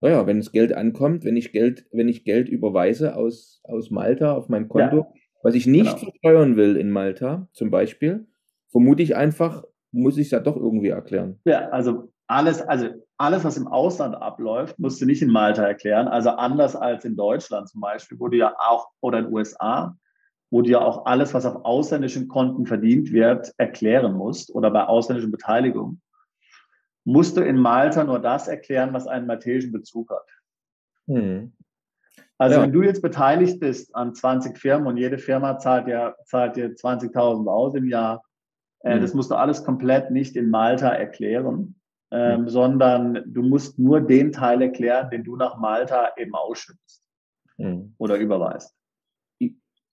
Naja, 0.00 0.26
wenn 0.26 0.38
das 0.38 0.52
Geld 0.52 0.72
ankommt, 0.72 1.24
wenn 1.24 1.36
ich 1.36 1.52
Geld, 1.52 1.86
wenn 1.92 2.08
ich 2.08 2.24
Geld 2.24 2.48
überweise 2.48 3.14
aus, 3.14 3.60
aus 3.62 3.90
Malta 3.90 4.34
auf 4.34 4.48
mein 4.48 4.68
Konto, 4.68 4.96
ja, 4.96 5.20
was 5.42 5.54
ich 5.54 5.66
nicht 5.66 5.98
genau. 5.98 6.10
versteuern 6.10 6.56
will 6.56 6.76
in 6.76 6.90
Malta 6.90 7.48
zum 7.52 7.70
Beispiel, 7.70 8.26
vermute 8.68 9.02
ich 9.02 9.14
einfach, 9.14 9.64
muss 9.96 10.18
ich 10.18 10.26
es 10.26 10.30
ja 10.30 10.40
doch 10.40 10.56
irgendwie 10.56 10.88
erklären. 10.88 11.40
Ja, 11.44 11.68
also 11.70 12.12
alles, 12.26 12.60
also 12.62 12.88
alles, 13.16 13.44
was 13.44 13.56
im 13.56 13.66
Ausland 13.66 14.14
abläuft, 14.14 14.78
musst 14.78 15.00
du 15.00 15.06
nicht 15.06 15.22
in 15.22 15.30
Malta 15.30 15.64
erklären. 15.64 16.06
Also 16.08 16.30
anders 16.30 16.76
als 16.76 17.04
in 17.04 17.16
Deutschland 17.16 17.68
zum 17.68 17.80
Beispiel, 17.80 18.18
wo 18.20 18.28
du 18.28 18.36
ja 18.36 18.54
auch, 18.58 18.88
oder 19.00 19.18
in 19.18 19.26
den 19.26 19.34
USA, 19.34 19.96
wo 20.50 20.62
du 20.62 20.70
ja 20.70 20.80
auch 20.80 21.06
alles, 21.06 21.34
was 21.34 21.46
auf 21.46 21.64
ausländischen 21.64 22.28
Konten 22.28 22.66
verdient 22.66 23.12
wird, 23.12 23.52
erklären 23.56 24.12
musst 24.12 24.54
oder 24.54 24.70
bei 24.70 24.84
ausländischen 24.84 25.32
Beteiligung, 25.32 26.00
musst 27.04 27.36
du 27.36 27.40
in 27.40 27.58
Malta 27.58 28.04
nur 28.04 28.18
das 28.18 28.48
erklären, 28.48 28.92
was 28.92 29.06
einen 29.06 29.26
maltesischen 29.26 29.72
Bezug 29.72 30.10
hat. 30.10 30.28
Hm. 31.06 31.52
Also 32.38 32.56
ja. 32.56 32.62
wenn 32.62 32.72
du 32.72 32.82
jetzt 32.82 33.00
beteiligt 33.00 33.60
bist 33.60 33.94
an 33.94 34.14
20 34.14 34.58
Firmen 34.58 34.86
und 34.86 34.98
jede 34.98 35.16
Firma 35.16 35.58
zahlt 35.58 35.86
dir, 35.86 36.16
zahlt 36.26 36.56
dir 36.56 36.74
20.000 36.74 37.48
aus 37.48 37.74
im 37.74 37.88
Jahr, 37.88 38.22
äh, 38.80 38.96
mhm. 38.96 39.00
Das 39.00 39.14
musst 39.14 39.30
du 39.30 39.34
alles 39.34 39.64
komplett 39.64 40.10
nicht 40.10 40.36
in 40.36 40.50
Malta 40.50 40.88
erklären, 40.88 41.76
ähm, 42.10 42.42
mhm. 42.42 42.48
sondern 42.48 43.22
du 43.26 43.42
musst 43.42 43.78
nur 43.78 44.00
den 44.00 44.32
Teil 44.32 44.62
erklären, 44.62 45.10
den 45.10 45.24
du 45.24 45.36
nach 45.36 45.58
Malta 45.58 46.10
eben 46.16 46.34
ausschüttest 46.34 47.04
mhm. 47.58 47.94
oder 47.98 48.16
überweist. 48.16 48.74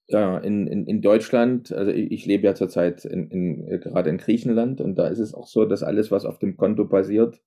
Ja, 0.07 0.37
in, 0.37 0.67
in, 0.67 0.85
in 0.85 1.01
Deutschland, 1.01 1.71
also 1.71 1.89
ich, 1.91 2.11
ich 2.11 2.25
lebe 2.25 2.45
ja 2.45 2.55
zurzeit 2.55 3.05
in, 3.05 3.29
in, 3.29 3.79
gerade 3.79 4.09
in 4.09 4.17
Griechenland 4.17 4.81
und 4.81 4.95
da 4.95 5.07
ist 5.07 5.19
es 5.19 5.33
auch 5.33 5.47
so, 5.47 5.65
dass 5.65 5.81
alles, 5.81 6.11
was 6.11 6.25
auf 6.25 6.39
dem 6.39 6.57
Konto 6.57 6.85
passiert, 6.85 7.41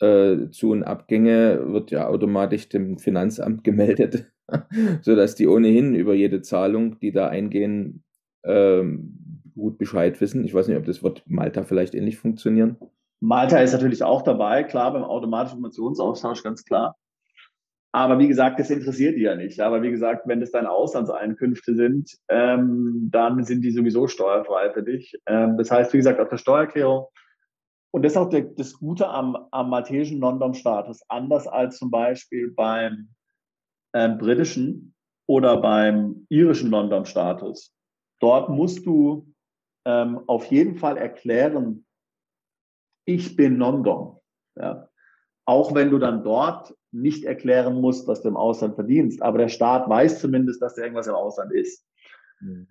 äh, 0.00 0.48
Zu- 0.50 0.72
und 0.72 0.82
Abgänge, 0.82 1.72
wird 1.72 1.90
ja 1.90 2.08
automatisch 2.08 2.68
dem 2.70 2.98
Finanzamt 2.98 3.64
gemeldet, 3.64 4.32
sodass 5.02 5.34
die 5.34 5.46
ohnehin 5.46 5.94
über 5.94 6.14
jede 6.14 6.40
Zahlung, 6.40 6.98
die 7.00 7.12
da 7.12 7.28
eingehen, 7.28 8.02
ähm, 8.44 9.43
gut 9.54 9.78
Bescheid 9.78 10.20
wissen. 10.20 10.44
Ich 10.44 10.54
weiß 10.54 10.68
nicht, 10.68 10.76
ob 10.76 10.84
das 10.84 11.02
wird 11.02 11.22
Malta 11.26 11.64
vielleicht 11.64 11.94
ähnlich 11.94 12.18
funktionieren. 12.18 12.76
Malta 13.20 13.58
ist 13.58 13.72
natürlich 13.72 14.02
auch 14.02 14.22
dabei, 14.22 14.64
klar, 14.64 14.92
beim 14.92 15.04
automatischen 15.04 15.58
Informationsaustausch, 15.58 16.42
ganz 16.42 16.64
klar. 16.64 16.96
Aber 17.92 18.18
wie 18.18 18.26
gesagt, 18.26 18.58
das 18.58 18.70
interessiert 18.70 19.16
die 19.16 19.22
ja 19.22 19.36
nicht. 19.36 19.60
Aber 19.60 19.80
wie 19.82 19.90
gesagt, 19.90 20.26
wenn 20.26 20.40
das 20.40 20.50
deine 20.50 20.70
Auslandseinkünfte 20.70 21.76
sind, 21.76 22.10
ähm, 22.28 23.08
dann 23.12 23.44
sind 23.44 23.62
die 23.62 23.70
sowieso 23.70 24.08
steuerfrei 24.08 24.72
für 24.72 24.82
dich. 24.82 25.16
Ähm, 25.26 25.56
das 25.56 25.70
heißt, 25.70 25.92
wie 25.92 25.98
gesagt, 25.98 26.18
auf 26.18 26.28
der 26.28 26.38
Steuererklärung, 26.38 27.06
und 27.92 28.04
das 28.04 28.14
ist 28.14 28.18
auch 28.18 28.28
der, 28.28 28.42
das 28.42 28.72
Gute 28.72 29.08
am, 29.08 29.36
am 29.52 29.70
maltesischen 29.70 30.18
Non-Dom-Status, 30.18 31.02
anders 31.08 31.46
als 31.46 31.78
zum 31.78 31.92
Beispiel 31.92 32.50
beim 32.50 33.10
ähm, 33.94 34.18
britischen 34.18 34.96
oder 35.28 35.58
beim 35.58 36.26
irischen 36.28 36.70
Non-Dom-Status. 36.70 37.72
Dort 38.18 38.48
musst 38.48 38.84
du 38.84 39.32
ähm, 39.84 40.20
auf 40.26 40.46
jeden 40.46 40.76
Fall 40.76 40.96
erklären, 40.96 41.84
ich 43.04 43.36
bin 43.36 43.58
Non-Dom. 43.58 44.18
Ja. 44.56 44.88
Auch 45.46 45.74
wenn 45.74 45.90
du 45.90 45.98
dann 45.98 46.24
dort 46.24 46.74
nicht 46.90 47.24
erklären 47.24 47.80
musst, 47.80 48.08
was 48.08 48.22
du 48.22 48.28
im 48.28 48.36
Ausland 48.36 48.76
verdienst, 48.76 49.20
aber 49.20 49.38
der 49.38 49.48
Staat 49.48 49.88
weiß 49.88 50.20
zumindest, 50.20 50.62
dass 50.62 50.74
der 50.74 50.84
irgendwas 50.84 51.06
im 51.06 51.14
Ausland 51.14 51.52
ist. 51.52 51.86
Mhm. 52.40 52.68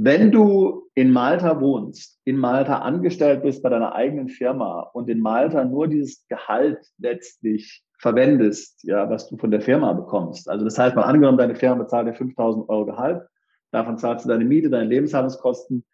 Wenn 0.00 0.30
du 0.30 0.88
in 0.94 1.10
Malta 1.10 1.60
wohnst, 1.60 2.20
in 2.24 2.36
Malta 2.36 2.78
angestellt 2.78 3.42
bist 3.42 3.64
bei 3.64 3.68
deiner 3.68 3.96
eigenen 3.96 4.28
Firma 4.28 4.82
und 4.92 5.08
in 5.08 5.18
Malta 5.18 5.64
nur 5.64 5.88
dieses 5.88 6.24
Gehalt 6.28 6.78
letztlich 6.98 7.82
verwendest, 7.98 8.84
ja, 8.84 9.10
was 9.10 9.28
du 9.28 9.36
von 9.36 9.50
der 9.50 9.60
Firma 9.60 9.92
bekommst. 9.92 10.48
Also 10.48 10.64
das 10.64 10.78
heißt, 10.78 10.94
mal 10.94 11.02
angenommen, 11.02 11.36
deine 11.36 11.56
Firma 11.56 11.82
bezahlt 11.82 12.06
dir 12.06 12.14
5000 12.14 12.68
Euro 12.68 12.86
Gehalt, 12.86 13.26
davon 13.72 13.98
zahlst 13.98 14.24
du 14.24 14.28
deine 14.28 14.44
Miete, 14.44 14.70
deine 14.70 14.88
Lebenshaltungskosten, 14.88 15.84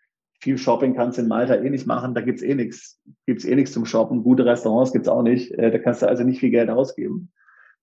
viel 0.45 0.59
Shopping 0.59 0.95
kannst 0.95 1.17
du 1.17 1.23
in 1.23 1.29
Malta 1.29 1.55
eh 1.55 1.71
nicht 1.71 1.87
machen, 1.87 2.15
da 2.15 2.21
gibt's 2.21 2.43
eh 2.43 2.55
nichts, 2.55 3.01
gibt's 3.25 3.47
eh 3.47 3.55
nichts 3.55 3.73
zum 3.73 3.87
Shoppen, 3.87 4.23
gute 4.23 4.45
Restaurants 4.45 4.93
gibt's 4.93 5.09
auch 5.09 5.23
nicht, 5.23 5.53
äh, 5.53 5.71
da 5.71 5.79
kannst 5.79 6.03
du 6.03 6.07
also 6.07 6.23
nicht 6.23 6.39
viel 6.39 6.51
Geld 6.51 6.69
ausgeben. 6.69 7.33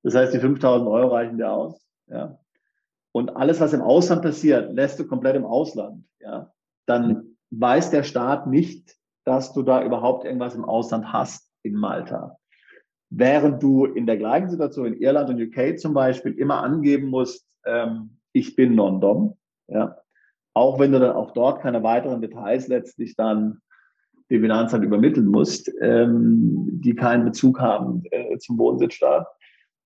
Das 0.03 0.13
heißt, 0.13 0.31
die 0.33 0.39
5000 0.39 0.87
Euro 0.87 1.07
reichen 1.07 1.37
dir 1.37 1.51
aus, 1.51 1.83
ja. 2.07 2.37
Und 3.13 3.35
alles, 3.35 3.59
was 3.59 3.73
im 3.73 3.81
Ausland 3.81 4.21
passiert, 4.21 4.71
lässt 4.73 4.99
du 4.99 5.07
komplett 5.07 5.35
im 5.35 5.45
Ausland, 5.45 6.05
ja. 6.19 6.51
Dann 6.85 7.35
weiß 7.49 7.89
der 7.89 8.03
Staat 8.03 8.45
nicht, 8.45 8.95
dass 9.25 9.53
du 9.53 9.63
da 9.63 9.83
überhaupt 9.83 10.23
irgendwas 10.23 10.53
im 10.53 10.63
Ausland 10.63 11.11
hast 11.11 11.51
in 11.63 11.73
Malta. 11.73 12.37
Während 13.09 13.61
du 13.61 13.85
in 13.85 14.05
der 14.05 14.17
gleichen 14.17 14.51
Situation 14.51 14.85
in 14.85 15.01
Irland 15.01 15.31
und 15.31 15.41
UK 15.41 15.79
zum 15.79 15.95
Beispiel 15.95 16.33
immer 16.33 16.61
angeben 16.61 17.09
musst, 17.09 17.45
ähm, 17.65 18.17
ich 18.33 18.55
bin 18.55 18.75
Non-Dom, 18.75 19.35
ja, 19.67 19.97
auch 20.53 20.79
wenn 20.79 20.91
du 20.91 20.99
dann 20.99 21.15
auch 21.15 21.31
dort 21.31 21.61
keine 21.61 21.83
weiteren 21.83 22.21
Details 22.21 22.67
letztlich 22.67 23.15
dann 23.15 23.61
dem 24.29 24.41
Finanzamt 24.41 24.85
übermitteln 24.85 25.27
musst, 25.27 25.71
ähm, 25.81 26.67
die 26.81 26.95
keinen 26.95 27.25
Bezug 27.25 27.59
haben 27.59 28.03
äh, 28.11 28.37
zum 28.37 28.57
Wohnsitzstaat. 28.57 29.27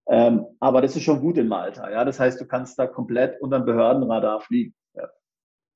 Ähm, 0.08 0.46
aber 0.60 0.82
das 0.82 0.96
ist 0.96 1.04
schon 1.04 1.20
gut 1.20 1.38
in 1.38 1.48
Malta. 1.48 1.90
Ja? 1.90 2.06
Das 2.06 2.20
heißt, 2.20 2.40
du 2.40 2.46
kannst 2.46 2.78
da 2.78 2.86
komplett 2.86 3.42
unter 3.42 3.60
dem 3.60 3.66
Behördenradar 3.66 4.42
fliegen. 4.42 4.74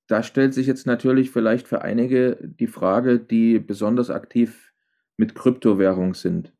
Da 0.09 0.23
stellt 0.23 0.55
sich 0.55 0.65
jetzt 0.65 0.87
natürlich 0.87 1.29
vielleicht 1.29 1.67
für 1.67 1.83
einige 1.83 2.37
die 2.41 2.65
Frage, 2.65 3.19
die 3.19 3.59
besonders 3.59 4.09
aktiv 4.09 4.73
mit 5.17 5.35
Kryptowährung 5.35 6.15
sind. 6.15 6.51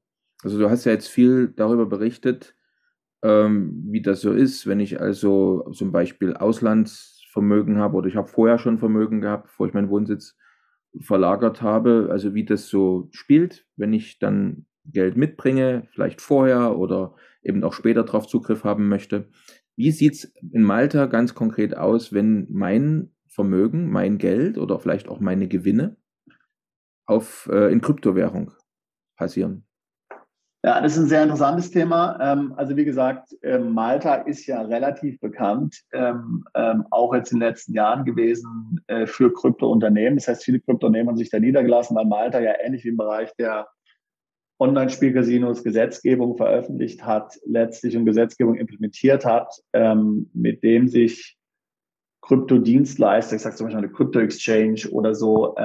Also 0.43 0.59
du 0.59 0.69
hast 0.69 0.85
ja 0.85 0.91
jetzt 0.91 1.07
viel 1.07 1.47
darüber 1.47 1.87
berichtet, 1.87 2.55
ähm, 3.23 3.85
wie 3.87 4.03
das 4.03 4.21
so 4.21 4.33
ist, 4.33 4.67
wenn 4.67 4.79
ich 4.79 5.01
also 5.01 5.67
zum 5.71 5.91
Beispiel 5.91 6.35
Auslandsvermögen 7.29 7.77
habe 7.77 7.95
oder 7.95 8.07
ich 8.07 8.15
habe 8.15 8.27
vorher 8.27 8.57
schon 8.57 8.79
Vermögen 8.79 9.21
gehabt, 9.21 9.43
bevor 9.43 9.67
ich 9.67 9.73
meinen 9.73 9.89
Wohnsitz 9.89 10.35
verlagert 10.99 11.61
habe, 11.61 12.09
also 12.11 12.33
wie 12.33 12.45
das 12.45 12.67
so 12.67 13.07
spielt, 13.11 13.67
wenn 13.75 13.93
ich 13.93 14.19
dann 14.19 14.65
Geld 14.85 15.15
mitbringe, 15.17 15.87
vielleicht 15.91 16.19
vorher 16.19 16.77
oder 16.77 17.15
eben 17.43 17.63
auch 17.63 17.73
später 17.73 18.03
darauf 18.03 18.27
Zugriff 18.27 18.63
haben 18.63 18.89
möchte. 18.89 19.29
Wie 19.75 19.91
sieht 19.91 20.13
es 20.13 20.33
in 20.51 20.63
Malta 20.63 21.05
ganz 21.05 21.35
konkret 21.35 21.77
aus, 21.77 22.11
wenn 22.11 22.47
mein 22.49 23.11
Vermögen, 23.27 23.89
mein 23.91 24.17
Geld 24.17 24.57
oder 24.57 24.79
vielleicht 24.79 25.07
auch 25.07 25.19
meine 25.19 25.47
Gewinne 25.47 25.97
auf, 27.05 27.47
äh, 27.51 27.71
in 27.71 27.81
Kryptowährung 27.81 28.51
passieren? 29.15 29.68
Ja, 30.61 30.81
das 30.81 30.97
ist 30.97 31.03
ein 31.03 31.07
sehr 31.07 31.23
interessantes 31.23 31.71
Thema. 31.71 32.19
Ähm, 32.21 32.53
also 32.57 32.75
wie 32.75 32.83
gesagt, 32.83 33.33
ähm, 33.43 33.71
Malta 33.71 34.15
ist 34.15 34.45
ja 34.45 34.61
relativ 34.61 35.17
bekannt, 35.21 35.83
ähm, 35.93 36.43
auch 36.89 37.13
jetzt 37.13 37.31
in 37.31 37.39
den 37.39 37.47
letzten 37.47 37.73
Jahren 37.73 38.03
gewesen 38.03 38.81
äh, 38.87 39.07
für 39.07 39.31
Kryptounternehmen. 39.31 40.17
Das 40.17 40.27
heißt, 40.27 40.43
viele 40.43 40.59
Kryptounternehmen 40.59 41.07
haben 41.07 41.17
sich 41.17 41.29
da 41.29 41.39
niedergelassen, 41.39 41.95
weil 41.95 42.05
Malta 42.05 42.41
ja 42.41 42.55
ähnlich 42.61 42.83
wie 42.83 42.89
im 42.89 42.97
Bereich 42.97 43.33
der 43.37 43.69
Online-Spielcasinos 44.59 45.63
Gesetzgebung 45.63 46.35
veröffentlicht 46.35 47.05
hat, 47.05 47.39
letztlich 47.45 47.95
und 47.95 48.05
Gesetzgebung 48.05 48.55
implementiert 48.55 49.23
hat, 49.23 49.55
mit 50.33 50.63
dem 50.63 50.89
sich 50.89 51.37
Kryptodienstleister, 52.21 53.37
ich 53.37 53.41
sage 53.41 53.55
zum 53.55 53.67
Beispiel 53.67 53.85
eine 53.85 53.93
Krypto-Exchange 53.93 54.89
oder 54.91 55.15
so, 55.15 55.55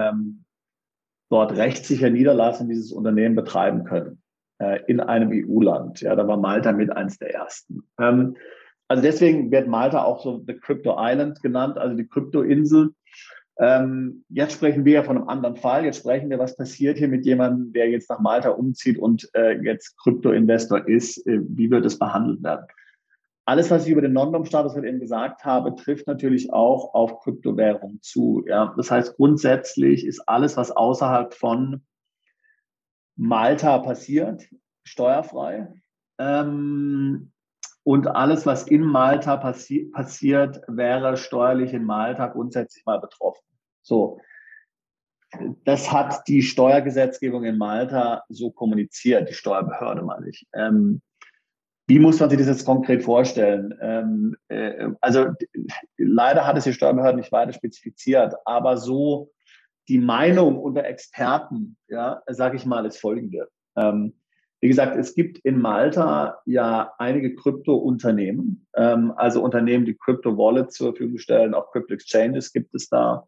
dort 1.28 1.56
rechtssicher 1.56 2.08
niederlassen, 2.08 2.68
dieses 2.68 2.92
Unternehmen 2.92 3.34
betreiben 3.34 3.82
können 3.82 4.22
äh, 4.58 4.80
in 4.86 5.00
einem 5.00 5.30
EU-Land. 5.32 6.00
Ja, 6.00 6.14
da 6.14 6.26
war 6.26 6.36
Malta 6.36 6.72
mit 6.72 6.90
eins 6.90 7.18
der 7.18 7.34
ersten. 7.34 7.82
Ähm, 7.98 8.36
also 8.88 9.02
deswegen 9.02 9.50
wird 9.50 9.66
Malta 9.66 10.04
auch 10.04 10.22
so 10.22 10.42
the 10.46 10.54
Crypto 10.54 10.96
Island 10.98 11.42
genannt, 11.42 11.78
also 11.78 11.96
die 11.96 12.06
Kryptoinsel. 12.06 12.94
Ähm, 13.58 14.24
jetzt 14.28 14.54
sprechen 14.54 14.84
wir 14.84 14.94
ja 14.94 15.02
von 15.04 15.16
einem 15.16 15.28
anderen 15.28 15.56
Fall. 15.56 15.84
Jetzt 15.84 15.98
sprechen 15.98 16.28
wir, 16.28 16.38
was 16.38 16.56
passiert 16.56 16.98
hier 16.98 17.08
mit 17.08 17.24
jemandem, 17.24 17.72
der 17.72 17.88
jetzt 17.88 18.10
nach 18.10 18.18
Malta 18.18 18.50
umzieht 18.50 18.98
und 18.98 19.28
äh, 19.34 19.60
jetzt 19.62 19.96
Krypto-Investor 19.98 20.88
ist. 20.88 21.24
Äh, 21.26 21.40
wie 21.48 21.70
wird 21.70 21.84
es 21.84 21.98
behandelt 21.98 22.42
werden? 22.42 22.66
Alles, 23.46 23.70
was 23.70 23.84
ich 23.84 23.92
über 23.92 24.00
den 24.00 24.14
Non-Dom-Status 24.14 24.74
eben 24.76 25.00
gesagt 25.00 25.44
habe, 25.44 25.74
trifft 25.76 26.06
natürlich 26.06 26.52
auch 26.52 26.94
auf 26.94 27.20
Kryptowährungen 27.20 28.00
zu. 28.00 28.42
Ja? 28.48 28.74
Das 28.76 28.90
heißt, 28.90 29.16
grundsätzlich 29.16 30.06
ist 30.06 30.20
alles, 30.26 30.56
was 30.56 30.70
außerhalb 30.70 31.34
von 31.34 31.82
Malta 33.16 33.78
passiert, 33.78 34.48
steuerfrei. 34.84 35.72
Ähm, 36.18 37.32
und 37.84 38.06
alles, 38.06 38.46
was 38.46 38.66
in 38.66 38.82
Malta 38.82 39.36
passi 39.36 39.90
passiert, 39.92 40.62
wäre 40.68 41.16
steuerlich 41.16 41.74
in 41.74 41.84
Malta 41.84 42.28
grundsätzlich 42.28 42.84
mal 42.86 43.00
betroffen. 43.00 43.44
So. 43.82 44.18
Das 45.64 45.92
hat 45.92 46.26
die 46.28 46.42
Steuergesetzgebung 46.42 47.44
in 47.44 47.58
Malta 47.58 48.22
so 48.28 48.50
kommuniziert, 48.50 49.28
die 49.28 49.34
Steuerbehörde, 49.34 50.02
meine 50.02 50.28
ich. 50.28 50.46
Ähm, 50.54 51.02
wie 51.86 51.98
muss 51.98 52.20
man 52.20 52.30
sich 52.30 52.38
das 52.38 52.46
jetzt 52.46 52.64
konkret 52.64 53.02
vorstellen? 53.02 53.74
Ähm, 53.82 54.36
äh, 54.48 54.88
also 55.00 55.26
leider 55.98 56.46
hat 56.46 56.56
es 56.56 56.64
die 56.64 56.72
Steuerbehörde 56.72 57.18
nicht 57.18 57.32
weiter 57.32 57.52
spezifiziert, 57.52 58.34
aber 58.46 58.76
so 58.78 59.30
die 59.88 59.98
Meinung 59.98 60.58
unter 60.58 60.84
Experten, 60.84 61.76
ja, 61.88 62.22
sage 62.26 62.56
ich 62.56 62.66
mal, 62.66 62.86
ist 62.86 62.98
folgende. 62.98 63.48
Ähm, 63.76 64.14
wie 64.60 64.68
gesagt, 64.68 64.96
es 64.96 65.14
gibt 65.14 65.38
in 65.40 65.60
Malta 65.60 66.38
ja 66.46 66.92
einige 66.98 67.34
Krypto-Unternehmen, 67.34 68.66
ähm, 68.74 69.12
also 69.16 69.42
Unternehmen, 69.42 69.84
die 69.84 69.96
Krypto-Wallets 69.96 70.76
zur 70.76 70.92
Verfügung 70.92 71.18
stellen, 71.18 71.52
auch 71.52 71.70
Krypto-Exchanges 71.70 72.52
gibt 72.52 72.74
es 72.74 72.88
da. 72.88 73.26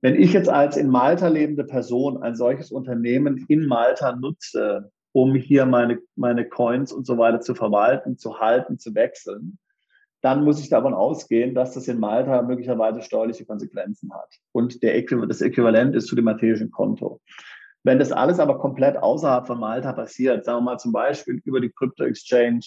Wenn 0.00 0.14
ich 0.14 0.32
jetzt 0.32 0.48
als 0.48 0.76
in 0.76 0.88
Malta 0.88 1.28
lebende 1.28 1.64
Person 1.64 2.22
ein 2.22 2.36
solches 2.36 2.70
Unternehmen 2.70 3.44
in 3.48 3.66
Malta 3.66 4.14
nutze, 4.14 4.92
um 5.12 5.34
hier 5.34 5.66
meine, 5.66 5.98
meine 6.14 6.48
Coins 6.48 6.92
und 6.92 7.04
so 7.04 7.18
weiter 7.18 7.40
zu 7.40 7.54
verwalten, 7.54 8.16
zu 8.16 8.38
halten, 8.38 8.78
zu 8.78 8.94
wechseln, 8.94 9.58
dann 10.22 10.44
muss 10.44 10.60
ich 10.60 10.68
davon 10.68 10.94
ausgehen, 10.94 11.54
dass 11.54 11.72
das 11.74 11.88
in 11.88 11.98
Malta 11.98 12.42
möglicherweise 12.42 13.02
steuerliche 13.02 13.46
Konsequenzen 13.46 14.12
hat. 14.12 14.28
Und 14.52 14.82
der 14.82 14.96
Äquivalent, 14.96 15.30
das 15.30 15.40
Äquivalent 15.40 15.94
ist 15.94 16.06
zu 16.06 16.16
dem 16.16 16.26
maltesischen 16.26 16.70
Konto. 16.70 17.20
Wenn 17.82 17.98
das 17.98 18.12
alles 18.12 18.38
aber 18.38 18.58
komplett 18.58 18.98
außerhalb 18.98 19.46
von 19.46 19.58
Malta 19.58 19.92
passiert, 19.92 20.44
sagen 20.44 20.58
wir 20.58 20.72
mal 20.72 20.78
zum 20.78 20.92
Beispiel 20.92 21.40
über 21.44 21.60
die 21.60 21.70
Crypto 21.70 22.04
Exchange 22.04 22.60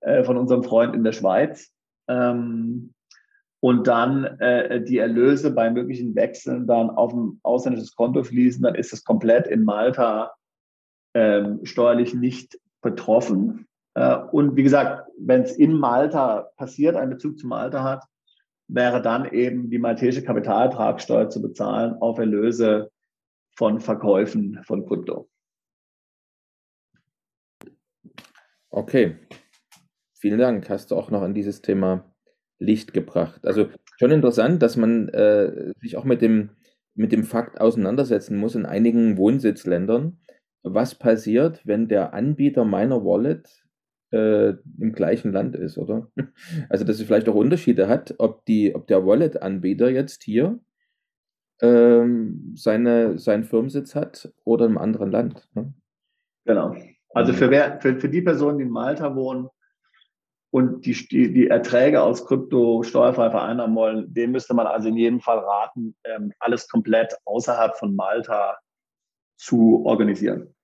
äh, 0.00 0.22
von 0.24 0.36
unserem 0.36 0.62
Freund 0.62 0.94
in 0.94 1.04
der 1.04 1.12
Schweiz, 1.12 1.72
ähm, 2.08 2.92
und 3.60 3.86
dann 3.86 4.24
äh, 4.38 4.82
die 4.82 4.98
Erlöse 4.98 5.50
bei 5.50 5.70
möglichen 5.70 6.14
Wechseln 6.14 6.66
dann 6.66 6.90
auf 6.90 7.12
ein 7.12 7.40
ausländisches 7.42 7.96
Konto 7.96 8.22
fließen, 8.22 8.62
dann 8.62 8.74
ist 8.74 8.92
es 8.92 9.02
komplett 9.02 9.46
in 9.48 9.64
Malta 9.64 10.34
ähm, 11.14 11.60
steuerlich 11.64 12.14
nicht 12.14 12.60
betroffen. 12.82 13.66
Äh, 13.94 14.16
und 14.30 14.56
wie 14.56 14.62
gesagt, 14.62 15.05
wenn 15.18 15.42
es 15.42 15.56
in 15.56 15.72
Malta 15.72 16.50
passiert, 16.56 16.96
einen 16.96 17.10
Bezug 17.10 17.38
zu 17.38 17.46
Malta 17.46 17.82
hat, 17.82 18.04
wäre 18.68 19.00
dann 19.00 19.30
eben 19.32 19.70
die 19.70 19.78
maltesische 19.78 20.22
Kapitalertragssteuer 20.22 21.30
zu 21.30 21.40
bezahlen 21.40 21.94
auf 22.00 22.18
Erlöse 22.18 22.90
von 23.56 23.80
Verkäufen 23.80 24.60
von 24.64 24.86
Krypto. 24.86 25.28
Okay, 28.70 29.16
vielen 30.18 30.38
Dank. 30.38 30.68
Hast 30.68 30.90
du 30.90 30.96
auch 30.96 31.10
noch 31.10 31.22
an 31.22 31.32
dieses 31.32 31.62
Thema 31.62 32.12
Licht 32.58 32.92
gebracht? 32.92 33.46
Also 33.46 33.70
schon 33.98 34.10
interessant, 34.10 34.62
dass 34.62 34.76
man 34.76 35.08
äh, 35.08 35.72
sich 35.80 35.96
auch 35.96 36.04
mit 36.04 36.20
dem, 36.20 36.50
mit 36.94 37.12
dem 37.12 37.24
Fakt 37.24 37.60
auseinandersetzen 37.60 38.36
muss 38.36 38.54
in 38.54 38.66
einigen 38.66 39.16
Wohnsitzländern. 39.16 40.18
Was 40.62 40.94
passiert, 40.94 41.64
wenn 41.64 41.88
der 41.88 42.12
Anbieter 42.12 42.64
meiner 42.64 43.04
Wallet 43.04 43.65
äh, 44.12 44.50
im 44.78 44.92
gleichen 44.92 45.32
Land 45.32 45.56
ist, 45.56 45.78
oder? 45.78 46.10
Also, 46.68 46.84
dass 46.84 47.00
es 47.00 47.06
vielleicht 47.06 47.28
auch 47.28 47.34
Unterschiede 47.34 47.88
hat, 47.88 48.14
ob, 48.18 48.44
die, 48.44 48.74
ob 48.74 48.86
der 48.86 49.06
Wallet-Anbieter 49.06 49.90
jetzt 49.90 50.22
hier 50.22 50.60
ähm, 51.60 52.52
seine, 52.56 53.18
seinen 53.18 53.44
Firmensitz 53.44 53.94
hat 53.94 54.32
oder 54.44 54.66
im 54.66 54.78
anderen 54.78 55.10
Land. 55.10 55.48
Ne? 55.54 55.72
Genau. 56.44 56.76
Also 57.10 57.32
für, 57.32 57.50
wer, 57.50 57.80
für, 57.80 57.98
für 57.98 58.08
die 58.08 58.22
Personen, 58.22 58.58
die 58.58 58.64
in 58.64 58.70
Malta 58.70 59.14
wohnen 59.14 59.48
und 60.50 60.84
die, 60.84 60.92
die, 60.92 61.32
die 61.32 61.48
Erträge 61.48 62.02
aus 62.02 62.26
Krypto 62.26 62.82
steuerfrei 62.82 63.30
vereinnahmen 63.30 63.74
wollen, 63.74 64.12
dem 64.12 64.32
müsste 64.32 64.54
man 64.54 64.66
also 64.66 64.88
in 64.88 64.96
jedem 64.96 65.20
Fall 65.20 65.38
raten, 65.38 65.96
ähm, 66.04 66.32
alles 66.38 66.68
komplett 66.68 67.16
außerhalb 67.24 67.76
von 67.76 67.96
Malta 67.96 68.58
zu 69.36 69.84
organisieren. 69.84 70.54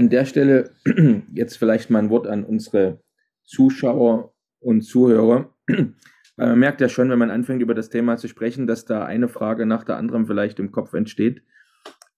An 0.00 0.08
der 0.08 0.24
Stelle 0.24 0.70
jetzt 1.34 1.58
vielleicht 1.58 1.90
mal 1.90 1.98
ein 1.98 2.08
Wort 2.08 2.26
an 2.26 2.42
unsere 2.42 3.02
Zuschauer 3.44 4.32
und 4.58 4.80
Zuhörer. 4.80 5.54
Weil 5.68 6.48
man 6.48 6.58
merkt 6.58 6.80
ja 6.80 6.88
schon, 6.88 7.10
wenn 7.10 7.18
man 7.18 7.30
anfängt, 7.30 7.60
über 7.60 7.74
das 7.74 7.90
Thema 7.90 8.16
zu 8.16 8.26
sprechen, 8.26 8.66
dass 8.66 8.86
da 8.86 9.04
eine 9.04 9.28
Frage 9.28 9.66
nach 9.66 9.84
der 9.84 9.98
anderen 9.98 10.24
vielleicht 10.24 10.58
im 10.58 10.72
Kopf 10.72 10.94
entsteht. 10.94 11.42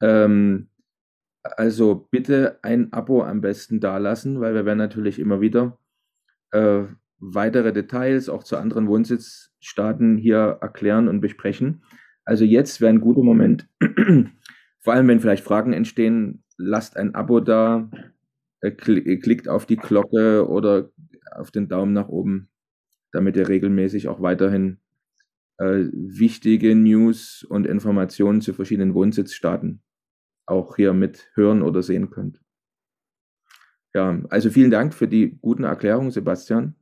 Ähm, 0.01 0.69
also 1.43 2.07
bitte 2.09 2.61
ein 2.63 2.93
Abo 2.93 3.25
am 3.25 3.41
besten 3.41 3.81
dalassen, 3.81 4.41
weil 4.41 4.55
wir 4.55 4.65
werden 4.65 4.79
natürlich 4.79 5.19
immer 5.19 5.41
wieder 5.41 5.77
äh, 6.53 6.85
weitere 7.19 7.73
Details 7.73 8.29
auch 8.29 8.45
zu 8.45 8.59
anderen 8.59 8.87
Wohnsitzstaaten 8.87 10.19
hier 10.19 10.59
erklären 10.61 11.09
und 11.09 11.21
besprechen. 11.21 11.83
Also 12.25 12.45
jetzt 12.45 12.81
wäre 12.81 12.93
ein 12.93 13.01
guter 13.01 13.25
Moment, 13.25 13.69
vor 14.79 14.93
allem 14.93 15.09
wenn 15.09 15.19
vielleicht 15.19 15.43
Fragen 15.43 15.73
entstehen, 15.73 16.45
lasst 16.63 16.97
ein 16.97 17.15
Abo 17.15 17.41
da, 17.41 17.91
äh, 18.61 18.71
klickt 18.71 19.49
auf 19.49 19.67
die 19.67 19.77
Glocke 19.77 20.49
oder 20.49 20.91
auf 21.35 21.51
den 21.51 21.69
Daumen 21.69 21.93
nach 21.93 22.09
oben 22.09 22.49
damit 23.13 23.37
ihr 23.37 23.49
regelmäßig 23.49 24.09
auch 24.09 24.21
weiterhin 24.21 24.79
äh, 25.59 25.85
wichtige 25.93 26.75
News 26.75 27.45
und 27.45 27.67
Informationen 27.67 28.41
zu 28.41 28.55
verschiedenen 28.55 28.95
Wohnsitzstaaten 28.95 29.83
auch 30.47 30.77
hier 30.77 30.93
mit 30.93 31.31
hören 31.35 31.63
oder 31.63 31.83
sehen 31.83 32.11
könnt. 32.11 32.41
Ja, 33.95 34.21
also 34.31 34.51
vielen 34.51 34.71
Dank 34.71 34.95
für 34.95 35.07
die 35.07 35.39
guten 35.41 35.65
Erklärungen, 35.65 36.11
Sebastian. 36.11 36.75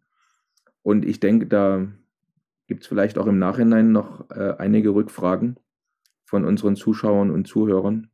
Und 0.82 1.04
ich 1.04 1.20
denke, 1.20 1.46
da 1.46 1.88
gibt 2.68 2.82
es 2.82 2.88
vielleicht 2.88 3.18
auch 3.18 3.26
im 3.26 3.38
Nachhinein 3.38 3.92
noch 3.92 4.30
äh, 4.30 4.54
einige 4.58 4.94
Rückfragen 4.94 5.58
von 6.24 6.44
unseren 6.44 6.76
Zuschauern 6.76 7.32
und 7.32 7.48
Zuhörern. 7.48 8.10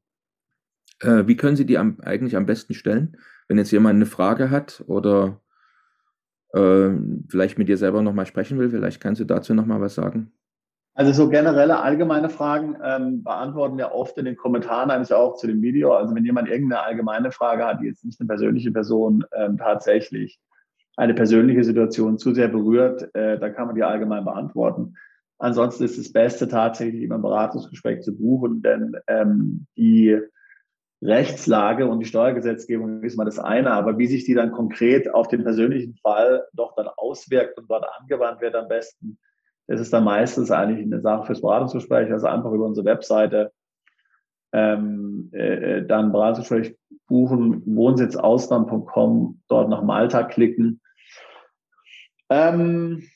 Äh, 1.00 1.26
wie 1.26 1.36
können 1.36 1.56
Sie 1.56 1.66
die 1.66 1.78
am, 1.78 1.98
eigentlich 2.00 2.36
am 2.36 2.46
besten 2.46 2.74
stellen? 2.74 3.16
Wenn 3.48 3.58
jetzt 3.58 3.70
jemand 3.70 3.96
eine 3.96 4.06
Frage 4.06 4.50
hat 4.50 4.82
oder 4.86 5.40
äh, 6.52 6.90
vielleicht 7.28 7.58
mit 7.58 7.68
dir 7.68 7.76
selber 7.76 8.02
nochmal 8.02 8.26
sprechen 8.26 8.58
will. 8.58 8.70
Vielleicht 8.70 9.00
kannst 9.00 9.20
du 9.20 9.24
dazu 9.24 9.54
nochmal 9.54 9.80
was 9.80 9.94
sagen. 9.94 10.32
Also 10.94 11.12
so 11.12 11.28
generelle 11.28 11.78
allgemeine 11.80 12.30
Fragen 12.30 12.76
ähm, 12.82 13.22
beantworten 13.22 13.76
wir 13.76 13.92
oft 13.92 14.16
in 14.16 14.24
den 14.24 14.36
Kommentaren, 14.36 14.90
eigentlich 14.90 15.12
auch 15.12 15.36
zu 15.36 15.46
dem 15.46 15.60
Video. 15.60 15.92
Also 15.92 16.14
wenn 16.14 16.24
jemand 16.24 16.48
irgendeine 16.48 16.82
allgemeine 16.82 17.30
Frage 17.30 17.66
hat, 17.66 17.82
die 17.82 17.86
jetzt 17.86 18.04
nicht 18.04 18.18
eine 18.18 18.28
persönliche 18.28 18.72
Person 18.72 19.24
ähm, 19.32 19.58
tatsächlich 19.58 20.40
eine 20.96 21.12
persönliche 21.12 21.62
Situation 21.64 22.18
zu 22.18 22.32
sehr 22.32 22.48
berührt, 22.48 23.14
äh, 23.14 23.38
dann 23.38 23.54
kann 23.54 23.66
man 23.66 23.76
die 23.76 23.82
allgemein 23.82 24.24
beantworten. 24.24 24.94
Ansonsten 25.36 25.84
ist 25.84 25.98
das 25.98 26.10
Beste 26.10 26.48
tatsächlich 26.48 27.02
immer 27.02 27.16
ein 27.16 27.22
Beratungsgespräch 27.22 28.00
zu 28.00 28.16
buchen, 28.16 28.62
denn 28.62 28.96
ähm, 29.06 29.66
die 29.76 30.18
Rechtslage 31.02 31.86
und 31.86 32.00
die 32.00 32.06
Steuergesetzgebung 32.06 33.02
ist 33.02 33.16
mal 33.16 33.24
das 33.24 33.38
eine, 33.38 33.72
aber 33.72 33.98
wie 33.98 34.06
sich 34.06 34.24
die 34.24 34.34
dann 34.34 34.52
konkret 34.52 35.12
auf 35.12 35.28
den 35.28 35.44
persönlichen 35.44 35.94
Fall 35.96 36.46
doch 36.54 36.74
dann 36.74 36.88
auswirkt 36.96 37.58
und 37.58 37.70
dort 37.70 37.84
angewandt 38.00 38.40
wird 38.40 38.54
am 38.54 38.68
besten, 38.68 39.18
das 39.66 39.80
ist 39.80 39.92
dann 39.92 40.04
meistens 40.04 40.50
eigentlich 40.50 40.84
eine 40.84 41.00
Sache 41.00 41.26
fürs 41.26 41.42
Beratungsgespräch, 41.42 42.10
also 42.10 42.26
einfach 42.26 42.52
über 42.52 42.64
unsere 42.64 42.86
Webseite 42.86 43.52
ähm, 44.52 45.28
äh, 45.32 45.82
dann 45.84 46.12
Beratungsgespräch 46.12 46.76
buchen, 47.08 47.62
wohnsitzausland.com, 47.66 49.42
dort 49.48 49.68
nach 49.68 49.82
Malta 49.82 50.22
klicken. 50.22 50.80
Ähm, 52.30 53.02
äh, 53.02 53.15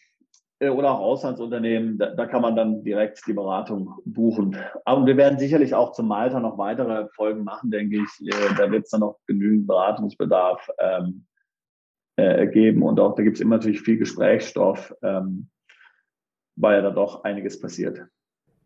oder 0.68 0.92
auch 0.92 1.00
Auslandsunternehmen, 1.00 1.96
da, 1.96 2.14
da, 2.14 2.26
kann 2.26 2.42
man 2.42 2.54
dann 2.54 2.84
direkt 2.84 3.26
die 3.26 3.32
Beratung 3.32 3.94
buchen. 4.04 4.56
Aber 4.84 5.06
wir 5.06 5.16
werden 5.16 5.38
sicherlich 5.38 5.74
auch 5.74 5.92
zum 5.92 6.08
Malta 6.08 6.38
noch 6.38 6.58
weitere 6.58 7.08
Folgen 7.14 7.44
machen, 7.44 7.70
denke 7.70 7.96
ich. 7.96 8.28
Äh, 8.28 8.54
da 8.58 8.70
wird 8.70 8.84
es 8.84 8.90
dann 8.90 9.00
noch 9.00 9.16
genügend 9.26 9.66
Beratungsbedarf 9.66 10.68
ähm, 10.78 11.24
äh, 12.16 12.46
geben 12.48 12.82
und 12.82 13.00
auch 13.00 13.14
da 13.14 13.22
gibt 13.22 13.36
es 13.36 13.40
immer 13.40 13.56
natürlich 13.56 13.80
viel 13.80 13.96
Gesprächsstoff. 13.96 14.94
Ähm, 15.02 15.48
weil 16.60 16.76
ja 16.76 16.82
da 16.82 16.90
doch 16.90 17.24
einiges 17.24 17.60
passiert. 17.60 18.02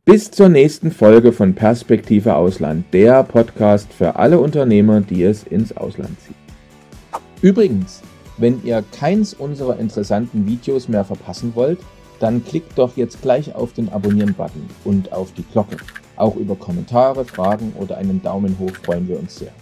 Bis 0.04 0.30
zur 0.30 0.48
nächsten 0.48 0.90
Folge 0.90 1.32
von 1.32 1.54
Perspektive 1.54 2.34
Ausland, 2.34 2.84
der 2.92 3.22
Podcast 3.22 3.92
für 3.92 4.16
alle 4.16 4.38
Unternehmer, 4.38 5.00
die 5.00 5.22
es 5.22 5.44
ins 5.44 5.74
Ausland 5.76 6.20
zieht. 6.20 6.36
Übrigens, 7.40 8.02
wenn 8.36 8.64
ihr 8.64 8.82
keins 8.92 9.34
unserer 9.34 9.78
interessanten 9.78 10.46
Videos 10.46 10.88
mehr 10.88 11.04
verpassen 11.04 11.52
wollt, 11.54 11.78
dann 12.20 12.44
klickt 12.44 12.78
doch 12.78 12.96
jetzt 12.96 13.22
gleich 13.22 13.54
auf 13.54 13.72
den 13.72 13.88
Abonnieren-Button 13.88 14.68
und 14.84 15.12
auf 15.12 15.32
die 15.32 15.44
Glocke. 15.44 15.76
Auch 16.16 16.36
über 16.36 16.54
Kommentare, 16.56 17.24
Fragen 17.24 17.72
oder 17.78 17.98
einen 17.98 18.22
Daumen 18.22 18.56
hoch 18.58 18.72
freuen 18.82 19.08
wir 19.08 19.18
uns 19.18 19.36
sehr. 19.36 19.52